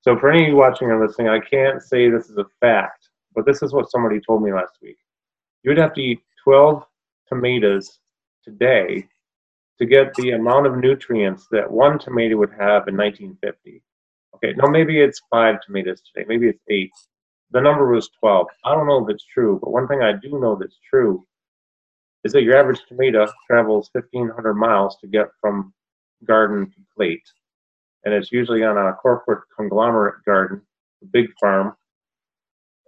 So 0.00 0.18
for 0.18 0.30
any 0.30 0.42
of 0.42 0.48
you 0.48 0.56
watching 0.56 0.88
or 0.88 1.06
listening, 1.06 1.28
I 1.28 1.38
can't 1.38 1.80
say 1.82 2.10
this 2.10 2.28
is 2.28 2.36
a 2.36 2.46
fact, 2.60 3.08
but 3.34 3.46
this 3.46 3.62
is 3.62 3.72
what 3.72 3.90
somebody 3.90 4.20
told 4.20 4.42
me 4.42 4.52
last 4.52 4.78
week. 4.82 4.96
You 5.62 5.70
would 5.70 5.78
have 5.78 5.94
to 5.94 6.02
eat 6.02 6.20
12 6.42 6.84
tomatoes 7.28 8.00
today 8.42 9.06
to 9.78 9.86
get 9.86 10.14
the 10.14 10.30
amount 10.32 10.66
of 10.66 10.76
nutrients 10.76 11.46
that 11.52 11.70
one 11.70 11.98
tomato 11.98 12.36
would 12.36 12.50
have 12.50 12.88
in 12.88 12.96
1950. 12.96 13.82
Okay, 14.34 14.54
no, 14.56 14.68
maybe 14.68 15.00
it's 15.00 15.22
five 15.30 15.60
tomatoes 15.60 16.02
today. 16.02 16.26
Maybe 16.28 16.48
it's 16.48 16.62
eight. 16.68 16.92
The 17.52 17.60
number 17.60 17.88
was 17.88 18.10
12. 18.20 18.46
I 18.64 18.74
don't 18.74 18.86
know 18.86 19.04
if 19.04 19.14
it's 19.14 19.24
true, 19.32 19.58
but 19.62 19.70
one 19.70 19.86
thing 19.86 20.02
I 20.02 20.12
do 20.12 20.40
know 20.40 20.56
that's 20.56 20.78
true 20.90 21.24
is 22.24 22.32
that 22.32 22.42
your 22.42 22.56
average 22.56 22.80
tomato 22.88 23.26
travels 23.46 23.90
1,500 23.92 24.54
miles 24.54 24.96
to 25.00 25.06
get 25.06 25.26
from 25.40 25.72
garden 26.24 26.66
to 26.70 26.80
plate. 26.96 27.22
And 28.04 28.14
it's 28.14 28.32
usually 28.32 28.64
on 28.64 28.76
a 28.76 28.92
corporate 28.94 29.44
conglomerate 29.56 30.24
garden, 30.24 30.62
a 31.02 31.06
big 31.06 31.28
farm. 31.40 31.74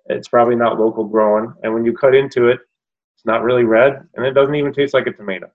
It's 0.06 0.28
probably 0.28 0.56
not 0.56 0.78
local 0.78 1.04
growing. 1.04 1.52
And 1.62 1.72
when 1.72 1.84
you 1.84 1.92
cut 1.92 2.14
into 2.14 2.48
it, 2.48 2.60
it's 3.16 3.26
not 3.26 3.42
really 3.42 3.64
red 3.64 4.08
and 4.14 4.24
it 4.24 4.32
doesn't 4.32 4.54
even 4.54 4.72
taste 4.72 4.94
like 4.94 5.06
a 5.06 5.12
tomato. 5.12 5.50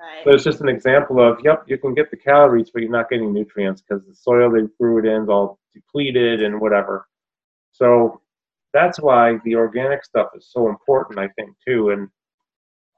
Right. 0.00 0.24
So 0.24 0.30
it's 0.30 0.44
just 0.44 0.60
an 0.60 0.68
example 0.68 1.20
of, 1.20 1.38
yep, 1.42 1.64
you 1.66 1.76
can 1.76 1.94
get 1.94 2.10
the 2.10 2.16
calories, 2.16 2.70
but 2.70 2.82
you're 2.82 2.90
not 2.90 3.10
getting 3.10 3.32
nutrients 3.32 3.82
because 3.82 4.06
the 4.06 4.14
soil 4.14 4.50
they 4.50 4.62
grew 4.78 4.98
it 4.98 5.06
in 5.06 5.24
is 5.24 5.28
all 5.28 5.58
depleted 5.74 6.42
and 6.42 6.60
whatever. 6.60 7.08
So 7.72 8.20
that's 8.72 9.00
why 9.00 9.38
the 9.44 9.56
organic 9.56 10.04
stuff 10.04 10.28
is 10.36 10.48
so 10.52 10.68
important, 10.68 11.18
I 11.18 11.28
think, 11.36 11.50
too. 11.66 11.90
And 11.90 12.08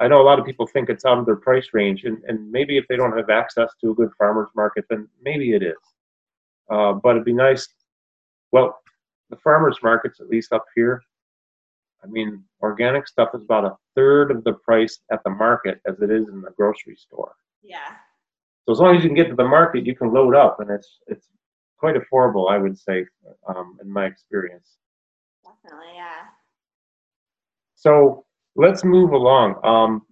I 0.01 0.09
know 0.09 0.21
a 0.21 0.25
lot 0.25 0.39
of 0.39 0.47
people 0.47 0.67
think 0.67 0.89
it's 0.89 1.05
out 1.05 1.19
of 1.19 1.27
their 1.27 1.37
price 1.37 1.69
range, 1.75 2.05
and, 2.05 2.23
and 2.27 2.51
maybe 2.51 2.79
if 2.79 2.89
they 2.89 2.97
don't 2.97 3.17
have 3.17 3.29
access 3.29 3.71
to 3.83 3.91
a 3.91 3.95
good 3.95 4.11
farmer's 4.17 4.49
market, 4.57 4.87
then 4.89 5.07
maybe 5.23 5.53
it 5.53 5.63
is. 5.63 5.77
Uh, 6.71 6.95
but 6.95 7.11
it'd 7.11 7.25
be 7.25 7.35
nice. 7.35 7.69
Well, 8.51 8.79
the 9.29 9.37
farmers 9.37 9.79
markets, 9.83 10.21
at 10.21 10.29
least 10.29 10.53
up 10.53 10.65
here, 10.75 11.03
I 12.03 12.07
mean, 12.07 12.43
organic 12.63 13.07
stuff 13.07 13.29
is 13.35 13.43
about 13.43 13.67
a 13.67 13.77
third 13.95 14.31
of 14.31 14.43
the 14.45 14.55
price 14.55 15.01
at 15.13 15.23
the 15.23 15.31
market 15.31 15.81
as 15.87 16.01
it 16.01 16.11
is 16.11 16.29
in 16.29 16.41
the 16.41 16.51
grocery 16.57 16.97
store. 16.97 17.35
yeah. 17.63 17.97
So 18.67 18.73
as 18.73 18.79
long 18.79 18.95
as 18.95 19.03
you 19.03 19.09
can 19.09 19.17
get 19.17 19.29
to 19.29 19.35
the 19.35 19.49
market, 19.49 19.87
you 19.87 19.97
can 19.97 20.13
load 20.13 20.35
up, 20.35 20.61
and 20.61 20.71
it's 20.71 21.01
it's 21.07 21.29
quite 21.79 21.97
affordable, 21.97 22.51
I 22.51 22.59
would 22.59 22.79
say, 22.79 23.07
um, 23.49 23.79
in 23.83 23.91
my 23.91 24.05
experience. 24.05 24.77
Definitely. 25.45 25.95
Yeah. 25.95 26.27
So 27.75 28.27
let's 28.57 28.85
move 28.85 29.13
along. 29.13 29.57
Um, 29.65 30.03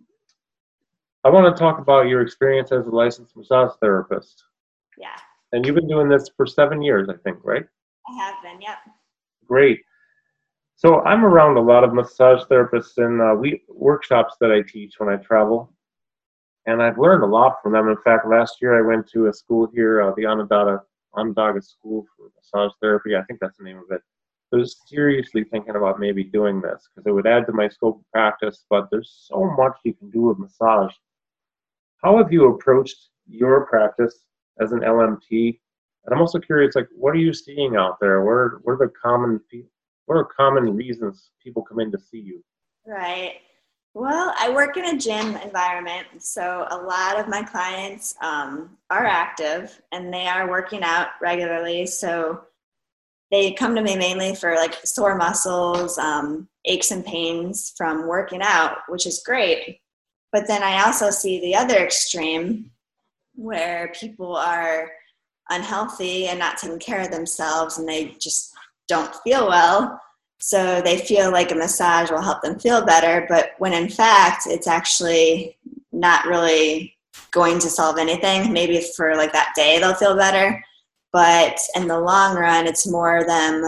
I 1.24 1.30
want 1.30 1.54
to 1.54 1.58
talk 1.58 1.78
about 1.78 2.06
your 2.08 2.20
experience 2.22 2.72
as 2.72 2.86
a 2.86 2.90
licensed 2.90 3.36
massage 3.36 3.72
therapist, 3.80 4.44
Yeah. 4.96 5.16
and 5.52 5.66
you've 5.66 5.74
been 5.74 5.88
doing 5.88 6.08
this 6.08 6.30
for 6.36 6.46
seven 6.46 6.80
years, 6.80 7.08
I 7.08 7.16
think, 7.24 7.38
right? 7.42 7.66
I 8.08 8.14
have 8.14 8.42
been. 8.42 8.60
Yep. 8.60 8.78
Great. 9.46 9.80
So 10.76 11.00
I'm 11.02 11.24
around 11.24 11.56
a 11.56 11.60
lot 11.60 11.82
of 11.82 11.92
massage 11.92 12.42
therapists 12.44 12.98
in 12.98 13.20
uh, 13.20 13.34
we 13.34 13.62
workshops 13.68 14.36
that 14.40 14.52
I 14.52 14.62
teach 14.62 14.94
when 14.98 15.08
I 15.08 15.16
travel, 15.16 15.72
and 16.66 16.80
I've 16.80 16.98
learned 16.98 17.24
a 17.24 17.26
lot 17.26 17.56
from 17.62 17.72
them. 17.72 17.88
In 17.88 17.96
fact, 18.04 18.28
last 18.28 18.62
year 18.62 18.78
I 18.78 18.86
went 18.86 19.08
to 19.10 19.26
a 19.26 19.32
school 19.32 19.68
here, 19.74 20.00
uh, 20.02 20.12
the 20.16 20.24
Onondaga 20.26 20.82
Onondaga 21.14 21.60
School 21.62 22.06
for 22.16 22.30
Massage 22.36 22.70
Therapy. 22.80 23.16
I 23.16 23.22
think 23.24 23.40
that's 23.40 23.58
the 23.58 23.64
name 23.64 23.78
of 23.78 23.90
it. 23.90 24.02
I 24.52 24.56
was 24.56 24.76
seriously 24.86 25.44
thinking 25.44 25.76
about 25.76 26.00
maybe 26.00 26.24
doing 26.24 26.60
this 26.60 26.88
because 26.88 27.06
it 27.06 27.12
would 27.12 27.26
add 27.26 27.46
to 27.46 27.52
my 27.52 27.68
scope 27.68 28.00
of 28.00 28.10
practice. 28.12 28.64
But 28.70 28.88
there's 28.90 29.26
so 29.28 29.44
much 29.56 29.76
you 29.84 29.94
can 29.94 30.10
do 30.10 30.22
with 30.22 30.38
massage. 30.38 30.92
How 32.02 32.16
have 32.16 32.32
you 32.32 32.48
approached 32.48 33.10
your 33.26 33.66
practice 33.66 34.24
as 34.60 34.72
an 34.72 34.80
LMT? 34.80 35.58
And 36.04 36.14
I'm 36.14 36.20
also 36.20 36.38
curious, 36.38 36.74
like, 36.74 36.88
what 36.96 37.14
are 37.14 37.18
you 37.18 37.34
seeing 37.34 37.76
out 37.76 37.98
there? 38.00 38.22
What 38.22 38.30
are, 38.30 38.60
what 38.62 38.72
are 38.74 38.86
the 38.86 38.92
common 39.02 39.40
what 40.06 40.14
are 40.14 40.24
common 40.24 40.74
reasons 40.74 41.30
people 41.42 41.62
come 41.62 41.80
in 41.80 41.92
to 41.92 41.98
see 41.98 42.18
you? 42.18 42.42
Right. 42.86 43.34
Well, 43.92 44.32
I 44.38 44.48
work 44.50 44.78
in 44.78 44.86
a 44.86 44.98
gym 44.98 45.36
environment, 45.36 46.06
so 46.20 46.66
a 46.70 46.76
lot 46.76 47.18
of 47.18 47.28
my 47.28 47.42
clients 47.42 48.14
um, 48.22 48.78
are 48.88 49.04
active 49.04 49.82
and 49.92 50.12
they 50.12 50.26
are 50.26 50.48
working 50.48 50.82
out 50.82 51.08
regularly. 51.20 51.84
So 51.84 52.42
they 53.30 53.52
come 53.52 53.74
to 53.74 53.82
me 53.82 53.96
mainly 53.96 54.34
for 54.34 54.54
like 54.54 54.74
sore 54.84 55.16
muscles, 55.16 55.98
um, 55.98 56.48
aches 56.64 56.90
and 56.90 57.04
pains 57.04 57.74
from 57.76 58.06
working 58.06 58.40
out, 58.42 58.78
which 58.88 59.06
is 59.06 59.22
great. 59.24 59.80
But 60.32 60.46
then 60.46 60.62
I 60.62 60.84
also 60.84 61.10
see 61.10 61.40
the 61.40 61.54
other 61.54 61.76
extreme 61.76 62.70
where 63.34 63.92
people 63.94 64.36
are 64.36 64.90
unhealthy 65.50 66.26
and 66.26 66.38
not 66.38 66.58
taking 66.58 66.78
care 66.78 67.00
of 67.00 67.10
themselves 67.10 67.78
and 67.78 67.88
they 67.88 68.16
just 68.20 68.52
don't 68.88 69.14
feel 69.16 69.48
well. 69.48 70.00
So 70.40 70.80
they 70.82 70.98
feel 70.98 71.32
like 71.32 71.50
a 71.50 71.56
massage 71.56 72.10
will 72.10 72.22
help 72.22 72.42
them 72.42 72.58
feel 72.58 72.84
better, 72.84 73.26
but 73.28 73.52
when 73.58 73.72
in 73.72 73.88
fact 73.88 74.46
it's 74.46 74.66
actually 74.66 75.56
not 75.92 76.26
really 76.26 76.96
going 77.30 77.58
to 77.58 77.68
solve 77.68 77.98
anything. 77.98 78.52
Maybe 78.52 78.80
for 78.96 79.16
like 79.16 79.32
that 79.32 79.52
day 79.56 79.78
they'll 79.78 79.94
feel 79.94 80.16
better, 80.16 80.62
but 81.12 81.58
in 81.74 81.88
the 81.88 81.98
long 81.98 82.36
run, 82.36 82.66
it's 82.66 82.90
more 82.90 83.24
them 83.26 83.62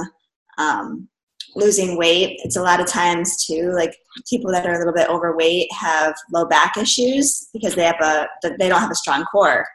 um, 0.59 1.09
losing 1.57 1.97
weight. 1.97 2.41
It's 2.45 2.57
a 2.57 2.63
lot 2.63 2.81
of 2.81 2.87
times 2.87 3.45
too, 3.45 3.73
like 3.73 3.97
people 4.29 4.51
that 4.53 4.67
are 4.67 4.75
a 4.75 4.79
little 4.79 4.93
bit 4.93 5.09
overweight 5.09 5.73
have 5.73 6.15
low 6.33 6.47
back 6.47 6.77
issues 6.77 7.49
because 7.53 7.75
they 7.75 7.85
have 7.85 8.01
a 8.01 8.29
they 8.59 8.69
don't 8.69 8.81
have 8.81 8.91
a 8.91 8.97
strong 8.97 9.25
core. 9.25 9.67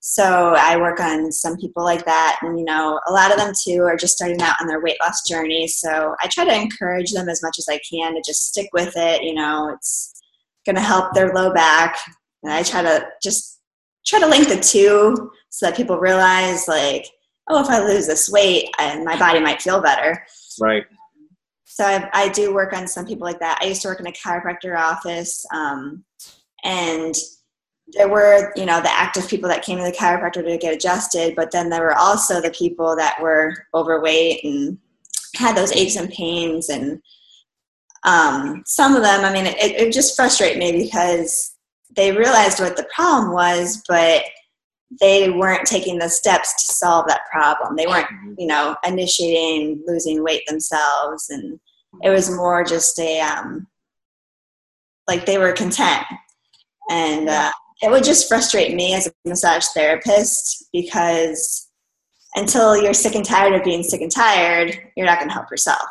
So 0.00 0.54
I 0.56 0.76
work 0.76 1.00
on 1.00 1.32
some 1.32 1.56
people 1.56 1.82
like 1.82 2.04
that, 2.04 2.38
and 2.40 2.58
you 2.58 2.64
know, 2.64 3.00
a 3.08 3.12
lot 3.12 3.32
of 3.32 3.38
them 3.38 3.52
too 3.60 3.82
are 3.82 3.96
just 3.96 4.14
starting 4.14 4.40
out 4.40 4.60
on 4.60 4.68
their 4.68 4.80
weight 4.80 4.98
loss 5.02 5.26
journey. 5.28 5.66
So 5.66 6.14
I 6.22 6.28
try 6.28 6.44
to 6.44 6.54
encourage 6.54 7.12
them 7.12 7.28
as 7.28 7.42
much 7.42 7.56
as 7.58 7.66
I 7.68 7.80
can 7.90 8.14
to 8.14 8.22
just 8.24 8.48
stick 8.48 8.68
with 8.72 8.92
it. 8.96 9.22
You 9.22 9.34
know, 9.34 9.72
it's 9.74 10.12
going 10.64 10.76
to 10.76 10.82
help 10.82 11.12
their 11.12 11.34
low 11.34 11.52
back, 11.52 11.98
and 12.42 12.52
I 12.52 12.62
try 12.62 12.82
to 12.82 13.04
just 13.22 13.55
try 14.06 14.20
to 14.20 14.26
link 14.26 14.48
the 14.48 14.60
two 14.60 15.30
so 15.48 15.66
that 15.66 15.76
people 15.76 15.98
realize, 15.98 16.68
like, 16.68 17.06
oh, 17.48 17.62
if 17.62 17.68
I 17.68 17.80
lose 17.80 18.06
this 18.06 18.28
weight, 18.28 18.68
and 18.78 19.04
my 19.04 19.18
body 19.18 19.40
might 19.40 19.62
feel 19.62 19.80
better. 19.80 20.24
Right. 20.60 20.84
So 21.64 21.84
I, 21.84 22.08
I 22.12 22.28
do 22.30 22.54
work 22.54 22.72
on 22.72 22.88
some 22.88 23.06
people 23.06 23.26
like 23.26 23.40
that. 23.40 23.58
I 23.60 23.66
used 23.66 23.82
to 23.82 23.88
work 23.88 24.00
in 24.00 24.06
a 24.06 24.12
chiropractor 24.12 24.78
office, 24.78 25.44
um, 25.52 26.04
and 26.64 27.14
there 27.92 28.08
were 28.08 28.52
you 28.56 28.66
know 28.66 28.80
the 28.80 28.90
active 28.90 29.28
people 29.28 29.48
that 29.48 29.64
came 29.64 29.78
to 29.78 29.84
the 29.84 29.92
chiropractor 29.92 30.44
to 30.44 30.58
get 30.58 30.74
adjusted 30.74 31.36
but 31.36 31.50
then 31.50 31.70
there 31.70 31.82
were 31.82 31.96
also 31.96 32.40
the 32.40 32.50
people 32.50 32.96
that 32.96 33.20
were 33.20 33.54
overweight 33.74 34.42
and 34.44 34.78
had 35.36 35.56
those 35.56 35.72
aches 35.72 35.96
and 35.96 36.10
pains 36.10 36.68
and 36.68 37.00
um, 38.04 38.62
some 38.66 38.96
of 38.96 39.02
them 39.02 39.24
i 39.24 39.32
mean 39.32 39.46
it, 39.46 39.56
it 39.60 39.92
just 39.92 40.16
frustrated 40.16 40.58
me 40.58 40.84
because 40.84 41.55
they 41.94 42.12
realized 42.12 42.60
what 42.60 42.76
the 42.76 42.88
problem 42.94 43.32
was 43.32 43.82
but 43.88 44.22
they 45.00 45.30
weren't 45.30 45.66
taking 45.66 45.98
the 45.98 46.08
steps 46.08 46.66
to 46.66 46.72
solve 46.74 47.06
that 47.08 47.22
problem. 47.30 47.74
They 47.74 47.88
weren't, 47.88 48.06
Mhm. 48.08 48.36
you 48.38 48.46
know, 48.46 48.76
initiating 48.84 49.82
losing 49.86 50.22
weight 50.22 50.46
themselves, 50.46 51.28
and 51.28 51.58
it 52.04 52.10
was 52.10 52.30
more 52.30 52.62
just 52.62 52.96
a 53.00 53.20
um, 53.20 53.66
like 55.08 55.26
they 55.26 55.38
were 55.38 55.52
content, 55.52 56.04
and 56.88 57.28
uh, 57.28 57.50
it 57.82 57.90
would 57.90 58.04
just 58.04 58.28
frustrate 58.28 58.74
me 58.76 58.94
as 58.94 59.08
a 59.08 59.12
massage 59.24 59.66
therapist 59.74 60.66
because 60.72 61.68
until 62.36 62.76
you're 62.80 62.94
sick 62.94 63.14
and 63.16 63.24
tired 63.24 63.54
of 63.54 63.64
being 63.64 63.82
sick 63.82 64.00
and 64.02 64.12
tired, 64.12 64.78
you're 64.96 65.06
not 65.06 65.18
going 65.18 65.28
to 65.28 65.34
help 65.34 65.50
yourself. 65.50 65.88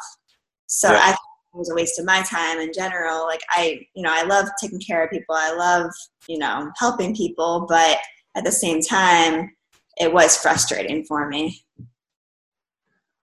So 0.67 0.91
Yeah. 0.91 0.99
I 1.01 1.17
was 1.55 1.69
a 1.69 1.75
waste 1.75 1.99
of 1.99 2.05
my 2.05 2.21
time 2.23 2.59
in 2.59 2.71
general. 2.73 3.25
Like 3.25 3.41
I, 3.49 3.85
you 3.95 4.03
know, 4.03 4.11
I 4.11 4.23
love 4.23 4.47
taking 4.61 4.79
care 4.79 5.03
of 5.03 5.09
people. 5.09 5.35
I 5.35 5.53
love, 5.53 5.91
you 6.27 6.37
know, 6.37 6.71
helping 6.77 7.15
people, 7.15 7.65
but 7.67 7.97
at 8.35 8.43
the 8.43 8.51
same 8.51 8.81
time, 8.81 9.51
it 9.97 10.11
was 10.11 10.37
frustrating 10.37 11.05
for 11.05 11.27
me. 11.27 11.63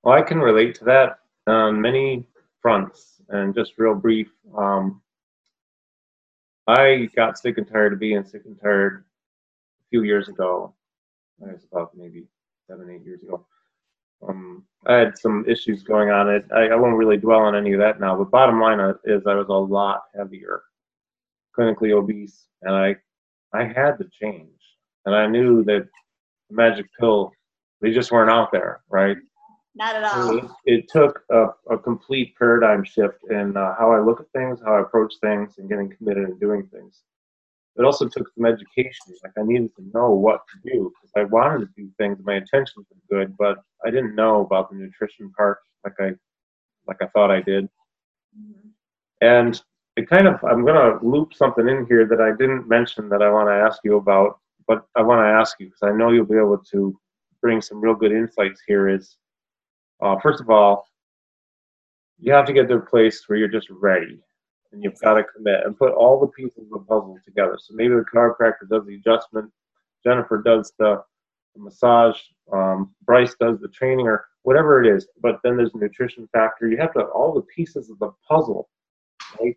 Well, 0.02 0.14
I 0.14 0.22
can 0.22 0.38
relate 0.38 0.74
to 0.76 0.84
that 0.86 1.18
on 1.46 1.80
many 1.80 2.26
fronts. 2.60 3.20
And 3.28 3.54
just 3.54 3.74
real 3.78 3.94
brief, 3.94 4.30
um, 4.56 5.00
I 6.66 7.08
got 7.16 7.38
sick 7.38 7.58
and 7.58 7.66
tired 7.66 7.94
of 7.94 7.98
being 7.98 8.24
sick 8.24 8.42
and 8.44 8.60
tired 8.60 9.04
a 9.80 9.84
few 9.90 10.02
years 10.02 10.28
ago. 10.28 10.74
I 11.42 11.52
was 11.52 11.66
about 11.70 11.96
maybe 11.96 12.24
seven, 12.68 12.90
eight 12.90 13.04
years 13.04 13.22
ago. 13.22 13.46
Um, 14.26 14.64
I 14.86 14.94
had 14.94 15.18
some 15.18 15.44
issues 15.48 15.82
going 15.82 16.10
on. 16.10 16.28
It 16.28 16.44
I, 16.54 16.68
I 16.68 16.76
won't 16.76 16.96
really 16.96 17.16
dwell 17.16 17.40
on 17.40 17.54
any 17.54 17.72
of 17.72 17.80
that 17.80 18.00
now. 18.00 18.16
But 18.16 18.30
bottom 18.30 18.60
line 18.60 18.80
is, 19.04 19.26
I 19.26 19.34
was 19.34 19.48
a 19.48 19.52
lot 19.52 20.02
heavier, 20.16 20.62
clinically 21.56 21.92
obese, 21.92 22.46
and 22.62 22.74
I 22.74 22.96
I 23.52 23.64
had 23.64 23.98
to 23.98 24.08
change. 24.20 24.48
And 25.04 25.14
I 25.14 25.26
knew 25.26 25.64
that 25.64 25.88
the 26.48 26.56
magic 26.56 26.86
pill, 26.98 27.32
they 27.80 27.90
just 27.90 28.12
weren't 28.12 28.30
out 28.30 28.52
there, 28.52 28.80
right? 28.88 29.16
Not 29.74 29.96
at 29.96 30.04
all. 30.04 30.38
it, 30.38 30.44
it 30.66 30.88
took 30.88 31.22
a, 31.30 31.46
a 31.70 31.78
complete 31.78 32.34
paradigm 32.38 32.84
shift 32.84 33.18
in 33.30 33.56
uh, 33.56 33.74
how 33.78 33.90
I 33.92 34.00
look 34.00 34.20
at 34.20 34.30
things, 34.32 34.60
how 34.64 34.76
I 34.76 34.82
approach 34.82 35.14
things, 35.20 35.58
and 35.58 35.68
getting 35.68 35.94
committed 35.96 36.24
and 36.24 36.38
doing 36.38 36.68
things. 36.72 37.02
It 37.76 37.84
also 37.84 38.06
took 38.08 38.28
some 38.34 38.44
education. 38.44 39.14
Like 39.22 39.32
I 39.38 39.42
needed 39.42 39.74
to 39.76 39.90
know 39.94 40.10
what 40.10 40.40
to 40.48 40.70
do 40.72 40.92
because 40.92 41.12
I 41.16 41.24
wanted 41.24 41.60
to 41.60 41.72
do 41.76 41.90
things. 41.98 42.18
My 42.22 42.34
intentions 42.34 42.86
were 42.90 43.18
good, 43.18 43.34
but 43.38 43.58
I 43.84 43.90
didn't 43.90 44.14
know 44.14 44.40
about 44.44 44.70
the 44.70 44.76
nutrition 44.76 45.32
part 45.36 45.58
like 45.84 45.94
I 46.00 46.12
like 46.86 46.98
I 47.00 47.06
thought 47.08 47.30
I 47.30 47.40
did. 47.40 47.68
Mhm. 48.38 48.70
And 49.20 49.62
it 49.96 50.08
kind 50.08 50.26
of 50.26 50.42
I'm 50.44 50.64
gonna 50.64 50.98
loop 51.02 51.34
something 51.34 51.68
in 51.68 51.86
here 51.86 52.06
that 52.06 52.20
I 52.20 52.32
didn't 52.32 52.68
mention 52.68 53.08
that 53.08 53.22
I 53.22 53.30
want 53.30 53.48
to 53.48 53.54
ask 53.54 53.80
you 53.84 53.96
about, 53.96 54.38
but 54.66 54.84
I 54.96 55.02
want 55.02 55.20
to 55.20 55.30
ask 55.40 55.58
you 55.60 55.66
because 55.66 55.82
I 55.82 55.92
know 55.96 56.10
you'll 56.10 56.26
be 56.26 56.36
able 56.36 56.58
to 56.58 56.98
bring 57.40 57.60
some 57.62 57.80
real 57.80 57.94
good 57.94 58.12
insights 58.12 58.62
here. 58.66 58.88
Is 58.88 59.16
uh, 60.02 60.18
first 60.20 60.40
of 60.40 60.50
all, 60.50 60.86
you 62.18 62.32
have 62.32 62.46
to 62.46 62.52
get 62.52 62.68
to 62.68 62.76
a 62.76 62.80
place 62.80 63.24
where 63.28 63.38
you're 63.38 63.48
just 63.48 63.70
ready 63.70 64.20
and 64.72 64.82
you've 64.82 64.98
got 65.00 65.14
to 65.14 65.24
commit 65.24 65.64
and 65.64 65.76
put 65.76 65.92
all 65.92 66.18
the 66.18 66.26
pieces 66.28 66.64
of 66.64 66.70
the 66.70 66.78
puzzle 66.78 67.18
together. 67.24 67.58
So 67.60 67.74
maybe 67.74 67.94
the 67.94 68.04
chiropractor 68.12 68.68
does 68.68 68.86
the 68.86 68.96
adjustment, 68.96 69.50
Jennifer 70.04 70.42
does 70.42 70.72
the, 70.78 71.02
the 71.54 71.62
massage, 71.62 72.18
um, 72.52 72.94
Bryce 73.04 73.34
does 73.38 73.60
the 73.60 73.68
training, 73.68 74.06
or 74.06 74.26
whatever 74.42 74.82
it 74.82 74.94
is. 74.94 75.06
But 75.20 75.40
then 75.44 75.56
there's 75.56 75.74
a 75.74 75.78
nutrition 75.78 76.28
factor. 76.32 76.68
You 76.68 76.78
have 76.78 76.92
to 76.94 77.00
have 77.00 77.10
all 77.14 77.32
the 77.34 77.42
pieces 77.42 77.90
of 77.90 77.98
the 77.98 78.10
puzzle, 78.28 78.68
right? 79.40 79.56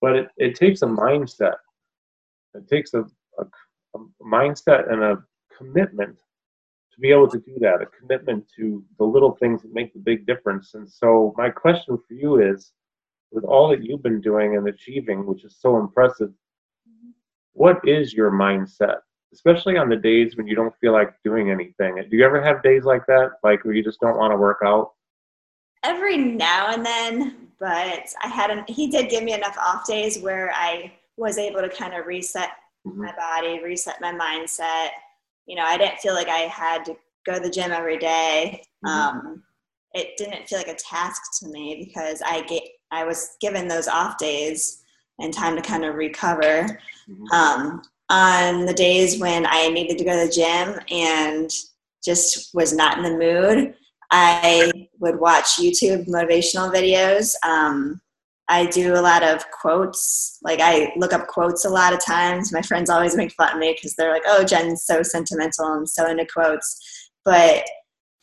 But 0.00 0.16
it, 0.16 0.28
it 0.36 0.54
takes 0.56 0.82
a 0.82 0.86
mindset. 0.86 1.56
It 2.54 2.68
takes 2.68 2.94
a, 2.94 3.04
a, 3.38 3.44
a 3.94 3.98
mindset 4.24 4.92
and 4.92 5.02
a 5.02 5.22
commitment 5.56 6.16
to 6.92 7.00
be 7.00 7.12
able 7.12 7.28
to 7.28 7.38
do 7.38 7.56
that, 7.60 7.80
a 7.80 7.86
commitment 7.86 8.44
to 8.56 8.84
the 8.98 9.04
little 9.04 9.36
things 9.36 9.62
that 9.62 9.72
make 9.72 9.92
the 9.92 10.00
big 10.00 10.26
difference. 10.26 10.74
And 10.74 10.90
so, 10.90 11.32
my 11.36 11.48
question 11.48 11.96
for 11.96 12.14
you 12.14 12.40
is 12.40 12.72
with 13.32 13.44
all 13.44 13.68
that 13.68 13.84
you've 13.84 14.02
been 14.02 14.20
doing 14.20 14.56
and 14.56 14.68
achieving, 14.68 15.26
which 15.26 15.44
is 15.44 15.56
so 15.58 15.78
impressive, 15.78 16.30
what 17.52 17.80
is 17.86 18.12
your 18.12 18.30
mindset? 18.30 18.96
Especially 19.32 19.76
on 19.76 19.88
the 19.88 19.96
days 19.96 20.36
when 20.36 20.46
you 20.46 20.56
don't 20.56 20.74
feel 20.80 20.92
like 20.92 21.14
doing 21.24 21.50
anything. 21.50 21.96
Do 22.10 22.16
you 22.16 22.24
ever 22.24 22.42
have 22.42 22.62
days 22.62 22.84
like 22.84 23.06
that, 23.06 23.32
like 23.44 23.64
where 23.64 23.74
you 23.74 23.84
just 23.84 24.00
don't 24.00 24.16
want 24.18 24.32
to 24.32 24.36
work 24.36 24.58
out? 24.64 24.92
Every 25.82 26.16
now 26.16 26.72
and 26.72 26.84
then, 26.84 27.48
but 27.58 28.04
I 28.22 28.28
had 28.28 28.50
an, 28.50 28.64
he 28.66 28.88
did 28.88 29.08
give 29.08 29.22
me 29.22 29.32
enough 29.32 29.56
off 29.58 29.86
days 29.86 30.18
where 30.18 30.52
I 30.54 30.92
was 31.16 31.38
able 31.38 31.60
to 31.60 31.68
kind 31.68 31.94
of 31.94 32.06
reset 32.06 32.50
Mhm. 32.86 32.96
my 32.96 33.14
body, 33.14 33.62
reset 33.62 34.00
my 34.00 34.12
mindset. 34.12 34.88
You 35.46 35.56
know, 35.56 35.64
I 35.64 35.76
didn't 35.76 35.98
feel 35.98 36.14
like 36.14 36.28
I 36.28 36.48
had 36.48 36.84
to 36.86 36.96
go 37.26 37.34
to 37.34 37.40
the 37.40 37.50
gym 37.50 37.72
every 37.72 37.98
day. 37.98 38.62
Mhm. 38.84 38.88
Um, 38.88 39.44
it 39.92 40.16
didn't 40.16 40.48
feel 40.48 40.58
like 40.58 40.68
a 40.68 40.74
task 40.74 41.38
to 41.40 41.48
me 41.48 41.84
because 41.84 42.22
I 42.22 42.40
get 42.42 42.62
I 42.90 43.04
was 43.04 43.36
given 43.40 43.68
those 43.68 43.88
off 43.88 44.18
days 44.18 44.82
and 45.18 45.32
time 45.32 45.56
to 45.56 45.62
kind 45.62 45.84
of 45.84 45.94
recover. 45.94 46.80
Mhm. 47.08 47.32
Um, 47.32 47.82
on 48.08 48.66
the 48.66 48.74
days 48.74 49.20
when 49.20 49.46
I 49.46 49.68
needed 49.68 49.98
to 49.98 50.04
go 50.04 50.12
to 50.12 50.26
the 50.26 50.32
gym 50.32 50.80
and 50.90 51.50
just 52.04 52.52
was 52.54 52.72
not 52.72 52.98
in 52.98 53.04
the 53.04 53.16
mood, 53.16 53.74
I 54.10 54.72
would 54.98 55.20
watch 55.20 55.56
YouTube 55.58 56.08
motivational 56.08 56.74
videos. 56.74 57.34
Um, 57.46 58.00
I 58.48 58.66
do 58.66 58.94
a 58.94 59.00
lot 59.00 59.22
of 59.22 59.48
quotes. 59.52 60.38
Like 60.42 60.58
I 60.60 60.92
look 60.96 61.12
up 61.12 61.28
quotes 61.28 61.64
a 61.64 61.68
lot 61.70 61.92
of 61.92 62.04
times. 62.04 62.52
My 62.52 62.62
friends 62.62 62.90
always 62.90 63.14
make 63.16 63.32
fun 63.32 63.52
of 63.52 63.58
me 63.58 63.72
because 63.74 63.94
they're 63.94 64.10
like, 64.12 64.24
"Oh, 64.26 64.42
Jen's 64.42 64.82
so 64.84 65.04
sentimental 65.04 65.72
and 65.74 65.88
so 65.88 66.08
into 66.10 66.26
quotes." 66.26 67.10
But 67.24 67.64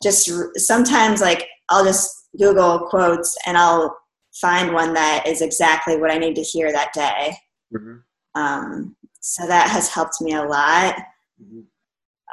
just 0.02 0.30
r- 0.30 0.50
sometimes, 0.56 1.22
like 1.22 1.48
I'll 1.70 1.84
just 1.84 2.10
Google 2.38 2.80
quotes 2.90 3.34
and 3.46 3.56
I'll 3.56 3.96
find 4.40 4.72
one 4.72 4.94
that 4.94 5.24
is 5.26 5.42
exactly 5.42 5.96
what 5.96 6.10
I 6.10 6.18
need 6.18 6.34
to 6.36 6.42
hear 6.42 6.70
that 6.72 6.92
day. 6.92 7.36
Mhm. 7.74 8.02
Um, 8.34 8.96
so 9.20 9.46
that 9.46 9.68
has 9.68 9.88
helped 9.88 10.20
me 10.20 10.34
a 10.34 10.42
lot. 10.44 10.96
Mhm. 11.42 11.64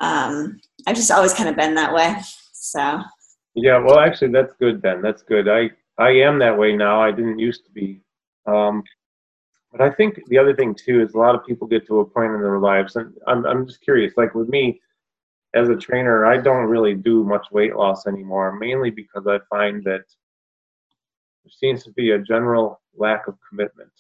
Um, 0.01 0.59
I've 0.87 0.95
just 0.95 1.11
always 1.11 1.33
kind 1.33 1.49
of 1.49 1.55
been 1.55 1.75
that 1.75 1.93
way. 1.93 2.15
So 2.53 3.01
Yeah, 3.57 3.77
well, 3.77 3.99
actually, 3.99 4.31
that's 4.33 4.53
good 4.53 4.81
then. 4.81 5.01
That's 5.01 5.21
good. 5.23 5.47
I 5.47 5.71
I 5.97 6.09
am 6.09 6.39
that 6.39 6.57
way 6.57 6.75
now. 6.75 7.01
I 7.01 7.11
didn't 7.11 7.39
used 7.39 7.63
to 7.65 7.71
be. 7.71 8.01
Um, 8.45 8.83
but 9.71 9.79
I 9.79 9.89
think 9.89 10.19
the 10.27 10.37
other 10.37 10.53
thing 10.53 10.75
too 10.75 11.01
is 11.01 11.13
a 11.13 11.17
lot 11.17 11.35
of 11.35 11.45
people 11.45 11.67
get 11.67 11.87
to 11.87 12.01
a 12.01 12.05
point 12.05 12.33
in 12.33 12.41
their 12.41 12.59
lives, 12.59 12.97
and 12.97 13.17
I'm 13.27 13.45
I'm 13.45 13.65
just 13.65 13.81
curious. 13.81 14.13
Like 14.17 14.35
with 14.35 14.49
me, 14.49 14.81
as 15.53 15.69
a 15.69 15.75
trainer, 15.75 16.25
I 16.25 16.37
don't 16.37 16.65
really 16.65 16.93
do 16.95 17.23
much 17.23 17.47
weight 17.51 17.75
loss 17.77 18.07
anymore, 18.07 18.57
mainly 18.57 18.89
because 18.91 19.25
I 19.25 19.39
find 19.49 19.83
that 19.85 20.03
there 21.45 21.51
seems 21.51 21.84
to 21.84 21.91
be 21.91 22.12
a 22.12 22.19
general 22.19 22.81
lack 22.97 23.27
of 23.27 23.36
commitment. 23.47 23.91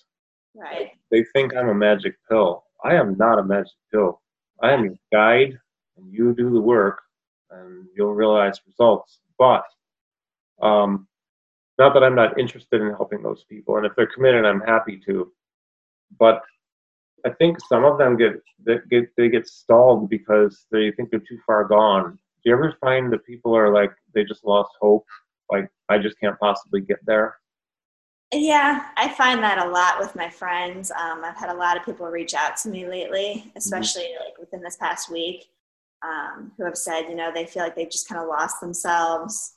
right, 0.55 0.91
They 1.11 1.23
think 1.33 1.55
I'm 1.55 1.69
a 1.69 1.75
magic 1.75 2.15
pill. 2.27 2.63
I 2.83 2.95
am 2.95 3.15
not 3.17 3.39
a 3.39 3.43
magic 3.43 3.73
pill. 3.93 4.21
I 4.61 4.71
am 4.71 4.85
your 4.85 4.95
guide, 5.13 5.57
and 5.97 6.11
you 6.11 6.33
do 6.33 6.49
the 6.49 6.61
work, 6.61 7.01
and 7.51 7.85
you'll 7.95 8.15
realize 8.15 8.59
results. 8.65 9.19
But 9.37 9.63
um, 10.61 11.07
not 11.77 11.93
that 11.93 12.03
I'm 12.03 12.15
not 12.15 12.39
interested 12.39 12.81
in 12.81 12.91
helping 12.91 13.21
those 13.21 13.43
people, 13.47 13.77
and 13.77 13.85
if 13.85 13.95
they're 13.95 14.07
committed, 14.07 14.45
I'm 14.45 14.61
happy 14.61 14.99
to. 15.05 15.31
But 16.17 16.41
I 17.25 17.29
think 17.31 17.59
some 17.59 17.83
of 17.85 17.97
them 17.97 18.17
get 18.17 18.33
they 18.65 18.77
get 18.89 19.09
they 19.17 19.29
get 19.29 19.47
stalled 19.47 20.09
because 20.09 20.65
they 20.71 20.91
think 20.91 21.11
they're 21.11 21.19
too 21.19 21.39
far 21.45 21.65
gone. 21.65 22.13
Do 22.13 22.49
you 22.49 22.53
ever 22.53 22.75
find 22.81 23.11
that 23.13 23.25
people 23.25 23.55
are 23.55 23.73
like 23.73 23.91
they 24.13 24.23
just 24.23 24.45
lost 24.45 24.71
hope? 24.81 25.05
Like 25.51 25.69
I 25.89 25.97
just 25.99 26.19
can't 26.19 26.39
possibly 26.39 26.81
get 26.81 26.97
there. 27.05 27.35
yeah, 28.33 28.87
I 28.97 29.09
find 29.09 29.41
that 29.43 29.65
a 29.65 29.69
lot 29.69 29.99
with 29.99 30.15
my 30.15 30.29
friends. 30.29 30.91
Um, 30.91 31.23
I've 31.23 31.37
had 31.37 31.49
a 31.49 31.57
lot 31.57 31.77
of 31.77 31.85
people 31.85 32.07
reach 32.07 32.33
out 32.33 32.57
to 32.57 32.69
me 32.69 32.87
lately, 32.87 33.51
especially 33.55 34.09
like 34.23 34.37
within 34.39 34.61
this 34.61 34.77
past 34.77 35.11
week, 35.11 35.45
um, 36.03 36.51
who 36.57 36.65
have 36.65 36.77
said, 36.77 37.03
you 37.03 37.15
know, 37.15 37.31
they 37.33 37.45
feel 37.45 37.63
like 37.63 37.75
they've 37.75 37.89
just 37.89 38.09
kind 38.09 38.21
of 38.21 38.27
lost 38.27 38.59
themselves. 38.59 39.55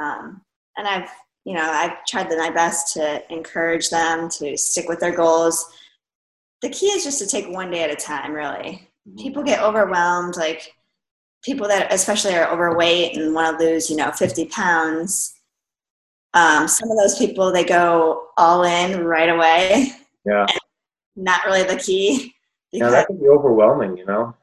Um, 0.00 0.42
and 0.76 0.86
I've, 0.86 1.10
you 1.44 1.54
know, 1.54 1.68
I've 1.70 2.04
tried 2.06 2.28
my 2.30 2.50
best 2.50 2.94
to 2.94 3.22
encourage 3.32 3.90
them 3.90 4.28
to 4.38 4.56
stick 4.56 4.88
with 4.88 5.00
their 5.00 5.14
goals. 5.14 5.72
The 6.62 6.70
key 6.70 6.86
is 6.86 7.04
just 7.04 7.18
to 7.18 7.26
take 7.26 7.48
one 7.48 7.70
day 7.70 7.82
at 7.82 7.90
a 7.90 7.96
time, 7.96 8.32
really. 8.32 8.88
people 9.18 9.42
get 9.42 9.60
overwhelmed 9.60 10.36
like 10.36 10.73
people 11.44 11.68
that 11.68 11.92
especially 11.92 12.34
are 12.34 12.50
overweight 12.50 13.16
and 13.16 13.34
want 13.34 13.58
to 13.58 13.64
lose 13.64 13.90
you 13.90 13.96
know 13.96 14.10
50 14.10 14.46
pounds 14.46 15.34
um, 16.34 16.66
some 16.66 16.90
of 16.90 16.96
those 16.98 17.16
people 17.18 17.52
they 17.52 17.64
go 17.64 18.26
all 18.36 18.64
in 18.64 19.04
right 19.04 19.28
away 19.28 19.92
Yeah, 20.26 20.46
not 21.16 21.44
really 21.44 21.62
the 21.62 21.76
key 21.76 22.32
yeah, 22.72 22.90
that 22.90 23.06
can 23.06 23.18
be 23.18 23.28
overwhelming. 23.28 23.96
You 23.96 24.04
know. 24.04 24.34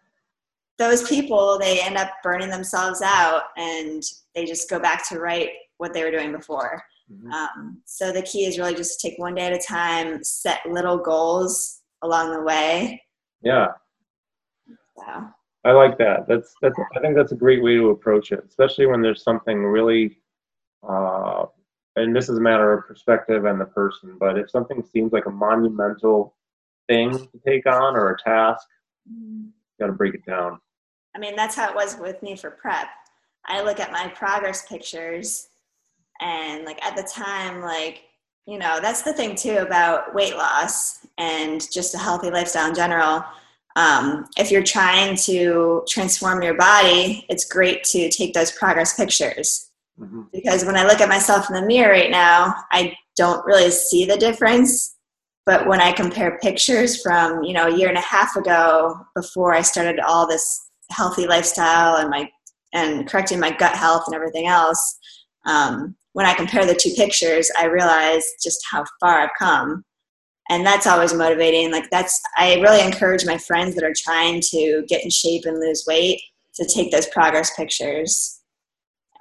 those 0.78 1.04
people 1.10 1.60
they 1.60 1.82
end 1.82 1.98
up 1.98 2.10
burning 2.24 2.50
themselves 2.50 3.02
out 3.02 3.44
and 3.58 4.02
they 4.36 4.46
just 4.46 4.70
go 4.70 4.80
back 4.80 5.08
to 5.10 5.20
right 5.20 5.50
what 5.78 5.94
they 5.94 6.04
were 6.04 6.12
doing 6.12 6.32
before 6.32 6.82
Mhm. 7.12 7.30
um, 7.34 7.82
so 7.86 8.14
the 8.14 8.22
key 8.22 8.46
is 8.46 8.58
really 8.58 8.74
just 8.74 9.02
to 9.02 9.10
take 9.10 9.20
one 9.20 9.36
day 9.36 9.48
at 9.48 9.52
a 9.54 9.60
time 9.60 10.24
set 10.24 10.62
little 10.66 10.98
goals 10.98 11.82
along 12.04 12.32
the 12.32 12.42
way 12.42 13.04
Yeah. 13.42 13.68
so 14.98 15.26
I 15.64 15.72
like 15.72 15.98
that. 16.00 16.28
That's 16.28 16.56
that's. 16.62 16.78
I 16.96 17.00
think 17.00 17.16
that's 17.16 17.32
a 17.34 17.36
great 17.36 17.62
way 17.64 17.76
to 17.76 17.90
approach 17.90 18.32
it, 18.32 18.44
especially 18.48 18.88
when 18.88 19.02
there's 19.02 19.24
something 19.24 19.64
really. 19.64 20.18
Uh, 20.88 21.46
and 21.98 22.16
this 22.16 22.30
is 22.30 22.38
a 22.38 22.42
matter 22.42 22.74
of 22.74 22.88
perspective 22.88 23.46
and 23.46 23.60
the 23.60 23.66
person. 23.66 24.18
But 24.20 24.38
if 24.38 24.50
something 24.50 24.82
seems 24.84 25.12
like 25.12 25.26
a 25.26 25.32
monumental 25.32 26.36
thing 26.88 27.12
to 27.12 27.40
take 27.46 27.66
on 27.68 27.96
or 27.96 28.12
a 28.12 28.18
task, 28.18 28.68
Mm-hmm. 29.10 29.46
you 29.46 29.52
got 29.80 29.88
to 29.88 29.94
break 29.94 30.14
it 30.14 30.26
down. 30.26 30.60
I 31.16 31.20
mean, 31.20 31.36
that's 31.36 31.56
how 31.56 31.70
it 31.70 31.76
was 31.76 31.98
with 32.00 32.22
me 32.22 32.36
for 32.36 32.52
prep. 32.52 32.88
I 33.48 33.64
look 33.64 33.80
at 33.80 33.92
my 33.92 34.08
progress 34.10 34.68
pictures, 34.68 35.48
and 36.22 36.66
like 36.66 36.84
at 36.86 36.96
the 36.96 37.04
time, 37.04 37.62
like, 37.62 38.04
you 38.46 38.60
know, 38.60 38.80
that's 38.80 39.02
the 39.02 39.14
thing 39.14 39.36
too 39.36 39.58
about 39.58 40.14
weight 40.14 40.36
loss 40.36 41.00
and 41.18 41.66
just 41.74 41.96
a 41.96 41.98
healthy 41.98 42.30
lifestyle 42.30 42.70
in 42.70 42.76
general. 42.76 43.24
Um, 43.76 44.28
if 44.38 44.52
you're 44.52 44.64
trying 44.64 45.16
to 45.18 45.84
transform 45.88 46.42
your 46.44 46.56
body, 46.56 47.26
it's 47.30 47.46
great 47.46 47.84
to 47.86 48.10
take 48.10 48.34
those 48.34 48.52
progress 48.52 48.96
pictures 48.96 49.72
hmm 49.98 50.22
because 50.34 50.66
when 50.66 50.78
I 50.78 50.84
look 50.84 51.02
at 51.02 51.10
myself 51.10 51.50
in 51.50 51.56
the 51.56 51.62
mirror 51.62 51.92
right 51.92 52.10
now, 52.10 52.56
I 52.72 52.96
don't 53.18 53.46
really 53.46 53.70
see 53.70 54.06
the 54.06 54.18
difference. 54.18 54.96
But 55.46 55.68
when 55.68 55.82
I 55.82 55.92
compare 55.92 56.40
pictures 56.40 57.02
from, 57.02 57.44
you 57.44 57.54
know, 57.54 57.68
a 57.68 57.78
year 57.78 57.90
and 57.90 57.98
a 57.98 58.02
half 58.02 58.36
ago 58.36 58.96
before 59.16 59.54
I 59.54 59.62
started 59.62 60.00
all 60.00 60.28
this 60.28 60.70
healthy 60.92 61.28
lifestyle 61.28 61.98
and 61.98 62.10
my 62.10 62.30
and 62.74 63.08
correcting 63.08 63.40
my 63.40 63.52
gut 63.52 63.76
health 63.76 64.04
and 64.08 64.16
everything 64.16 64.48
else, 64.48 64.98
um, 65.46 65.96
when 66.14 66.26
I 66.26 66.34
compare 66.34 66.66
the 66.66 66.76
two 66.76 66.92
pictures, 66.96 67.52
I 67.58 67.66
realize 67.66 68.24
just 68.44 68.60
how 68.70 68.86
far 69.00 69.20
I've 69.20 69.30
come. 69.38 69.84
And 70.50 70.66
that's 70.66 70.88
always 70.88 71.14
motivating. 71.14 71.72
Like 71.72 71.90
that's 71.90 72.22
I 72.38 72.56
really 72.56 72.84
encourage 72.86 73.26
my 73.26 73.38
friends 73.38 73.76
that 73.76 73.84
are 73.84 73.94
trying 73.96 74.42
to 74.50 74.84
get 74.88 75.04
in 75.04 75.10
shape 75.10 75.44
and 75.46 75.60
lose 75.60 75.86
weight 75.88 76.22
to 76.56 76.66
take 76.66 76.92
those 76.92 77.08
progress 77.08 77.56
pictures. 77.56 78.42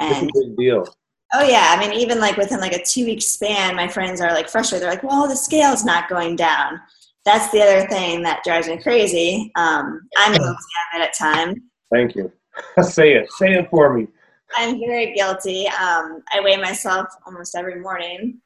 It's 0.00 0.18
And 0.18 0.30
a 0.30 0.32
big 0.32 0.56
deal. 0.56 0.86
Oh 1.32 1.46
yeah, 1.46 1.74
I 1.76 1.80
mean 1.80 1.92
even 1.98 2.18
like 2.18 2.36
within 2.36 2.60
like 2.60 2.72
a 2.72 2.84
two 2.84 3.04
week 3.04 3.22
span, 3.22 3.76
my 3.76 3.86
friends 3.86 4.20
are 4.20 4.32
like 4.32 4.48
frustrated. 4.48 4.82
They're 4.82 4.94
like, 4.94 5.04
"Well, 5.04 5.28
the 5.28 5.36
scale's 5.36 5.84
not 5.84 6.08
going 6.08 6.34
down." 6.36 6.80
That's 7.24 7.50
the 7.52 7.60
other 7.60 7.86
thing 7.86 8.22
that 8.22 8.42
drives 8.44 8.66
me 8.66 8.78
crazy. 8.82 9.52
Um, 9.54 10.00
I'm 10.16 10.32
guilty 10.32 10.48
of 10.48 11.00
it 11.00 11.02
at 11.02 11.16
times. 11.16 11.58
Thank 11.92 12.16
you. 12.16 12.32
Say 12.82 13.12
it. 13.12 13.30
Say 13.32 13.52
it 13.54 13.68
for 13.70 13.94
me. 13.94 14.08
I'm 14.56 14.80
very 14.80 15.14
guilty. 15.14 15.68
Um, 15.68 16.22
I 16.32 16.40
weigh 16.42 16.56
myself 16.56 17.06
almost 17.26 17.54
every 17.54 17.78
morning. 17.78 18.40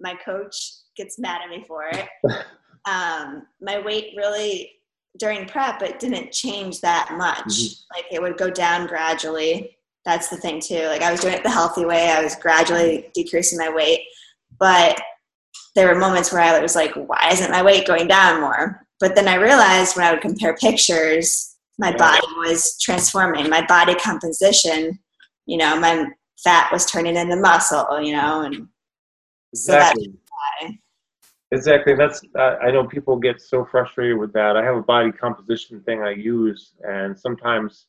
My 0.00 0.14
coach 0.24 0.56
gets 0.96 1.18
mad 1.18 1.40
at 1.42 1.50
me 1.50 1.64
for 1.66 1.84
it. 1.92 2.08
Um, 2.86 3.46
my 3.62 3.80
weight 3.80 4.12
really 4.14 4.72
during 5.18 5.46
prep 5.46 5.80
it 5.80 5.98
didn't 5.98 6.32
change 6.32 6.82
that 6.82 7.14
much. 7.16 7.38
Mhm. 7.46 7.74
Like 7.94 8.04
it 8.10 8.20
would 8.20 8.36
go 8.36 8.50
down 8.50 8.86
gradually. 8.86 9.78
That's 10.04 10.28
the 10.28 10.36
thing 10.36 10.60
too. 10.60 10.84
Like 10.88 11.00
I 11.00 11.10
was 11.10 11.20
doing 11.20 11.32
it 11.32 11.42
the 11.42 11.48
healthy 11.50 11.86
way. 11.86 12.10
I 12.10 12.22
was 12.22 12.36
gradually 12.36 13.10
decreasing 13.14 13.56
my 13.58 13.70
weight, 13.70 14.02
but 14.58 15.00
there 15.74 15.88
were 15.88 15.94
moments 15.98 16.30
where 16.30 16.42
I 16.42 16.60
was 16.60 16.76
like, 16.76 16.92
"Why 16.94 17.30
isn't 17.32 17.50
my 17.50 17.62
weight 17.62 17.86
going 17.86 18.06
down 18.06 18.42
more?" 18.42 18.86
But 19.00 19.14
then 19.14 19.28
I 19.28 19.36
realized 19.36 19.96
when 19.96 20.04
I 20.06 20.12
would 20.12 20.20
compare 20.20 20.54
pictures, 20.56 21.56
my 21.78 21.88
Yeah. 21.92 21.96
body 21.96 22.26
was 22.36 22.78
transforming. 22.78 23.48
My 23.48 23.64
body 23.64 23.94
composition, 23.94 24.98
you 25.46 25.56
know, 25.56 25.80
my 25.80 26.04
fat 26.42 26.70
was 26.70 26.84
turning 26.84 27.16
into 27.16 27.36
muscle. 27.36 27.98
You 27.98 28.12
know, 28.14 28.42
and 28.42 28.68
So 29.54 29.72
Exactly. 29.72 30.08
why. 30.08 30.14
Exactly. 31.54 31.94
That's. 31.94 32.22
Uh, 32.36 32.56
I 32.62 32.70
know 32.70 32.84
people 32.86 33.16
get 33.16 33.40
so 33.40 33.64
frustrated 33.64 34.18
with 34.18 34.32
that. 34.32 34.56
I 34.56 34.64
have 34.64 34.76
a 34.76 34.82
body 34.82 35.12
composition 35.12 35.80
thing 35.82 36.02
I 36.02 36.10
use, 36.10 36.74
and 36.82 37.18
sometimes 37.18 37.86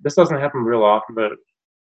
this 0.00 0.14
doesn't 0.14 0.38
happen 0.38 0.60
real 0.62 0.84
often, 0.84 1.14
but 1.14 1.32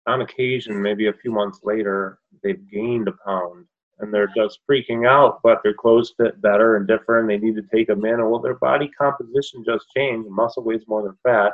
on 0.07 0.21
occasion, 0.21 0.81
maybe 0.81 1.07
a 1.07 1.13
few 1.13 1.31
months 1.31 1.59
later, 1.63 2.19
they've 2.43 2.69
gained 2.69 3.07
a 3.07 3.13
pound 3.25 3.65
and 3.99 4.13
they're 4.13 4.31
just 4.35 4.59
freaking 4.69 5.07
out. 5.07 5.39
But 5.43 5.59
their 5.63 5.73
clothes 5.73 6.13
fit 6.17 6.41
better 6.41 6.75
and 6.77 6.87
different. 6.87 7.27
They 7.27 7.37
need 7.37 7.55
to 7.55 7.63
take 7.73 7.87
them 7.87 8.05
in. 8.05 8.17
Well, 8.29 8.39
their 8.39 8.55
body 8.55 8.89
composition 8.97 9.63
just 9.65 9.85
changed. 9.95 10.29
Muscle 10.29 10.63
weighs 10.63 10.83
more 10.87 11.03
than 11.03 11.17
fat. 11.23 11.53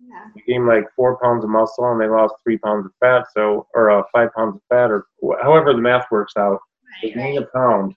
yeah, 0.00 0.26
They 0.34 0.42
gained 0.52 0.66
like 0.66 0.84
four 0.96 1.18
pounds 1.18 1.44
of 1.44 1.50
muscle 1.50 1.90
and 1.90 2.00
they 2.00 2.08
lost 2.08 2.34
three 2.42 2.58
pounds 2.58 2.86
of 2.86 2.92
fat. 3.00 3.26
So, 3.34 3.66
or 3.74 3.90
uh, 3.90 4.02
five 4.12 4.28
pounds 4.34 4.56
of 4.56 4.62
fat, 4.68 4.90
or 4.90 5.06
however 5.42 5.72
the 5.72 5.80
math 5.80 6.06
works 6.10 6.34
out. 6.38 6.58
They 7.02 7.10
gained 7.10 7.38
a 7.38 7.46
pound, 7.54 7.94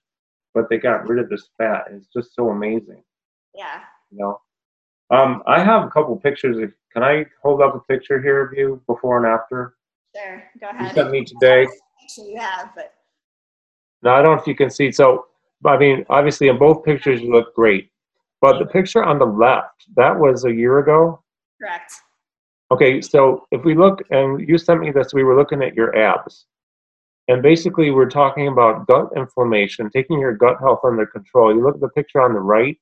but 0.53 0.69
they 0.69 0.77
got 0.77 1.07
rid 1.07 1.19
of 1.19 1.29
this 1.29 1.49
fat. 1.57 1.85
It's 1.91 2.07
just 2.07 2.35
so 2.35 2.49
amazing, 2.49 3.03
yeah. 3.55 3.81
you 4.11 4.19
know. 4.19 4.39
Um, 5.09 5.43
I 5.47 5.63
have 5.63 5.83
a 5.83 5.89
couple 5.89 6.15
pictures. 6.17 6.57
If, 6.57 6.71
can 6.91 7.03
I 7.03 7.25
hold 7.41 7.61
up 7.61 7.75
a 7.75 7.79
picture 7.79 8.21
here 8.21 8.45
of 8.45 8.53
you 8.53 8.81
before 8.87 9.17
and 9.17 9.27
after? 9.27 9.75
Sure, 10.15 10.43
go 10.59 10.69
ahead. 10.69 10.89
You 10.89 10.93
sent 10.93 11.11
me 11.11 11.25
today. 11.25 11.67
Actually, 12.01 12.31
you 12.31 12.39
have, 12.39 12.69
but 12.75 12.93
Now 14.01 14.15
I 14.15 14.21
don't 14.21 14.35
know 14.35 14.41
if 14.41 14.47
you 14.47 14.55
can 14.55 14.69
see. 14.69 14.91
So, 14.91 15.27
I 15.65 15.77
mean, 15.77 16.05
obviously 16.09 16.47
in 16.49 16.57
both 16.57 16.83
pictures 16.83 17.21
you 17.21 17.31
look 17.31 17.55
great, 17.55 17.89
but 18.41 18.59
the 18.59 18.65
picture 18.65 19.03
on 19.03 19.19
the 19.19 19.25
left 19.25 19.85
that 19.95 20.17
was 20.17 20.45
a 20.45 20.53
year 20.53 20.79
ago. 20.79 21.21
correct. 21.59 21.93
Okay, 22.71 23.01
so 23.01 23.45
if 23.51 23.63
we 23.63 23.75
look, 23.75 24.01
and 24.09 24.47
you 24.47 24.57
sent 24.57 24.79
me 24.79 24.89
this, 24.89 25.13
we 25.13 25.23
were 25.23 25.37
looking 25.37 25.61
at 25.61 25.75
your 25.75 25.95
abs. 25.95 26.47
And 27.29 27.41
basically, 27.41 27.91
we're 27.91 28.09
talking 28.09 28.49
about 28.49 28.85
gut 28.87 29.09
inflammation, 29.15 29.89
taking 29.89 30.19
your 30.19 30.35
gut 30.35 30.57
health 30.59 30.81
under 30.83 31.05
control. 31.05 31.55
You 31.55 31.63
look 31.63 31.75
at 31.75 31.81
the 31.81 31.89
picture 31.89 32.21
on 32.21 32.33
the 32.33 32.39
right, 32.39 32.77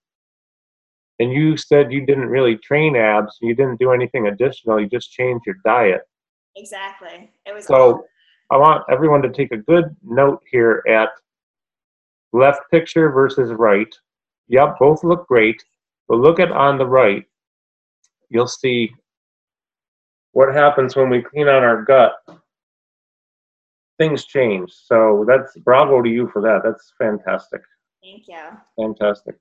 and 1.19 1.31
you 1.31 1.55
said 1.57 1.91
you 1.91 2.05
didn't 2.05 2.27
really 2.27 2.57
train 2.57 2.95
abs, 2.95 3.37
you 3.41 3.53
didn't 3.53 3.79
do 3.79 3.91
anything 3.91 4.27
additional, 4.27 4.79
you 4.81 4.87
just 4.87 5.11
changed 5.11 5.45
your 5.45 5.57
diet. 5.63 6.01
Exactly. 6.55 7.31
It 7.45 7.53
was 7.53 7.65
So 7.65 7.75
all 7.75 8.05
I 8.51 8.57
want 8.57 8.83
everyone 8.89 9.21
to 9.21 9.29
take 9.29 9.51
a 9.51 9.57
good 9.57 9.95
note 10.03 10.41
here 10.51 10.83
at 10.89 11.09
left 12.33 12.69
picture 12.71 13.09
versus 13.11 13.51
right. 13.51 13.93
Yep, 14.47 14.77
both 14.79 15.03
look 15.03 15.27
great. 15.27 15.63
But 16.07 16.17
look 16.17 16.39
at 16.39 16.51
on 16.51 16.77
the 16.77 16.85
right, 16.85 17.23
you'll 18.29 18.47
see 18.47 18.91
what 20.33 20.53
happens 20.53 20.95
when 20.95 21.09
we 21.09 21.21
clean 21.21 21.47
out 21.47 21.63
our 21.63 21.83
gut. 21.83 22.13
Things 24.01 24.25
change. 24.25 24.71
So 24.71 25.23
that's 25.27 25.55
bravo 25.59 26.01
to 26.01 26.09
you 26.09 26.27
for 26.33 26.41
that. 26.41 26.61
That's 26.63 26.91
fantastic. 26.97 27.61
thank 28.01 28.23
you. 28.27 28.83
Fantastic. 28.83 29.35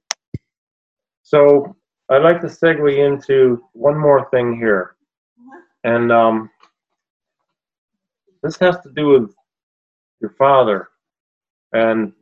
So 1.23 1.75
I'd 2.11 2.23
like 2.23 2.43
to 2.43 2.47
segue 2.49 2.99
into 2.99 3.65
one 3.73 3.99
more 3.99 4.29
thing 4.31 4.59
here. 4.59 4.97
Uh-huh. 5.39 5.61
And 5.85 6.13
um, 6.13 6.51
this 8.43 8.59
has 8.59 8.79
to 8.81 8.91
do 8.95 9.09
with 9.09 9.35
your 10.21 10.35
father. 10.37 10.89
And 11.73 12.13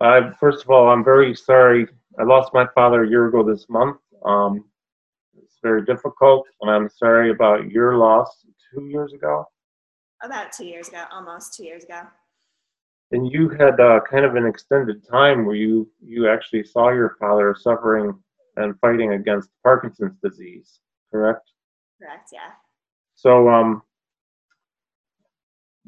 I, 0.00 0.32
first 0.40 0.64
of 0.64 0.70
all, 0.70 0.88
I'm 0.88 1.04
very 1.04 1.32
sorry. 1.32 1.86
I 2.18 2.24
lost 2.24 2.52
my 2.52 2.66
father 2.74 3.04
a 3.04 3.08
year 3.08 3.28
ago 3.28 3.44
this 3.48 3.66
month. 3.68 3.98
Um, 4.24 4.64
it's 5.36 5.58
very 5.62 5.84
difficult, 5.84 6.44
and 6.60 6.70
I'm 6.72 6.88
sorry 6.88 7.30
about 7.30 7.70
your 7.70 7.96
loss 7.98 8.44
two 8.74 8.86
years 8.86 9.12
ago. 9.12 9.46
About 10.22 10.52
two 10.52 10.66
years 10.66 10.88
ago, 10.88 11.04
almost 11.12 11.54
two 11.54 11.64
years 11.64 11.84
ago. 11.84 12.00
And 13.12 13.30
you 13.30 13.48
had 13.48 13.80
uh, 13.80 14.00
kind 14.10 14.24
of 14.24 14.34
an 14.34 14.46
extended 14.46 15.06
time 15.08 15.46
where 15.46 15.56
you 15.56 15.88
you 16.00 16.28
actually 16.28 16.64
saw 16.64 16.90
your 16.90 17.16
father 17.20 17.56
suffering 17.58 18.12
and 18.56 18.78
fighting 18.80 19.12
against 19.12 19.48
Parkinson's 19.62 20.16
disease, 20.22 20.80
correct? 21.10 21.50
Correct. 22.00 22.30
Yeah. 22.32 22.50
So, 23.14 23.48
um, 23.48 23.82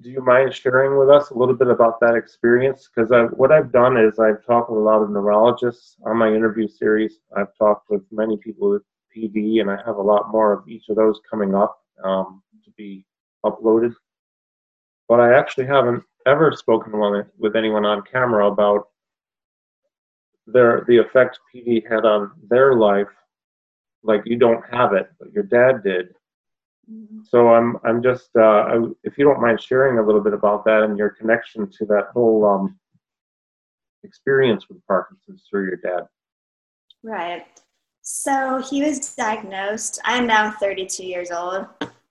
do 0.01 0.11
you 0.11 0.25
mind 0.25 0.55
sharing 0.55 0.99
with 0.99 1.11
us 1.11 1.31
a 1.31 1.35
little 1.35 1.55
bit 1.55 1.69
about 1.69 2.01
that 2.01 2.15
experience? 2.15 2.89
Because 2.89 3.11
what 3.37 3.53
I've 3.53 3.73
done 3.73 3.97
is 3.99 4.19
I've 4.19 4.45
talked 4.47 4.71
with 4.71 4.79
a 4.79 4.83
lot 4.83 5.03
of 5.03 5.11
neurologists 5.11 5.97
on 6.07 6.17
my 6.17 6.29
interview 6.29 6.69
series. 6.69 7.19
I've 7.37 7.55
talked 7.59 7.91
with 7.91 8.03
many 8.11 8.39
people 8.39 8.71
with 8.71 8.83
PD, 9.15 9.61
and 9.61 9.71
I 9.71 9.77
have 9.85 9.97
a 9.97 10.03
lot 10.03 10.33
more 10.33 10.53
of 10.53 10.67
each 10.69 10.85
of 10.89 10.97
those 10.97 11.21
coming 11.29 11.55
up 11.55 11.83
um, 12.03 12.43
to 12.65 12.71
be 12.77 13.05
uploaded. 13.45 13.93
But 15.11 15.19
I 15.19 15.37
actually 15.37 15.67
haven't 15.67 16.05
ever 16.25 16.53
spoken 16.53 16.93
with 17.37 17.57
anyone 17.57 17.85
on 17.85 18.03
camera 18.03 18.47
about 18.47 18.91
their 20.47 20.85
the 20.87 20.99
effect 20.99 21.41
PD 21.53 21.83
had 21.91 22.05
on 22.05 22.31
their 22.49 22.75
life. 22.75 23.09
Like 24.05 24.23
you 24.25 24.39
don't 24.39 24.63
have 24.73 24.93
it, 24.93 25.11
but 25.19 25.33
your 25.33 25.43
dad 25.43 25.83
did. 25.83 26.15
Mhm. 26.89 27.27
So 27.27 27.49
I'm 27.49 27.77
I'm 27.83 28.05
just 28.05 28.31
uh, 28.37 28.63
I, 28.73 28.77
if 29.03 29.19
you 29.19 29.25
don't 29.25 29.41
mind 29.41 29.61
sharing 29.61 29.99
a 29.99 30.07
little 30.07 30.21
bit 30.21 30.33
about 30.33 30.65
that 30.67 30.85
and 30.85 30.97
your 30.97 31.11
connection 31.11 31.69
to 31.69 31.87
that 31.87 32.11
whole 32.15 32.45
um, 32.45 32.79
experience 34.05 34.69
with 34.69 34.79
Parkinson's 34.87 35.45
through 35.51 35.67
your 35.67 35.79
dad. 35.79 36.07
Right. 37.03 37.47
So 38.03 38.63
he 38.63 38.85
was 38.85 39.13
diagnosed. 39.17 40.01
I'm 40.05 40.29
now 40.29 40.53
32 40.53 41.05
years 41.05 41.33
old. 41.33 41.67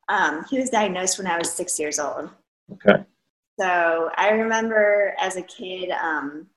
Um, 0.09 0.43
he 0.49 0.59
was 0.59 0.69
diagnosed 0.69 1.17
when 1.17 1.27
I 1.27 1.37
was 1.37 1.49
six 1.49 1.79
years 1.79 1.97
old. 1.97 2.29
Okay. 2.73 3.03
So 3.59 4.09
I 4.15 4.29
remember 4.29 5.15
as 5.19 5.35
a 5.35 5.41
kid, 5.41 5.91
um, 5.91 6.47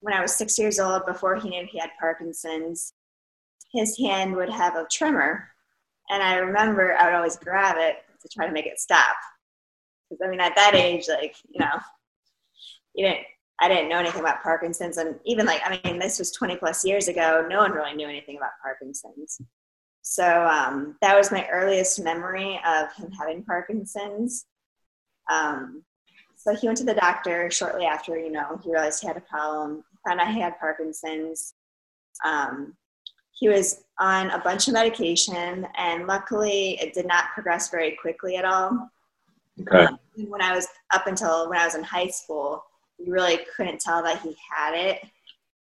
when 0.00 0.14
I 0.14 0.20
was 0.20 0.34
six 0.34 0.58
years 0.58 0.78
old, 0.78 1.06
before 1.06 1.36
he 1.36 1.48
knew 1.48 1.66
he 1.70 1.78
had 1.78 1.90
Parkinson's, 1.98 2.92
his 3.72 3.96
hand 3.98 4.36
would 4.36 4.50
have 4.50 4.76
a 4.76 4.86
tremor. 4.90 5.48
and 6.10 6.22
I 6.22 6.34
remember 6.36 6.94
I 6.94 7.06
would 7.06 7.14
always 7.14 7.36
grab 7.36 7.76
it 7.78 7.96
to 8.20 8.28
try 8.28 8.46
to 8.46 8.52
make 8.52 8.66
it 8.66 8.78
stop. 8.78 9.16
Because 10.08 10.20
I 10.24 10.30
mean, 10.30 10.40
at 10.40 10.54
that 10.56 10.74
age, 10.74 11.06
like 11.08 11.36
you 11.48 11.60
know, 11.60 11.78
you 12.94 13.06
didn't. 13.06 13.26
I 13.60 13.68
didn't 13.68 13.90
know 13.90 13.98
anything 13.98 14.20
about 14.20 14.42
Parkinson's, 14.42 14.96
and 14.96 15.20
even 15.24 15.46
like 15.46 15.62
I 15.64 15.80
mean, 15.84 15.98
this 15.98 16.18
was 16.18 16.32
20 16.32 16.56
plus 16.56 16.84
years 16.84 17.06
ago. 17.08 17.46
No 17.48 17.58
one 17.58 17.72
really 17.72 17.94
knew 17.94 18.08
anything 18.08 18.36
about 18.36 18.50
Parkinson's. 18.62 19.40
So 20.02 20.46
um, 20.46 20.96
that 21.00 21.16
was 21.16 21.30
my 21.30 21.46
earliest 21.48 22.02
memory 22.02 22.60
of 22.66 22.92
him 22.94 23.12
having 23.12 23.44
Parkinson's. 23.44 24.46
Um, 25.30 25.82
so 26.36 26.54
he 26.54 26.66
went 26.66 26.78
to 26.78 26.84
the 26.84 26.94
doctor 26.94 27.50
shortly 27.50 27.84
after, 27.84 28.18
you 28.18 28.30
know, 28.30 28.58
he 28.62 28.70
realized 28.70 29.00
he 29.00 29.06
had 29.06 29.16
a 29.16 29.20
problem, 29.20 29.84
found 30.06 30.20
out 30.20 30.32
he 30.32 30.40
had 30.40 30.58
Parkinson's. 30.58 31.54
Um, 32.24 32.74
he 33.32 33.48
was 33.48 33.84
on 33.98 34.30
a 34.30 34.38
bunch 34.38 34.68
of 34.68 34.74
medication, 34.74 35.66
and 35.76 36.06
luckily 36.06 36.78
it 36.80 36.94
did 36.94 37.06
not 37.06 37.26
progress 37.34 37.70
very 37.70 37.96
quickly 38.00 38.36
at 38.36 38.44
all. 38.44 38.90
Okay. 39.60 39.84
Um, 39.84 39.98
when 40.28 40.42
I 40.42 40.54
was 40.54 40.66
up 40.92 41.06
until 41.06 41.48
when 41.48 41.58
I 41.58 41.64
was 41.64 41.74
in 41.74 41.84
high 41.84 42.08
school, 42.08 42.64
you 42.98 43.12
really 43.12 43.40
couldn't 43.56 43.80
tell 43.80 44.02
that 44.02 44.20
he 44.20 44.36
had 44.54 44.74
it. 44.74 45.04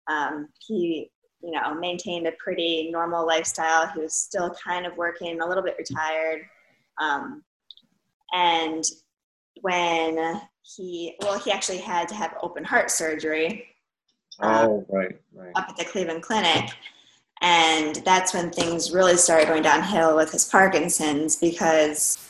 Um, 0.08 0.50
he, 0.60 1.10
you 1.42 1.52
know, 1.52 1.74
maintained 1.74 2.28
a 2.28 2.34
pretty 2.34 2.90
normal 2.92 3.26
lifestyle. 3.26 3.88
He 3.88 4.00
was 4.00 4.14
still 4.14 4.56
kind 4.64 4.86
of 4.86 4.96
working, 4.98 5.42
a 5.42 5.48
little 5.48 5.64
bit 5.64 5.76
retired. 5.78 6.42
Um, 7.00 7.44
and 8.34 8.84
when 9.62 10.42
he, 10.62 11.16
well, 11.22 11.40
he 11.40 11.52
actually 11.52 11.80
had 11.80 12.08
to 12.10 12.16
have 12.16 12.36
open 12.42 12.64
heart 12.64 12.92
surgery 12.92 13.68
Oh, 14.42 14.86
right, 14.90 15.16
right. 15.34 15.52
up 15.56 15.70
at 15.70 15.78
the 15.78 15.86
Cleveland 15.86 16.24
Clinic. 16.24 16.72
And 17.42 17.98
that's 17.98 18.34
when 18.34 18.52
things 18.52 18.92
really 18.92 19.18
started 19.18 19.48
going 19.48 19.64
downhill 19.64 20.16
with 20.16 20.32
his 20.32 20.46
Parkinson's 20.46 21.36
because 21.36 22.30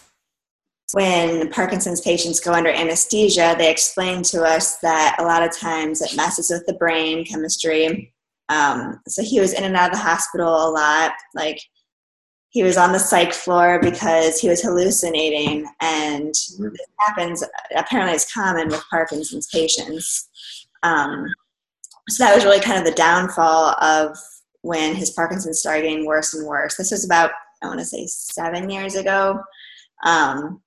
when 0.94 1.52
Parkinson's 1.52 2.02
patients 2.02 2.40
go 2.40 2.52
under 2.52 2.70
anesthesia, 2.70 3.56
they 3.58 3.70
explain 3.70 4.24
to 4.24 4.44
us 4.44 4.78
that 4.78 5.16
a 5.20 5.24
lot 5.24 5.44
of 5.44 5.56
times 5.56 6.02
it 6.02 6.16
messes 6.16 6.50
with 6.50 6.66
the 6.66 6.74
brain 6.74 7.26
chemistry. 7.26 8.14
Um, 8.50 9.00
so 9.08 9.24
he 9.24 9.40
was 9.40 9.54
in 9.54 9.64
and 9.64 9.76
out 9.76 9.92
of 9.92 9.98
the 9.98 10.04
hospital 10.04 10.48
a 10.48 10.70
lot. 10.70 11.14
Like 11.34 11.60
he 12.54 12.62
was 12.62 12.78
on 12.78 12.92
the 12.92 13.00
psych 13.00 13.34
floor 13.34 13.80
because 13.82 14.40
he 14.40 14.48
was 14.48 14.62
hallucinating, 14.62 15.68
and 15.82 16.34
Mhm. 16.36 16.72
this 16.72 16.88
happens. 17.00 17.44
Apparently, 17.76 18.14
it's 18.14 18.32
common 18.32 18.68
with 18.68 18.84
Parkinson's 18.92 19.48
patients. 19.48 20.30
Um, 20.84 21.26
so 22.10 22.24
that 22.24 22.36
was 22.36 22.46
really 22.46 22.60
kind 22.60 22.78
of 22.78 22.86
the 22.86 22.92
downfall 22.92 23.76
of 23.84 24.16
when 24.62 24.94
his 24.94 25.10
Parkinson's 25.10 25.60
started 25.60 25.82
getting 25.82 26.06
worse 26.06 26.36
and 26.36 26.46
worse. 26.46 26.76
This 26.78 26.92
was 26.92 27.04
about, 27.04 27.32
I 27.64 27.68
want 27.68 27.80
to 27.80 27.86
say, 27.86 28.06
seven 28.06 28.70
years 28.70 28.94
ago. 28.96 29.42
Um, 30.06 30.62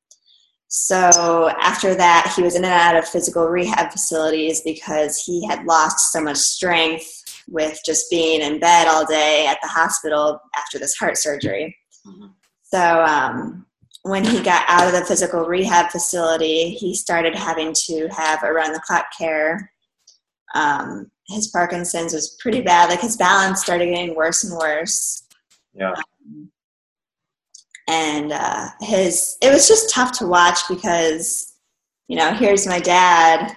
so 0.67 1.51
after 1.61 1.95
that, 1.95 2.33
he 2.35 2.43
was 2.43 2.57
in 2.57 2.65
and 2.65 2.73
out 2.73 2.97
of 2.97 3.07
physical 3.07 3.47
rehab 3.47 3.93
facilities 3.93 4.61
because 4.63 5.23
he 5.23 5.47
had 5.47 5.65
lost 5.67 6.11
so 6.11 6.21
much 6.21 6.39
strength 6.39 7.23
with 7.49 7.79
just 7.87 8.11
being 8.11 8.41
in 8.41 8.59
bed 8.59 8.89
all 8.89 9.05
day 9.07 9.47
at 9.47 9.59
the 9.63 9.69
hospital 9.69 10.41
after 10.57 10.79
this 10.79 10.97
heart 10.97 11.17
surgery. 11.17 11.77
Mhm. 12.07 12.33
So 12.65 13.03
um, 13.05 13.67
when 14.03 14.25
he 14.25 14.43
got 14.43 14.65
out 14.69 14.87
of 14.87 14.93
the 14.93 15.05
physical 15.05 15.45
rehab 15.45 15.91
facility, 15.91 16.71
he 16.71 16.95
started 16.95 17.35
having 17.35 17.73
to 17.87 18.09
have 18.09 18.43
around 18.43 18.73
the 18.73 18.81
clock 18.81 19.07
care. 19.17 19.73
Um, 20.55 21.11
his 21.29 21.49
Parkinson's 21.49 22.13
was 22.13 22.37
pretty 22.41 22.61
bad. 22.63 22.89
Like 22.91 23.01
his 23.01 23.17
balance 23.17 23.61
started 23.63 23.87
getting 23.87 24.15
worse 24.17 24.45
and 24.45 24.57
worse 24.59 25.25
Yeah. 25.75 25.93
and 27.89 28.33
uh, 28.33 28.69
his 28.81 29.37
it 29.43 29.53
was 29.53 29.69
just 29.69 29.91
tough 29.93 30.13
to 30.19 30.27
watch 30.27 30.61
because 30.69 31.55
you 32.09 32.17
know 32.17 32.33
here's 32.33 32.67
my 32.67 32.79
dad 32.81 33.57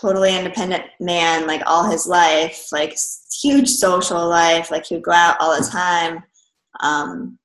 totally 0.00 0.36
independent 0.36 0.82
man 1.00 1.46
like 1.46 1.62
all 1.66 1.88
his 1.88 2.06
life 2.06 2.66
like 2.72 2.96
huge 3.42 3.68
social 3.68 4.26
life 4.28 4.70
like 4.70 4.84
he 4.86 4.94
would 4.96 5.04
go 5.04 5.12
out 5.12 5.36
all 5.40 5.56
the 5.58 5.66
time 5.66 6.22
um, 6.80 7.38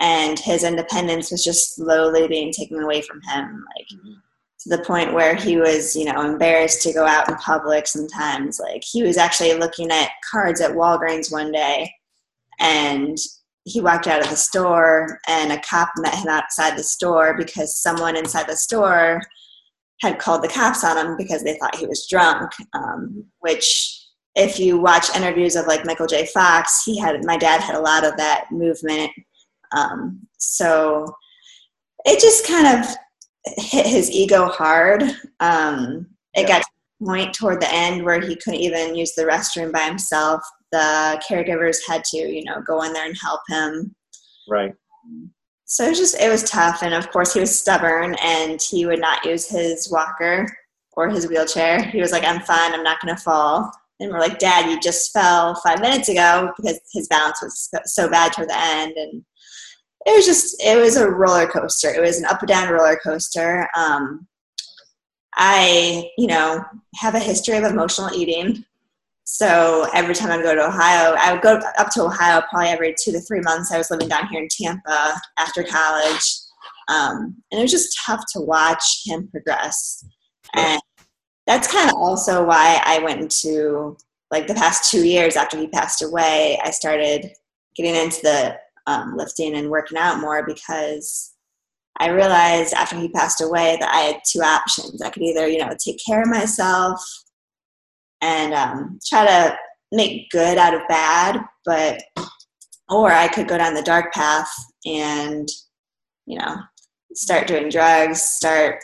and 0.00 0.38
his 0.38 0.64
independence 0.64 1.30
was 1.30 1.44
just 1.44 1.74
slowly 1.76 2.26
being 2.26 2.52
taken 2.52 2.78
away 2.82 3.02
from 3.02 3.20
him 3.22 3.64
like 3.76 3.86
Mhm. 3.92 4.14
to 4.60 4.68
the 4.76 4.84
point 4.84 5.12
where 5.12 5.34
he 5.34 5.56
was 5.58 5.94
you 5.94 6.04
know 6.04 6.22
embarrassed 6.22 6.82
to 6.82 6.92
go 6.92 7.04
out 7.06 7.28
in 7.28 7.34
public 7.36 7.86
sometimes 7.86 8.58
like 8.58 8.82
he 8.84 9.02
was 9.02 9.16
actually 9.16 9.54
looking 9.54 9.90
at 9.90 10.10
cards 10.30 10.60
at 10.60 10.72
walgreens 10.72 11.30
one 11.30 11.52
day 11.52 11.92
and 12.58 13.18
he 13.64 13.80
walked 13.80 14.06
out 14.08 14.20
of 14.22 14.28
the 14.30 14.36
store 14.36 15.20
and 15.28 15.52
a 15.52 15.60
cop 15.60 15.88
met 15.98 16.14
him 16.14 16.28
outside 16.28 16.76
the 16.76 16.82
store 16.82 17.36
because 17.36 17.76
someone 17.76 18.16
inside 18.16 18.46
the 18.48 18.56
store 18.56 19.20
had 20.02 20.18
called 20.18 20.42
the 20.42 20.48
cops 20.48 20.84
on 20.84 20.98
him 20.98 21.16
because 21.16 21.42
they 21.42 21.56
thought 21.58 21.76
he 21.76 21.86
was 21.86 22.06
drunk 22.10 22.50
um, 22.74 23.24
which 23.40 23.98
if 24.34 24.58
you 24.58 24.78
watch 24.78 25.14
interviews 25.16 25.56
of 25.56 25.66
like 25.66 25.84
michael 25.86 26.06
j. 26.06 26.26
Fox 26.26 26.82
he 26.84 26.98
had 26.98 27.24
my 27.24 27.36
dad 27.38 27.60
had 27.60 27.74
a 27.76 27.80
lot 27.80 28.04
of 28.04 28.16
that 28.18 28.46
movement. 28.50 29.10
Um, 29.74 30.26
so 30.38 31.06
it 32.04 32.20
just 32.20 32.46
kind 32.46 32.66
of 32.66 32.86
hit 33.56 33.86
his 33.86 34.10
ego 34.10 34.46
hard. 34.48 35.02
Um, 35.40 36.06
it 36.34 36.42
Yeah. 36.42 36.48
got 36.48 36.62
to 36.62 36.68
the 37.00 37.06
point 37.06 37.34
toward 37.34 37.60
the 37.60 37.72
end 37.72 38.04
where 38.04 38.20
he 38.20 38.36
couldn't 38.36 38.60
even 38.60 38.94
use 38.94 39.14
the 39.14 39.24
restroom 39.24 39.72
by 39.72 39.80
himself. 39.84 40.42
The 40.72 41.22
caregivers 41.28 41.78
had 41.88 42.04
to 42.04 42.18
you 42.18 42.44
know 42.44 42.60
go 42.66 42.82
in 42.82 42.92
there 42.92 43.06
and 43.06 43.16
help 43.20 43.40
him. 43.48 43.94
Right. 44.48 44.74
So 45.72 45.86
it 45.86 45.88
was 45.88 45.98
just 45.98 46.20
it 46.20 46.28
was 46.28 46.42
tough 46.42 46.82
and 46.82 46.92
of 46.92 47.10
course 47.10 47.32
he 47.32 47.40
was 47.40 47.58
stubborn 47.58 48.14
and 48.22 48.60
he 48.60 48.84
would 48.84 49.00
not 49.00 49.24
use 49.24 49.48
his 49.48 49.90
walker 49.90 50.46
or 50.92 51.08
his 51.08 51.26
wheelchair. 51.26 51.82
He 51.82 51.98
was 51.98 52.12
like 52.12 52.24
i'm 52.24 52.42
fine 52.42 52.74
i'm 52.74 52.82
not 52.82 53.00
going 53.00 53.16
to 53.16 53.22
fall. 53.22 53.72
And 53.98 54.12
we're 54.12 54.20
like 54.20 54.38
dad 54.38 54.70
you 54.70 54.78
just 54.80 55.14
fell 55.14 55.54
five 55.64 55.80
minutes 55.80 56.10
ago 56.10 56.52
because 56.58 56.78
his 56.92 57.08
balance 57.08 57.40
was 57.40 57.70
so- 57.86 58.10
bad 58.10 58.34
toward 58.34 58.50
the 58.50 58.58
end. 58.58 58.92
And 58.98 59.24
it 60.04 60.14
was 60.14 60.26
just 60.26 60.62
it 60.62 60.76
was 60.78 60.98
a 60.98 61.08
roller 61.08 61.46
coaster. 61.46 61.88
It 61.88 62.02
was 62.02 62.18
an 62.18 62.26
up 62.26 62.42
and 62.42 62.48
down 62.48 62.70
roller 62.70 63.00
coaster. 63.02 63.66
Um, 63.74 64.28
i 65.36 66.06
you 66.18 66.26
know 66.26 66.62
have 66.96 67.14
a 67.14 67.18
history 67.18 67.56
of 67.56 67.64
emotional 67.64 68.10
eating 68.14 68.62
so 69.32 69.88
every 69.94 70.14
time 70.14 70.30
I'd 70.30 70.42
go 70.42 70.54
to 70.54 70.66
Ohio, 70.66 71.16
I 71.18 71.32
would 71.32 71.40
go 71.40 71.58
up 71.78 71.88
to 71.92 72.02
Ohio 72.02 72.42
probably 72.50 72.68
every 72.68 72.94
two 73.02 73.12
to 73.12 73.20
three 73.20 73.40
months. 73.40 73.72
I 73.72 73.78
was 73.78 73.90
living 73.90 74.08
down 74.08 74.26
here 74.26 74.42
in 74.42 74.48
Tampa 74.50 75.18
after 75.38 75.64
college. 75.64 76.22
Um, 76.88 77.42
and 77.50 77.58
it 77.58 77.62
was 77.62 77.70
just 77.70 77.98
tough 78.04 78.22
to 78.34 78.42
watch 78.42 79.00
him 79.06 79.28
progress. 79.28 80.04
And 80.54 80.78
that's 81.46 81.72
kind 81.72 81.88
of 81.88 81.96
also 81.96 82.44
why 82.44 82.82
I 82.84 82.98
went 82.98 83.22
into, 83.22 83.96
like, 84.30 84.48
the 84.48 84.54
past 84.54 84.90
two 84.90 85.06
years 85.06 85.34
after 85.34 85.56
he 85.56 85.66
passed 85.66 86.02
away, 86.02 86.60
I 86.62 86.70
started 86.70 87.30
getting 87.74 87.94
into 87.94 88.20
the 88.22 88.58
um, 88.86 89.16
lifting 89.16 89.54
and 89.54 89.70
working 89.70 89.96
out 89.96 90.20
more 90.20 90.44
because 90.44 91.32
I 92.00 92.10
realized 92.10 92.74
after 92.74 92.96
he 92.96 93.08
passed 93.08 93.40
away 93.40 93.78
that 93.80 93.94
I 93.94 94.00
had 94.00 94.20
two 94.30 94.42
options. 94.42 95.00
I 95.00 95.08
could 95.08 95.22
either, 95.22 95.48
you 95.48 95.56
know, 95.56 95.74
take 95.82 96.00
care 96.06 96.20
of 96.20 96.28
myself 96.28 97.02
and 98.22 98.54
um, 98.54 98.98
try 99.06 99.26
to 99.26 99.56
make 99.90 100.30
good 100.30 100.56
out 100.56 100.74
of 100.74 100.80
bad, 100.88 101.44
but 101.66 102.02
or 102.88 103.12
I 103.12 103.28
could 103.28 103.48
go 103.48 103.58
down 103.58 103.74
the 103.74 103.82
dark 103.82 104.12
path 104.14 104.50
and 104.86 105.48
you 106.26 106.38
know 106.38 106.56
start 107.14 107.46
doing 107.46 107.68
drugs, 107.68 108.22
start 108.22 108.82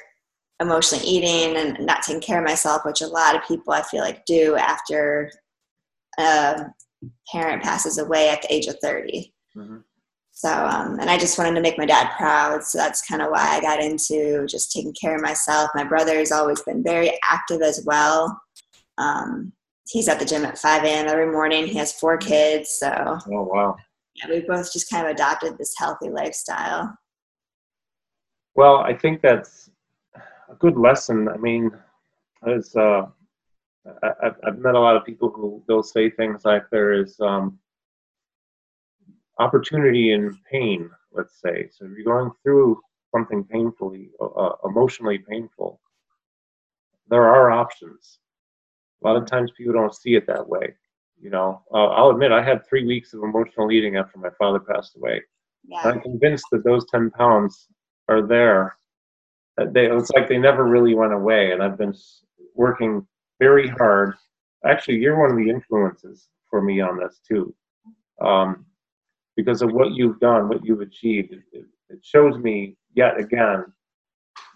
emotionally 0.61 1.07
eating 1.07 1.57
and 1.57 1.87
not 1.87 2.03
taking 2.03 2.21
care 2.21 2.39
of 2.39 2.45
myself, 2.45 2.85
which 2.85 3.01
a 3.01 3.07
lot 3.07 3.37
of 3.37 3.47
people 3.47 3.73
I 3.73 3.83
feel 3.83 4.03
like 4.03 4.25
do 4.27 4.57
after 4.57 5.31
a 6.19 6.67
parent 7.33 7.63
passes 7.63 7.99
away 7.99 8.29
at 8.29 8.43
the 8.43 8.53
age 8.53 8.67
of 8.67 8.77
30. 8.83 9.33
Mhm. 9.57 9.85
So, 10.33 10.49
um, 10.53 11.01
and 11.01 11.11
I 11.11 11.19
just 11.19 11.37
wanted 11.37 11.55
to 11.57 11.61
make 11.61 11.79
my 11.79 11.87
dad 11.87 12.13
proud. 12.17 12.63
So 12.63 12.79
that's 12.79 13.03
kind 13.03 13.23
of 13.23 13.31
why 13.31 13.57
I 13.57 13.61
got 13.61 13.81
into 13.81 14.47
just 14.47 14.71
taking 14.71 14.95
care 14.95 15.17
of 15.17 15.23
myself. 15.23 15.71
My 15.75 15.83
brother's 15.83 16.31
always 16.31 16.63
been 16.63 16.83
very 16.83 17.19
active 17.25 17.61
as 17.61 17.83
well. 17.85 18.41
Um, 18.99 19.53
he's 19.89 20.09
at 20.09 20.19
the 20.19 20.25
gym 20.25 20.45
at 20.45 20.59
5 20.59 20.85
a.m. 20.85 21.09
every 21.09 21.31
morning. 21.31 21.67
He 21.67 21.79
has 21.79 21.93
four 21.93 22.17
kids. 22.19 22.77
So, 22.79 23.19
Oh, 23.33 23.43
wow. 23.45 23.77
yeah, 24.17 24.29
we 24.29 24.41
both 24.41 24.73
just 24.73 24.91
kind 24.91 25.07
of 25.07 25.13
adopted 25.13 25.57
this 25.57 25.75
healthy 25.79 26.11
lifestyle. 26.11 26.97
Well, 28.55 28.79
I 28.79 28.93
think 28.93 29.23
that's 29.23 29.71
a 30.51 30.55
good 30.59 30.77
lesson. 30.77 31.29
I 31.29 31.37
mean, 31.37 31.71
as 32.47 32.75
uh, 32.77 33.07
I, 34.03 34.11
I've, 34.23 34.37
I've 34.45 34.59
met 34.59 34.75
a 34.75 34.81
lot 34.81 34.97
of 34.97 35.05
people 35.05 35.31
who 35.31 35.63
they'll 35.69 35.83
say 35.83 36.11
things 36.11 36.45
like 36.45 36.65
there 36.71 36.93
is 36.93 37.19
um, 37.21 37.59
opportunity 39.39 40.13
in 40.13 40.37
pain. 40.51 40.91
Let's 41.13 41.41
say 41.41 41.69
so. 41.71 41.85
If 41.87 41.93
you're 41.93 42.05
going 42.05 42.33
through 42.43 42.81
something 43.15 43.45
painfully, 43.45 44.11
uh, 44.21 44.51
emotionally 44.65 45.19
painful, 45.19 45.81
there 47.09 47.25
are 47.25 47.51
options. 47.51 48.19
A 49.03 49.07
lot 49.07 49.17
of 49.17 49.27
times 49.27 49.51
people 49.57 49.73
don't 49.73 49.95
see 49.95 50.15
it 50.15 50.27
that 50.27 50.49
way. 50.49 50.75
You 51.21 51.31
know, 51.31 51.63
uh, 51.73 51.87
I'll 51.89 52.11
admit 52.11 52.33
I 52.33 52.43
had 52.43 52.67
three 52.67 52.85
weeks 52.87 53.13
of 53.13 53.23
emotional 53.23 53.73
eating 53.73 53.97
after 53.97 54.19
my 54.19 54.31
father 54.39 54.61
passed 54.61 54.97
away. 54.97 55.23
Yeah. 55.65 55.81
I'm 55.85 56.01
convinced 56.01 56.47
that 56.53 56.65
those 56.65 56.87
10 56.91 57.11
pounds 57.11 57.67
are 58.09 58.23
there. 58.27 58.77
That 59.57 59.73
They, 59.73 59.87
it's 59.87 60.11
like 60.11 60.29
they 60.29 60.39
never 60.39 60.65
really 60.65 60.95
went 60.95 61.13
away. 61.13 61.51
And 61.53 61.63
I've 61.63 61.77
been 61.77 61.95
working 62.55 63.07
very 63.41 63.69
hard. 63.69 64.15
Actually, 64.65 64.99
you're 64.99 65.19
one 65.19 65.31
of 65.31 65.37
the 65.37 65.51
influences 65.51 66.29
for 66.49 66.63
me 66.63 66.81
on 66.81 66.99
this 66.99 67.21
too. 67.27 67.55
Um, 68.21 68.65
because 69.37 69.63
of 69.63 69.73
what 69.73 69.93
you've 69.93 70.19
done, 70.21 70.49
what 70.49 70.65
you've 70.65 70.81
achieved, 70.81 71.33
it, 71.33 71.43
it- 71.53 71.65
shows 72.03 72.37
me 72.37 72.77
yet 72.95 73.19
again 73.19 73.65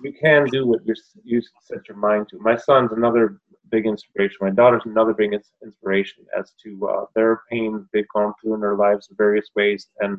you 0.02 0.12
can 0.12 0.44
do 0.46 0.66
what 0.66 0.84
you're, 0.84 0.96
you 1.24 1.40
set 1.62 1.88
your 1.88 1.96
mind 1.96 2.28
to. 2.28 2.38
My 2.40 2.56
son's 2.56 2.92
another 2.92 3.40
big 3.72 3.86
inspiration. 3.86 4.36
My 4.40 4.50
daughter's 4.50 4.82
another 4.84 5.14
big 5.14 5.32
inspiration 5.64 6.24
as 6.38 6.52
to 6.62 6.88
uh, 6.88 7.04
their 7.16 7.42
pain 7.50 7.88
they've 7.92 8.06
gone 8.14 8.32
through 8.40 8.54
in 8.54 8.60
their 8.60 8.76
lives 8.76 9.08
in 9.10 9.16
various 9.16 9.48
ways 9.56 9.88
and 10.00 10.18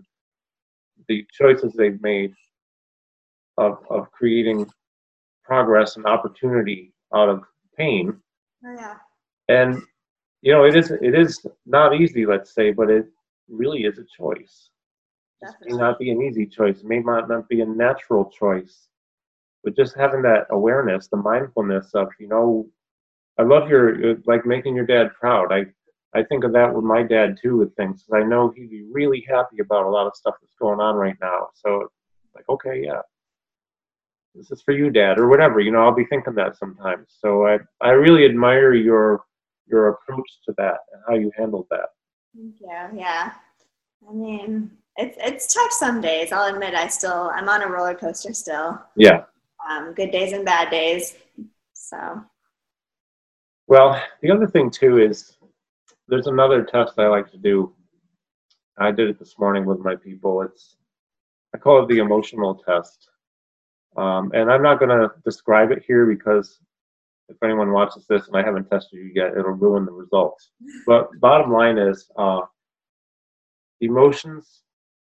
the 1.07 1.25
choices 1.31 1.71
they've 1.73 2.01
made 2.01 2.33
of, 3.57 3.77
of 3.89 4.11
creating 4.11 4.69
progress 5.45 5.95
and 5.95 6.05
opportunity 6.05 6.91
out 7.13 7.29
of 7.29 7.43
pain. 7.77 8.17
Oh, 8.65 8.75
yeah. 8.75 8.95
And 9.47 9.81
you 10.41 10.51
know, 10.51 10.65
it 10.65 10.75
is 10.75 10.91
it 10.91 11.15
is 11.15 11.45
not 11.65 11.95
easy, 11.95 12.25
let's 12.25 12.53
say, 12.53 12.71
but 12.71 12.89
it 12.89 13.05
really 13.47 13.83
is 13.85 13.97
a 13.97 14.05
choice. 14.17 14.69
It 15.41 15.49
may 15.65 15.77
not 15.77 15.99
be 15.99 16.09
an 16.09 16.21
easy 16.21 16.45
choice. 16.45 16.79
It 16.79 16.85
may 16.85 16.99
not, 16.99 17.29
not 17.29 17.47
be 17.49 17.61
a 17.61 17.65
natural 17.65 18.29
choice. 18.29 18.87
But 19.63 19.75
just 19.75 19.95
having 19.95 20.21
that 20.23 20.47
awareness, 20.51 21.07
the 21.07 21.17
mindfulness 21.17 21.91
of, 21.93 22.07
you 22.19 22.27
know, 22.27 22.67
I 23.39 23.43
love 23.43 23.69
your 23.69 24.15
like 24.25 24.45
making 24.45 24.75
your 24.75 24.85
dad 24.85 25.11
proud. 25.19 25.51
I 25.51 25.65
I 26.15 26.23
think 26.23 26.43
of 26.43 26.53
that 26.53 26.73
with 26.73 26.83
my 26.83 27.01
dad 27.01 27.37
too 27.41 27.57
with 27.57 27.75
things. 27.75 28.03
'cause 28.03 28.21
I 28.21 28.23
know 28.25 28.49
he'd 28.49 28.69
be 28.69 28.83
really 28.91 29.21
happy 29.27 29.59
about 29.59 29.85
a 29.85 29.89
lot 29.89 30.05
of 30.07 30.15
stuff 30.15 30.35
that's 30.41 30.55
going 30.55 30.79
on 30.79 30.95
right 30.95 31.17
now. 31.21 31.49
So 31.55 31.91
like, 32.35 32.47
okay, 32.49 32.81
yeah. 32.83 33.01
This 34.35 34.49
is 34.51 34.61
for 34.63 34.71
you, 34.71 34.89
Dad, 34.89 35.19
or 35.19 35.27
whatever. 35.27 35.59
You 35.59 35.71
know, 35.71 35.83
I'll 35.83 35.91
be 35.93 36.05
thinking 36.05 36.33
that 36.35 36.55
sometimes. 36.57 37.15
So 37.19 37.45
I 37.47 37.59
I 37.81 37.91
really 37.91 38.25
admire 38.25 38.73
your 38.73 39.23
your 39.67 39.89
approach 39.89 40.29
to 40.45 40.53
that 40.57 40.79
and 40.91 41.01
how 41.07 41.15
you 41.15 41.31
handled 41.37 41.67
that. 41.71 41.89
Thank 42.35 42.59
you. 42.59 42.99
Yeah. 42.99 43.33
I 44.09 44.13
mean, 44.13 44.71
it's 44.97 45.17
it's 45.19 45.53
tough 45.53 45.71
some 45.71 46.01
days. 46.01 46.31
I'll 46.31 46.53
admit 46.53 46.73
I 46.75 46.87
still 46.87 47.31
I'm 47.33 47.47
on 47.49 47.61
a 47.63 47.67
roller 47.67 47.95
coaster 47.95 48.33
still. 48.33 48.79
Yeah. 48.95 49.23
Um, 49.69 49.93
good 49.93 50.11
days 50.11 50.33
and 50.33 50.43
bad 50.45 50.69
days. 50.69 51.15
So 51.73 52.23
Well, 53.67 54.01
the 54.21 54.31
other 54.31 54.47
thing 54.47 54.69
too 54.69 54.99
is 54.99 55.37
there's 56.07 56.27
another 56.27 56.63
test 56.63 56.93
I 56.97 57.07
like 57.07 57.31
to 57.31 57.37
do. 57.37 57.73
I 58.77 58.91
did 58.91 59.09
it 59.09 59.19
this 59.19 59.35
morning 59.39 59.65
with 59.65 59.79
my 59.79 59.95
people. 59.95 60.41
It's 60.41 60.75
I 61.55 61.59
call 61.59 61.83
it 61.83 61.87
the 61.87 61.99
emotional 61.99 62.55
test. 62.55 63.09
Um, 63.95 64.31
and 64.33 64.51
I'm 64.51 64.63
not 64.63 64.79
going 64.79 64.89
to 64.89 65.11
describe 65.23 65.71
it 65.71 65.83
here 65.85 66.05
because 66.07 66.59
if 67.29 67.37
anyone 67.43 67.71
watches 67.71 68.05
this 68.09 68.27
and 68.27 68.35
I 68.35 68.43
haven't 68.43 68.69
tested 68.69 68.99
you 68.99 69.11
yet, 69.13 69.37
it'll 69.37 69.51
ruin 69.51 69.85
the 69.85 69.91
results. 69.91 70.49
But 70.87 71.09
bottom 71.19 71.51
line 71.51 71.77
is, 71.77 72.09
uh, 72.17 72.41
emotions 73.81 74.63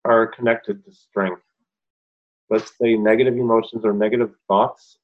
are 0.05 0.27
connected 0.27 0.85
to 0.85 0.93
strength. 0.93 1.41
Let's 2.49 2.77
say 2.79 2.95
negative 2.95 3.35
emotions 3.35 3.83
or 3.83 3.93
negative 3.93 4.31
thoughts 4.47 4.99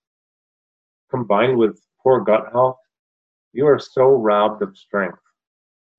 combined 1.10 1.58
with 1.58 1.82
poor 2.04 2.22
gut 2.22 2.52
health, 2.52 2.78
you 3.54 3.68
are 3.68 3.80
so 3.80 4.10
robbed 4.16 4.62
of 4.62 4.78
strength. 4.78 5.20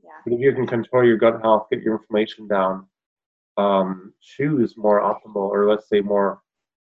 yeah. 0.03 0.11
But 0.25 0.35
if 0.35 0.41
you 0.41 0.53
can 0.55 0.67
control 0.67 1.05
your 1.05 1.17
gut 1.19 1.41
health, 1.43 1.69
get 1.71 1.83
your 1.83 1.97
inflammation 1.97 2.49
down, 2.49 2.87
um, 3.57 4.13
choose 4.21 4.77
more 4.77 5.01
optimal, 5.01 5.49
or 5.51 5.69
let's 5.69 5.89
say 5.89 6.01
more 6.01 6.41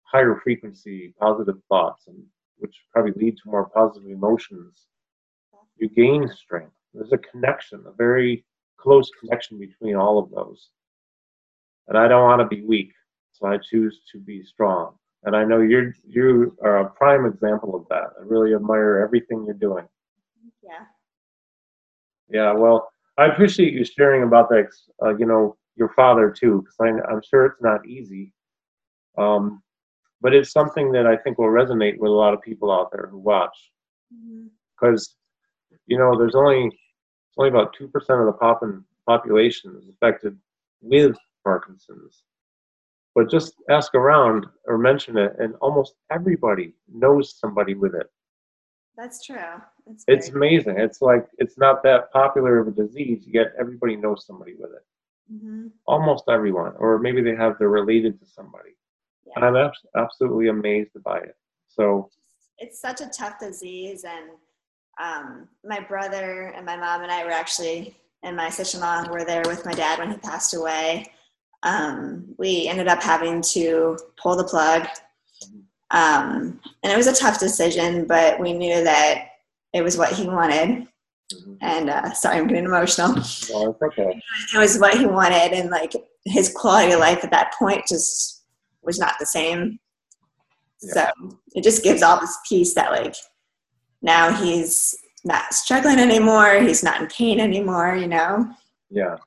higher 0.03 0.39
frequency 0.43 1.13
positive 1.19 1.57
thoughts, 1.69 2.07
and 2.07 2.17
which 2.57 2.75
probably 2.93 3.13
lead 3.15 3.37
to 3.37 3.49
more 3.49 3.69
positive 3.69 4.09
emotions, 4.09 4.87
you 5.77 5.89
gain 5.89 6.27
strength. 6.27 6.73
There's 6.93 7.13
a 7.13 7.17
connection, 7.17 7.83
a 7.87 7.91
very 7.91 8.45
close 8.77 9.09
connection 9.19 9.59
between 9.59 9.95
all 9.95 10.19
of 10.19 10.29
those. 10.31 10.69
And 11.87 11.97
I 11.97 12.07
don't 12.07 12.23
want 12.23 12.41
to 12.41 12.55
be 12.55 12.63
weak, 12.65 12.91
so 13.31 13.47
I 13.47 13.57
choose 13.57 14.01
to 14.11 14.19
be 14.19 14.43
strong. 14.43 14.95
And 15.23 15.35
I 15.35 15.43
know 15.43 15.61
you're 15.61 15.93
you 16.07 16.55
are 16.63 16.79
a 16.79 16.89
prime 16.89 17.25
example 17.25 17.75
of 17.75 17.87
that. 17.89 18.09
I 18.19 18.23
really 18.23 18.53
admire 18.53 18.99
everything 18.99 19.43
you're 19.45 19.55
doing. 19.55 19.87
Yeah. 20.63 20.85
Yeah, 22.29 22.53
well, 22.53 22.89
I 23.17 23.25
appreciate 23.25 23.73
you 23.73 23.83
sharing 23.83 24.23
about 24.23 24.49
that. 24.49 24.67
Uh, 25.03 25.15
you 25.17 25.25
know, 25.25 25.57
your 25.75 25.89
father 25.95 26.29
too, 26.29 26.63
because 26.63 27.01
I'm 27.09 27.21
sure 27.29 27.45
it's 27.45 27.61
not 27.61 27.85
easy. 27.85 28.33
Um, 29.17 29.61
but 30.21 30.33
it's 30.33 30.51
something 30.51 30.91
that 30.91 31.07
I 31.07 31.17
think 31.17 31.37
will 31.37 31.47
resonate 31.47 31.97
with 31.97 32.11
a 32.11 32.13
lot 32.13 32.33
of 32.33 32.41
people 32.41 32.71
out 32.71 32.91
there 32.91 33.07
who 33.09 33.17
watch. 33.17 33.57
Because, 34.79 35.15
you 35.87 35.97
know, 35.97 36.17
there's 36.17 36.35
only 36.35 36.65
it's 36.65 37.37
only 37.37 37.49
about 37.49 37.73
two 37.73 37.87
percent 37.87 38.19
of 38.19 38.25
the 38.27 38.33
pop 38.33 38.61
population 39.07 39.75
is 39.77 39.89
affected 39.89 40.37
with 40.81 41.17
Parkinson's. 41.43 42.23
But 43.15 43.29
just 43.29 43.55
ask 43.69 43.93
around 43.95 44.45
or 44.67 44.77
mention 44.77 45.17
it, 45.17 45.33
and 45.39 45.55
almost 45.55 45.95
everybody 46.11 46.73
knows 46.91 47.37
somebody 47.37 47.73
with 47.73 47.95
it. 47.95 48.07
That's 48.97 49.25
true. 49.25 49.35
That's 49.87 50.03
It's 50.07 50.29
amazing. 50.29 50.77
It's 50.79 51.01
like 51.01 51.27
it's 51.37 51.57
not 51.57 51.81
that 51.83 52.11
popular 52.11 52.59
of 52.59 52.67
a 52.67 52.71
disease, 52.71 53.23
yet 53.25 53.53
everybody 53.59 53.95
knows 53.95 54.25
somebody 54.25 54.55
with 54.55 54.71
it. 54.71 54.85
Mhm. 55.33 55.71
Almost 55.87 56.25
everyone, 56.29 56.75
or 56.77 56.99
maybe 56.99 57.21
they 57.21 57.35
have 57.35 57.57
they're 57.57 57.69
related 57.69 58.19
to 58.19 58.25
somebody. 58.25 58.75
And 59.35 59.45
I'm 59.45 59.55
abs- 59.55 59.85
absolutely 59.95 60.49
amazed 60.49 61.01
by 61.03 61.19
it. 61.19 61.37
So 61.67 62.09
It's 62.57 62.79
such 62.79 63.01
a 63.01 63.07
tough 63.07 63.39
disease, 63.39 64.03
and 64.03 64.31
um, 65.01 65.47
my 65.63 65.79
brother 65.79 66.47
and 66.55 66.65
my 66.65 66.75
mom 66.75 67.01
and 67.01 67.11
I 67.11 67.23
were 67.23 67.31
actually, 67.31 67.95
and 68.23 68.35
my 68.35 68.49
sister-in-law 68.49 69.09
were 69.09 69.23
there 69.23 69.41
with 69.47 69.65
my 69.65 69.71
dad 69.73 69.97
when 69.99 70.11
he 70.11 70.17
passed 70.17 70.53
away. 70.53 71.11
Um, 71.63 72.35
we 72.37 72.67
ended 72.67 72.87
up 72.87 73.01
having 73.01 73.41
to 73.53 73.97
pull 74.21 74.35
the 74.35 74.43
plug, 74.43 74.87
um, 75.93 76.59
and 76.83 76.91
it 76.91 76.97
was 76.97 77.07
a 77.07 77.13
tough 77.15 77.39
decision, 77.39 78.05
but 78.07 78.39
we 78.39 78.53
knew 78.53 78.83
that 78.83 79.25
it 79.73 79.83
was 79.83 79.97
what 79.97 80.13
he 80.13 80.27
wanted. 80.27 80.87
mhm. 81.33 81.57
And 81.61 81.89
uh, 81.89 82.13
sorry, 82.13 82.37
I'm 82.37 82.47
getting 82.47 82.65
emotional. 82.65 83.15
it's 83.17 83.51
okay. 83.51 84.21
it 84.53 84.57
was 84.57 84.77
what 84.79 84.97
he 84.97 85.05
wanted 85.05 85.53
and 85.53 85.69
like 85.69 85.93
his 86.25 86.51
quality 86.53 86.91
of 86.93 86.99
life 86.99 87.23
at 87.23 87.31
that 87.31 87.53
point 87.57 87.83
just 87.87 88.43
was 88.83 88.99
not 88.99 89.15
the 89.19 89.25
same 89.25 89.79
so 90.79 91.05
it 91.53 91.63
just 91.63 91.83
gives 91.83 92.01
all 92.01 92.19
this 92.19 92.35
peace 92.49 92.73
that 92.73 92.91
like 92.91 93.15
now 94.01 94.31
he's 94.31 94.95
not 95.23 95.53
struggling 95.53 95.99
anymore 95.99 96.59
he's 96.61 96.83
not 96.83 96.99
in 97.01 97.07
pain 97.07 97.39
anymore 97.39 97.95
you 97.95 98.07
know 98.07 98.49
Yeah, 98.89 99.17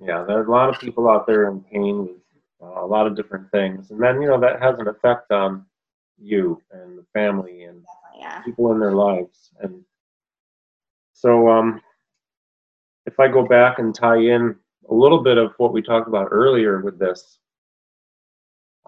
yeah. 0.00 0.24
There's 0.26 0.46
a 0.46 0.50
lot 0.50 0.68
of 0.68 0.80
people 0.80 1.10
out 1.10 1.26
there 1.26 1.48
in 1.50 1.60
pain 1.60 1.98
with 2.06 2.10
uh, 2.62 2.84
a 2.84 2.86
lot 2.86 3.06
of 3.06 3.14
different 3.16 3.50
things, 3.50 3.90
and 3.90 4.00
then 4.02 4.20
you 4.22 4.28
know 4.28 4.40
that 4.40 4.62
has 4.62 4.78
an 4.78 4.88
effect 4.88 5.30
on 5.32 5.64
you 6.20 6.60
and 6.72 6.98
the 6.98 7.04
family 7.14 7.64
and 7.64 7.82
yeah 8.18 8.42
people 8.42 8.72
in 8.72 8.78
their 8.80 8.92
lives. 8.92 9.50
And 9.60 9.84
so, 11.12 11.48
um, 11.48 11.80
if 13.06 13.18
I 13.18 13.28
go 13.28 13.46
back 13.46 13.78
and 13.78 13.94
tie 13.94 14.18
in 14.18 14.54
a 14.90 14.94
little 14.94 15.22
bit 15.22 15.38
of 15.38 15.52
what 15.58 15.72
we 15.72 15.82
talked 15.82 16.08
about 16.08 16.28
earlier 16.30 16.80
with 16.80 16.98
this, 16.98 17.38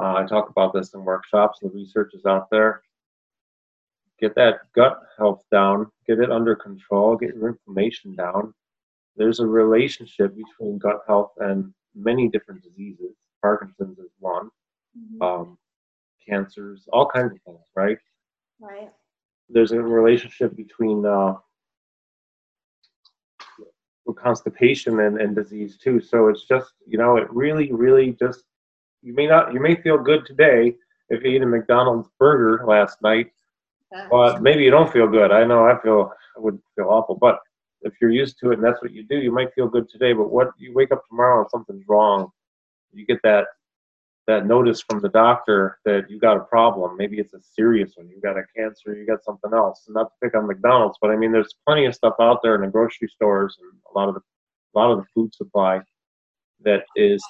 uh, 0.00 0.14
I 0.14 0.26
talk 0.26 0.48
about 0.50 0.72
this 0.72 0.94
in 0.94 1.04
workshops. 1.04 1.58
The 1.60 1.68
research 1.68 2.12
is 2.14 2.24
out 2.26 2.48
there. 2.50 2.82
Get 4.20 4.34
that 4.34 4.60
gut 4.74 5.00
health 5.18 5.44
down, 5.50 5.90
get 6.06 6.18
it 6.20 6.30
under 6.30 6.54
control, 6.54 7.16
get 7.16 7.34
your 7.34 7.48
inflammation 7.48 8.14
down. 8.14 8.52
There's 9.16 9.40
a 9.40 9.46
relationship 9.46 10.36
between 10.36 10.78
gut 10.78 11.00
health 11.06 11.32
and 11.38 11.72
many 11.94 12.28
different 12.28 12.62
diseases. 12.62 13.16
Parkinson's 13.42 13.98
is 13.98 14.10
one, 14.18 14.50
Mhm. 14.98 15.22
um, 15.22 15.58
cancers, 16.26 16.88
all 16.92 17.06
kinds 17.06 17.32
of 17.32 17.40
things, 17.42 17.66
right? 17.74 17.98
right 18.60 18.90
there's 19.52 19.72
a 19.72 19.80
relationship 19.80 20.56
between 20.56 21.04
uh, 21.04 21.34
constipation 24.18 25.00
and, 25.00 25.20
and 25.20 25.36
disease 25.36 25.76
too. 25.76 26.00
So 26.00 26.28
it's 26.28 26.44
just 26.44 26.72
you 26.86 26.98
know 26.98 27.16
it 27.16 27.32
really 27.32 27.72
really 27.72 28.16
just 28.18 28.44
you 29.02 29.14
may 29.14 29.26
not 29.26 29.52
you 29.52 29.60
may 29.60 29.76
feel 29.76 29.98
good 29.98 30.26
today 30.26 30.74
if 31.10 31.22
you 31.22 31.30
eat 31.30 31.42
a 31.42 31.46
McDonald's 31.46 32.08
burger 32.18 32.64
last 32.66 33.00
night, 33.02 33.30
but 34.10 34.42
maybe 34.42 34.62
you 34.62 34.70
don't 34.70 34.92
feel 34.92 35.06
good. 35.06 35.30
I 35.30 35.44
know 35.44 35.64
I 35.64 35.80
feel 35.80 36.12
I 36.36 36.40
would 36.40 36.58
feel 36.76 36.88
awful, 36.88 37.16
but 37.16 37.38
if 37.82 37.94
you're 38.00 38.10
used 38.10 38.38
to 38.40 38.50
it 38.50 38.54
and 38.54 38.64
that's 38.64 38.82
what 38.82 38.92
you 38.92 39.04
do, 39.04 39.16
you 39.16 39.32
might 39.32 39.54
feel 39.54 39.68
good 39.68 39.88
today. 39.88 40.12
But 40.12 40.30
what 40.30 40.50
you 40.58 40.72
wake 40.74 40.92
up 40.92 41.06
tomorrow 41.08 41.40
and 41.40 41.50
something's 41.50 41.84
wrong, 41.88 42.30
you 42.92 43.06
get 43.06 43.22
that 43.22 43.46
that 44.26 44.46
notice 44.46 44.82
from 44.88 45.00
the 45.00 45.08
doctor 45.08 45.78
that 45.84 46.08
you 46.10 46.18
got 46.20 46.36
a 46.36 46.40
problem. 46.40 46.96
Maybe 46.96 47.18
it's 47.18 47.34
a 47.34 47.40
serious 47.40 47.92
one. 47.96 48.08
You 48.08 48.20
got 48.20 48.36
a 48.38 48.44
cancer. 48.56 48.94
You 48.94 49.06
got 49.06 49.24
something 49.24 49.52
else. 49.52 49.84
Not 49.88 50.04
to 50.04 50.10
pick 50.22 50.36
on 50.36 50.46
McDonald's, 50.46 50.98
but 51.00 51.10
I 51.10 51.16
mean, 51.16 51.32
there's 51.32 51.54
plenty 51.66 51.86
of 51.86 51.94
stuff 51.94 52.14
out 52.20 52.40
there 52.42 52.54
in 52.54 52.60
the 52.60 52.68
grocery 52.68 53.08
stores 53.08 53.58
and 53.60 53.72
a 53.94 53.98
lot 53.98 54.08
of 54.08 54.14
the 54.14 54.20
a 54.74 54.78
lot 54.78 54.92
of 54.92 54.98
the 54.98 55.04
food 55.14 55.34
supply 55.34 55.80
that 56.62 56.84
is 56.94 57.22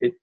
It 0.00 0.14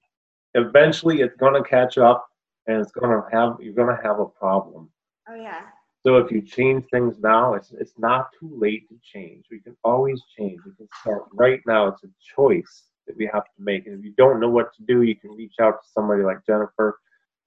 eventually 0.55 1.21
it's 1.21 1.35
going 1.37 1.61
to 1.61 1.67
catch 1.69 1.97
up 1.97 2.25
and 2.65 2.81
it's 2.81 2.91
going 2.91 3.11
to 3.11 3.23
have 3.31 3.57
you're 3.59 3.73
going 3.73 3.95
to 3.95 4.01
have 4.01 4.19
a 4.19 4.25
problem 4.25 4.89
Oh 5.29 5.35
yeah. 5.35 5.61
so 6.05 6.17
if 6.17 6.31
you 6.31 6.41
change 6.41 6.85
things 6.91 7.19
now 7.19 7.53
it's 7.53 7.71
it's 7.71 7.93
not 7.99 8.29
too 8.39 8.49
late 8.57 8.87
to 8.89 8.95
change 9.03 9.45
we 9.51 9.59
can 9.59 9.75
always 9.83 10.21
change 10.35 10.59
we 10.65 10.73
can 10.75 10.87
start 11.01 11.25
right 11.33 11.61
now 11.67 11.87
it's 11.87 12.03
a 12.03 12.07
choice 12.35 12.86
that 13.07 13.17
we 13.17 13.29
have 13.33 13.45
to 13.45 13.61
make 13.61 13.87
and 13.87 13.99
if 13.99 14.05
you 14.05 14.13
don't 14.17 14.39
know 14.39 14.49
what 14.49 14.73
to 14.75 14.83
do 14.83 15.01
you 15.01 15.15
can 15.15 15.31
reach 15.31 15.55
out 15.61 15.81
to 15.81 15.87
somebody 15.93 16.23
like 16.23 16.45
jennifer 16.45 16.99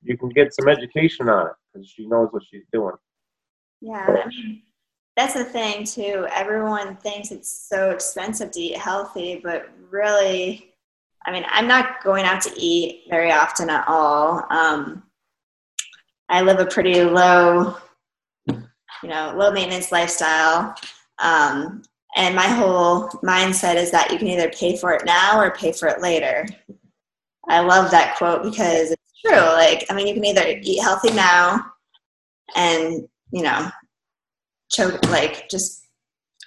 you 0.03 0.17
can 0.17 0.29
get 0.31 0.55
some 0.55 0.69
education 0.69 1.29
on 1.29 1.47
it 1.47 1.53
because 1.73 1.89
she 1.89 2.07
knows 2.07 2.29
what 2.31 2.43
she's 2.51 2.65
doing 2.73 2.95
Yeah, 3.81 4.07
I 4.09 4.29
mean, 4.29 4.63
that's 5.17 5.35
the 5.35 5.45
thing 5.45 5.85
too. 5.85 6.27
Everyone 6.33 6.97
thinks 6.97 7.31
it's 7.31 7.69
so 7.69 7.91
expensive 7.91 8.51
to 8.53 8.61
eat 8.61 8.77
healthy, 8.77 9.41
but 9.43 9.69
really, 9.91 10.73
I 11.27 11.33
mean, 11.33 11.45
I'm 11.49 11.69
not 11.69 12.03
going 12.03 12.25
out 12.25 12.41
to 12.43 12.53
eat 12.57 13.05
very 13.11 13.31
often 13.31 13.69
at 13.69 13.85
all. 13.87 14.45
Um, 14.51 15.03
I 16.29 16.43
live 16.43 16.59
a 16.59 16.67
pretty 16.67 17.05
low, 17.05 17.77
you 18.47 19.09
know, 19.09 19.35
low 19.37 19.51
maintenance 19.51 19.93
lifestyle. 19.93 20.75
Um, 21.19 21.83
and 22.17 22.35
my 22.35 22.47
whole 22.47 23.09
mindset 23.23 23.77
is 23.77 23.91
that 23.93 24.11
you 24.11 24.19
can 24.19 24.29
either 24.29 24.51
pay 24.51 24.77
for 24.77 24.93
it 24.93 25.05
now 25.05 25.41
or 25.41 25.53
pay 25.53 25.73
for 25.73 25.89
it 25.89 26.01
later. 26.01 26.47
I 27.49 27.61
love 27.61 27.91
that 27.91 28.17
quote 28.17 28.43
because 28.43 28.91
it's 28.91 29.21
true. 29.25 29.39
Like, 29.39 29.85
I 29.91 29.95
mean, 29.95 30.07
you 30.07 30.15
can 30.15 30.25
either 30.25 30.61
eat 30.63 30.83
healthy 30.83 31.13
now 31.13 31.65
and, 32.57 33.09
you 33.33 33.43
know, 33.43 33.71
choke, 34.71 35.05
like 35.11 35.49
just 35.49 35.87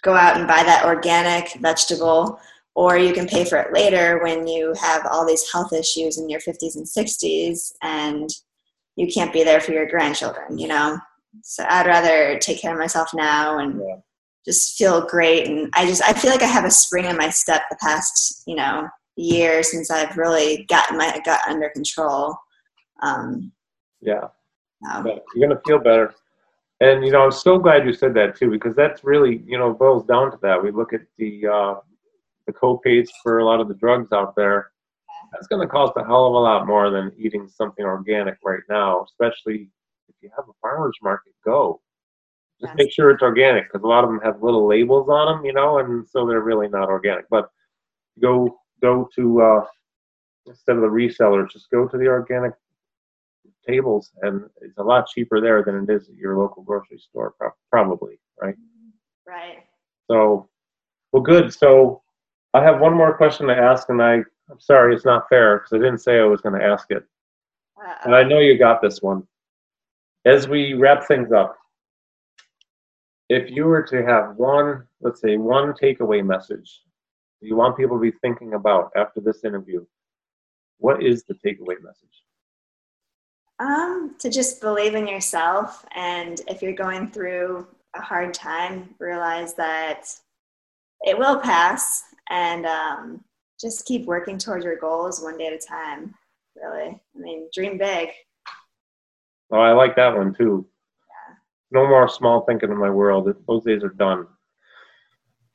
go 0.02 0.14
out 0.14 0.38
and 0.38 0.48
buy 0.48 0.64
that 0.64 0.86
organic 0.86 1.54
vegetable, 1.56 2.40
or 2.76 2.98
you 2.98 3.14
can 3.14 3.28
pay 3.28 3.46
for 3.46 3.58
it 3.58 3.74
later 3.74 4.22
when 4.22 4.48
you 4.48 4.74
have 4.80 5.06
all 5.10 5.26
these 5.26 5.50
health 5.52 5.72
issues 5.72 6.18
in 6.18 6.30
your 6.30 6.40
50s 6.42 6.76
and 6.76 6.86
60s 6.86 7.74
and 7.82 8.30
you 8.96 9.08
can't 9.08 9.34
be 9.34 9.44
there 9.44 9.62
for 9.62 9.72
your 9.72 9.88
grandchildren, 9.90 10.58
you 10.58 10.68
know? 10.68 10.98
So 11.42 11.66
I'd 11.68 11.88
rather 11.88 12.38
take 12.40 12.62
care 12.62 12.74
of 12.74 12.80
myself 12.80 13.10
now 13.14 13.60
and 13.60 13.80
Yeah. 13.80 13.96
Just 14.46 14.78
feel 14.78 15.06
great. 15.06 15.48
And 15.48 15.70
I 15.76 15.86
just, 15.86 16.02
I 16.04 16.14
feel 16.14 16.32
like 16.32 16.42
I 16.42 16.48
have 16.48 16.66
a 16.66 16.72
spring 16.72 17.06
in 17.06 17.18
my 17.18 17.30
step 17.30 17.64
the 17.70 17.78
past, 17.82 18.44
you 18.46 18.56
know, 18.56 18.88
year 19.16 19.64
since 19.64 19.90
I've 19.90 20.18
really 20.18 20.66
gotten 20.70 20.98
my 20.98 21.22
gut 21.26 21.42
under 21.48 21.70
control. 21.70 22.36
Um, 23.02 23.52
yeah. 24.02 24.28
so, 24.84 25.04
but 25.04 25.24
you're 25.36 25.48
going 25.48 25.58
to 25.58 25.62
feel 25.66 25.80
better. 25.80 26.14
And 26.82 27.06
you 27.06 27.12
know 27.12 27.24
i'm 27.24 27.32
so 27.32 27.58
glad 27.60 27.86
you 27.86 27.94
said 27.94 28.14
that 28.16 28.36
too 28.36 28.50
because 28.50 28.76
that's 28.76 29.06
really 29.06 29.42
you 29.46 29.58
know 29.58 29.74
boils 29.74 30.04
down 30.06 30.32
to 30.32 30.40
that. 30.42 30.62
We 30.62 30.72
look 30.72 30.92
at 30.92 31.02
the 31.18 31.48
uh 31.48 31.76
the 32.46 32.52
co-pays 32.52 33.10
for 33.22 33.38
a 33.38 33.46
lot 33.46 33.62
of 33.62 33.70
the 33.70 33.76
drugs 33.76 34.12
out 34.12 34.36
there. 34.36 34.72
That's 35.32 35.48
going 35.48 35.66
to 35.66 35.72
cost 35.72 35.94
a 35.96 36.04
hell 36.04 36.26
of 36.26 36.34
a 36.34 36.38
lot 36.38 36.68
more 36.68 36.90
than 36.90 37.14
eating 37.18 37.48
something 37.48 37.86
organic 37.86 38.38
right 38.44 38.64
now 38.70 39.04
especially 39.04 39.70
if 40.10 40.16
you 40.22 40.30
have 40.36 40.46
a 40.50 40.54
farmers 40.62 40.98
market 41.02 41.34
go 41.46 41.80
just 42.64 42.76
make 42.76 42.92
sure 42.92 43.12
it's 43.12 43.22
organic 43.22 43.66
because 43.66 43.84
a 43.84 43.88
lot 43.88 44.04
of 44.04 44.10
them 44.10 44.20
have 44.24 44.42
little 44.42 44.68
labels 44.68 45.10
on 45.10 45.28
them 45.28 45.46
you 45.46 45.54
know 45.54 45.80
and 45.80 46.08
so 46.08 46.26
they're 46.26 46.42
really 46.42 46.68
not 46.68 46.90
organic. 46.90 47.30
But 47.30 47.50
go 48.22 48.58
go 48.82 49.10
to 49.16 49.42
uh 49.42 49.66
instead 50.46 50.76
of 50.76 50.82
the 50.82 50.88
resellers 50.88 51.52
just 51.52 51.70
go 51.72 51.88
to 51.88 51.98
the 51.98 52.08
organic 52.08 52.54
tables 53.68 54.12
and 54.22 54.42
it's 54.62 54.78
a 54.78 54.84
lot 54.84 55.08
cheaper 55.08 55.40
there 55.40 55.64
than 55.64 55.84
it 55.84 55.90
is 55.90 56.10
at 56.10 56.16
your 56.16 56.38
local 56.38 56.64
grocery 56.64 56.98
store 56.98 57.34
pro- 57.40 57.52
probably 57.72 58.20
right? 58.42 58.56
Right. 59.28 59.64
so 60.10 60.50
well 61.12 61.24
good. 61.24 61.54
So 61.54 62.02
i 62.54 62.64
have 62.64 62.80
one 62.80 62.94
more 62.94 63.16
question 63.16 63.48
to 63.48 63.56
ask 63.56 63.90
and 63.90 64.02
i 64.02 64.16
i'm 64.50 64.60
sorry 64.60 64.96
it's 64.96 65.06
not 65.06 65.30
fair 65.30 65.60
because 65.60 65.74
i 65.74 65.78
didn't 65.78 66.00
say 66.00 66.20
i 66.20 66.24
was 66.24 66.42
going 66.42 66.60
to 66.60 66.66
ask 66.66 66.92
it. 66.92 67.04
Uh, 67.84 67.94
and 68.06 68.16
i 68.16 68.24
know 68.24 68.40
you 68.40 68.58
got 68.58 68.82
this 68.82 69.02
one. 69.02 69.24
As 70.26 70.48
we 70.48 70.74
wrap 70.74 71.06
things 71.06 71.32
up 71.34 71.58
if 73.34 73.50
you 73.50 73.66
were 73.66 73.84
to 73.84 74.04
have 74.04 74.36
one 74.36 74.84
let's 75.02 75.22
say 75.22 75.38
one 75.38 75.74
takeaway 75.74 76.26
message 76.26 76.82
that 77.42 77.48
you 77.48 77.56
want 77.56 77.76
people 77.76 77.98
to 77.98 78.02
be 78.02 78.18
thinking 78.22 78.54
about 78.54 78.92
after 78.96 79.20
this 79.20 79.44
interview 79.44 79.84
what 80.78 81.02
is 81.04 81.24
the 81.24 81.34
takeaway 81.36 81.78
message 81.82 82.24
Um, 83.60 84.16
to 84.20 84.30
just 84.30 84.62
believe 84.62 84.96
in 84.96 85.08
yourself, 85.08 85.86
and 85.96 86.42
if 86.48 86.62
you're 86.62 86.74
going 86.86 87.12
through 87.12 87.68
a 87.96 88.02
hard 88.02 88.34
time, 88.34 88.96
realize 89.00 89.54
that 89.56 90.02
it 91.02 91.18
will 91.18 91.40
pass, 91.40 92.04
and 92.30 92.66
um, 92.66 93.24
just 93.62 93.86
keep 93.86 94.06
working 94.06 94.38
towards 94.38 94.66
your 94.66 94.78
goals 94.78 95.22
one 95.22 95.38
day 95.38 95.48
at 95.48 95.54
a 95.54 95.58
time. 95.60 96.14
Really, 96.56 96.90
I 97.16 97.20
mean, 97.26 97.50
dream 97.54 97.78
big. 97.78 98.10
Oh, 99.52 99.60
I 99.60 99.72
like 99.72 99.96
that 99.96 100.16
one 100.16 100.34
too. 100.34 100.66
No 101.74 101.88
more 101.88 102.08
small 102.08 102.42
thinking 102.46 102.72
in 102.72 102.78
my 102.78 102.90
world. 102.90 103.34
Those 103.48 103.64
days 103.64 103.84
are 103.84 103.90
done. 103.90 104.28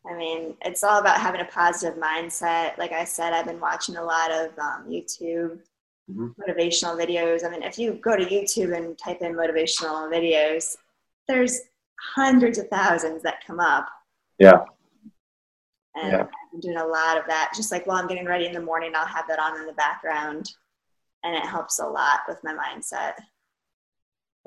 I 0.05 0.17
mean, 0.17 0.57
it's 0.63 0.83
all 0.83 0.99
about 0.99 1.21
having 1.21 1.41
a 1.41 1.45
positive 1.45 1.97
mindset. 1.99 2.77
Like 2.77 2.93
I 2.93 3.05
said, 3.05 3.33
I've 3.33 3.47
been 3.47 3.61
watching 3.61 3.97
a 3.97 4.03
lot 4.03 4.31
of 4.33 4.59
um, 4.59 4.89
YouTube 4.89 5.61
Mhm. 6.11 6.35
motivational 6.37 6.97
videos. 6.99 7.45
I 7.45 7.51
mean, 7.51 7.63
if 7.63 7.79
you 7.79 7.93
go 8.03 8.17
to 8.17 8.25
YouTube 8.25 8.75
and 8.77 8.99
type 8.99 9.21
in 9.21 9.35
motivational 9.35 10.09
videos, 10.11 10.77
there's 11.29 11.61
hundreds 12.15 12.59
of 12.59 12.67
thousands 12.69 13.23
that 13.23 13.45
come 13.47 13.61
up. 13.61 13.87
Yeah. 14.39 14.65
And 15.95 16.13
Yeah. 16.13 16.23
I've 16.23 16.51
been 16.53 16.61
doing 16.61 16.79
a 16.79 16.87
lot 16.87 17.19
of 17.19 17.27
that. 17.27 17.53
Just 17.55 17.71
like 17.71 17.87
while 17.87 17.99
I'm 17.99 18.07
getting 18.09 18.25
ready 18.27 18.47
in 18.47 18.53
the 18.55 18.61
morning, 18.63 18.93
I'll 18.97 19.07
have 19.07 19.29
that 19.29 19.39
on 19.39 19.61
in 19.61 19.67
the 19.67 19.73
background. 19.75 20.51
And 21.23 21.35
it 21.35 21.45
helps 21.45 21.79
a 21.79 21.87
lot 21.87 22.21
with 22.27 22.43
my 22.43 22.55
mindset. 22.55 23.15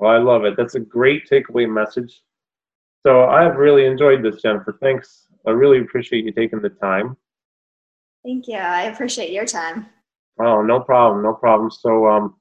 Well, 0.02 0.10
I 0.10 0.18
love 0.18 0.44
it. 0.44 0.56
That's 0.56 0.74
a 0.74 0.80
great 0.80 1.30
takeaway 1.30 1.72
message. 1.72 2.22
So 3.06 3.26
I've 3.26 3.54
really 3.54 3.86
enjoyed 3.86 4.24
this, 4.24 4.42
Jennifer. 4.42 4.76
Thanks. 4.80 5.28
I 5.46 5.52
really 5.52 5.78
appreciate 5.78 6.24
you 6.24 6.32
taking 6.32 6.60
the 6.60 6.70
time. 6.70 7.16
Thank 8.24 8.48
you. 8.48 8.56
I 8.56 8.82
appreciate 8.86 9.30
your 9.30 9.46
time. 9.46 9.86
Oh, 10.40 10.60
no 10.60 10.80
problem, 10.80 11.22
no 11.22 11.32
problem. 11.32 11.70
So 11.70 12.08
um, 12.08 12.34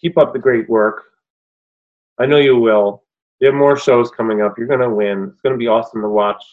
keep 0.00 0.18
up 0.18 0.32
the 0.32 0.40
great 0.40 0.68
work. 0.68 1.04
I 2.18 2.26
know 2.26 2.38
you 2.38 2.56
will. 2.58 3.04
You 3.38 3.46
have 3.46 3.54
more 3.54 3.78
shows 3.78 4.10
coming 4.10 4.42
up. 4.42 4.58
You're 4.58 4.66
going 4.66 4.80
to 4.80 4.90
win. 4.90 5.30
It's 5.30 5.40
going 5.40 5.54
to 5.54 5.58
be 5.58 5.68
awesome 5.68 6.02
to 6.02 6.08
watch 6.08 6.44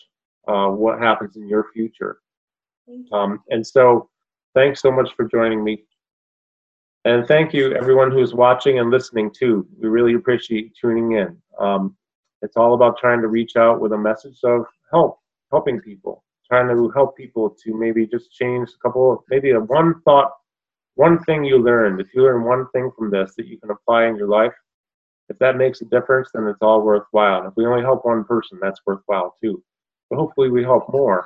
uh, 0.47 0.67
what 0.67 1.01
happens 1.01 1.35
in 1.35 1.49
your 1.49 1.71
future. 1.73 2.19
Thank 2.87 3.07
you. 3.09 3.17
Um, 3.17 3.39
and 3.49 3.65
so, 3.65 4.11
thanks 4.53 4.83
so 4.83 4.91
much 4.91 5.15
for 5.15 5.25
joining 5.25 5.63
me. 5.63 5.83
And 7.05 7.27
thank 7.27 7.53
you, 7.53 7.73
everyone 7.73 8.11
who's 8.11 8.33
watching 8.33 8.79
and 8.79 8.89
listening 8.89 9.31
too. 9.31 9.67
We 9.79 9.87
really 9.89 10.15
appreciate 10.15 10.73
tuning 10.79 11.13
in. 11.13 11.37
Um, 11.59 11.95
it's 12.41 12.57
all 12.57 12.73
about 12.73 12.97
trying 12.97 13.21
to 13.21 13.27
reach 13.27 13.55
out 13.55 13.79
with 13.79 13.93
a 13.93 13.97
message 13.97 14.39
of 14.43 14.65
help, 14.91 15.19
helping 15.51 15.79
people, 15.79 16.23
trying 16.51 16.67
to 16.67 16.91
help 16.95 17.15
people 17.15 17.55
to 17.63 17.77
maybe 17.77 18.07
just 18.07 18.31
change 18.31 18.69
a 18.69 18.79
couple 18.81 19.23
maybe 19.29 19.51
a 19.51 19.59
one 19.59 20.01
thought, 20.01 20.31
one 20.95 21.23
thing 21.23 21.43
you 21.45 21.57
learned. 21.59 22.01
If 22.01 22.07
you 22.13 22.23
learn 22.23 22.43
one 22.43 22.67
thing 22.73 22.91
from 22.97 23.11
this 23.11 23.35
that 23.37 23.47
you 23.47 23.59
can 23.59 23.71
apply 23.71 24.07
in 24.07 24.15
your 24.15 24.27
life, 24.27 24.53
if 25.29 25.37
that 25.39 25.57
makes 25.57 25.81
a 25.81 25.85
difference, 25.85 26.29
then 26.33 26.47
it's 26.47 26.61
all 26.61 26.81
worthwhile. 26.81 27.39
And 27.39 27.47
if 27.47 27.53
we 27.55 27.65
only 27.65 27.83
help 27.83 28.05
one 28.05 28.23
person, 28.25 28.59
that's 28.61 28.81
worthwhile 28.85 29.35
too. 29.43 29.63
But 30.09 30.17
hopefully, 30.17 30.49
we 30.49 30.63
help 30.63 30.91
more 30.91 31.25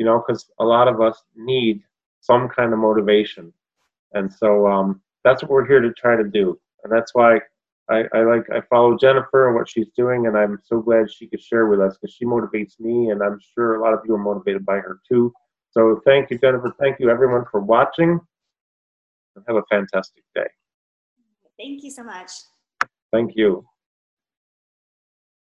you 0.00 0.06
know, 0.06 0.22
because 0.26 0.50
a 0.58 0.64
lot 0.64 0.88
of 0.88 1.00
us 1.02 1.22
need 1.36 1.82
some 2.20 2.48
kind 2.48 2.72
of 2.72 2.78
motivation. 2.78 3.52
And 4.12 4.32
so 4.32 4.66
um, 4.66 5.00
that's 5.24 5.42
what 5.42 5.50
we're 5.50 5.66
here 5.66 5.80
to 5.80 5.92
try 5.92 6.16
to 6.16 6.24
do. 6.24 6.58
And 6.84 6.92
that's 6.92 7.14
why 7.14 7.40
I, 7.90 8.04
I 8.14 8.22
like, 8.22 8.48
I 8.50 8.60
follow 8.70 8.96
Jennifer 8.96 9.48
and 9.48 9.56
what 9.56 9.68
she's 9.68 9.88
doing, 9.96 10.26
and 10.26 10.36
I'm 10.36 10.58
so 10.64 10.80
glad 10.80 11.12
she 11.12 11.26
could 11.26 11.42
share 11.42 11.66
with 11.66 11.80
us 11.80 11.98
because 12.00 12.14
she 12.14 12.24
motivates 12.24 12.78
me, 12.78 13.10
and 13.10 13.22
I'm 13.22 13.38
sure 13.54 13.74
a 13.74 13.82
lot 13.82 13.92
of 13.92 14.00
you 14.06 14.14
are 14.14 14.18
motivated 14.18 14.64
by 14.64 14.76
her 14.76 15.00
too. 15.08 15.32
So 15.72 16.00
thank 16.04 16.30
you, 16.30 16.38
Jennifer. 16.38 16.72
Thank 16.78 17.00
you, 17.00 17.10
everyone, 17.10 17.44
for 17.50 17.60
watching, 17.60 18.20
and 19.34 19.44
have 19.48 19.56
a 19.56 19.62
fantastic 19.70 20.22
day. 20.34 20.46
Thank 21.58 21.82
you 21.82 21.90
so 21.90 22.04
much. 22.04 22.30
Thank 23.12 23.32
you. 23.34 23.64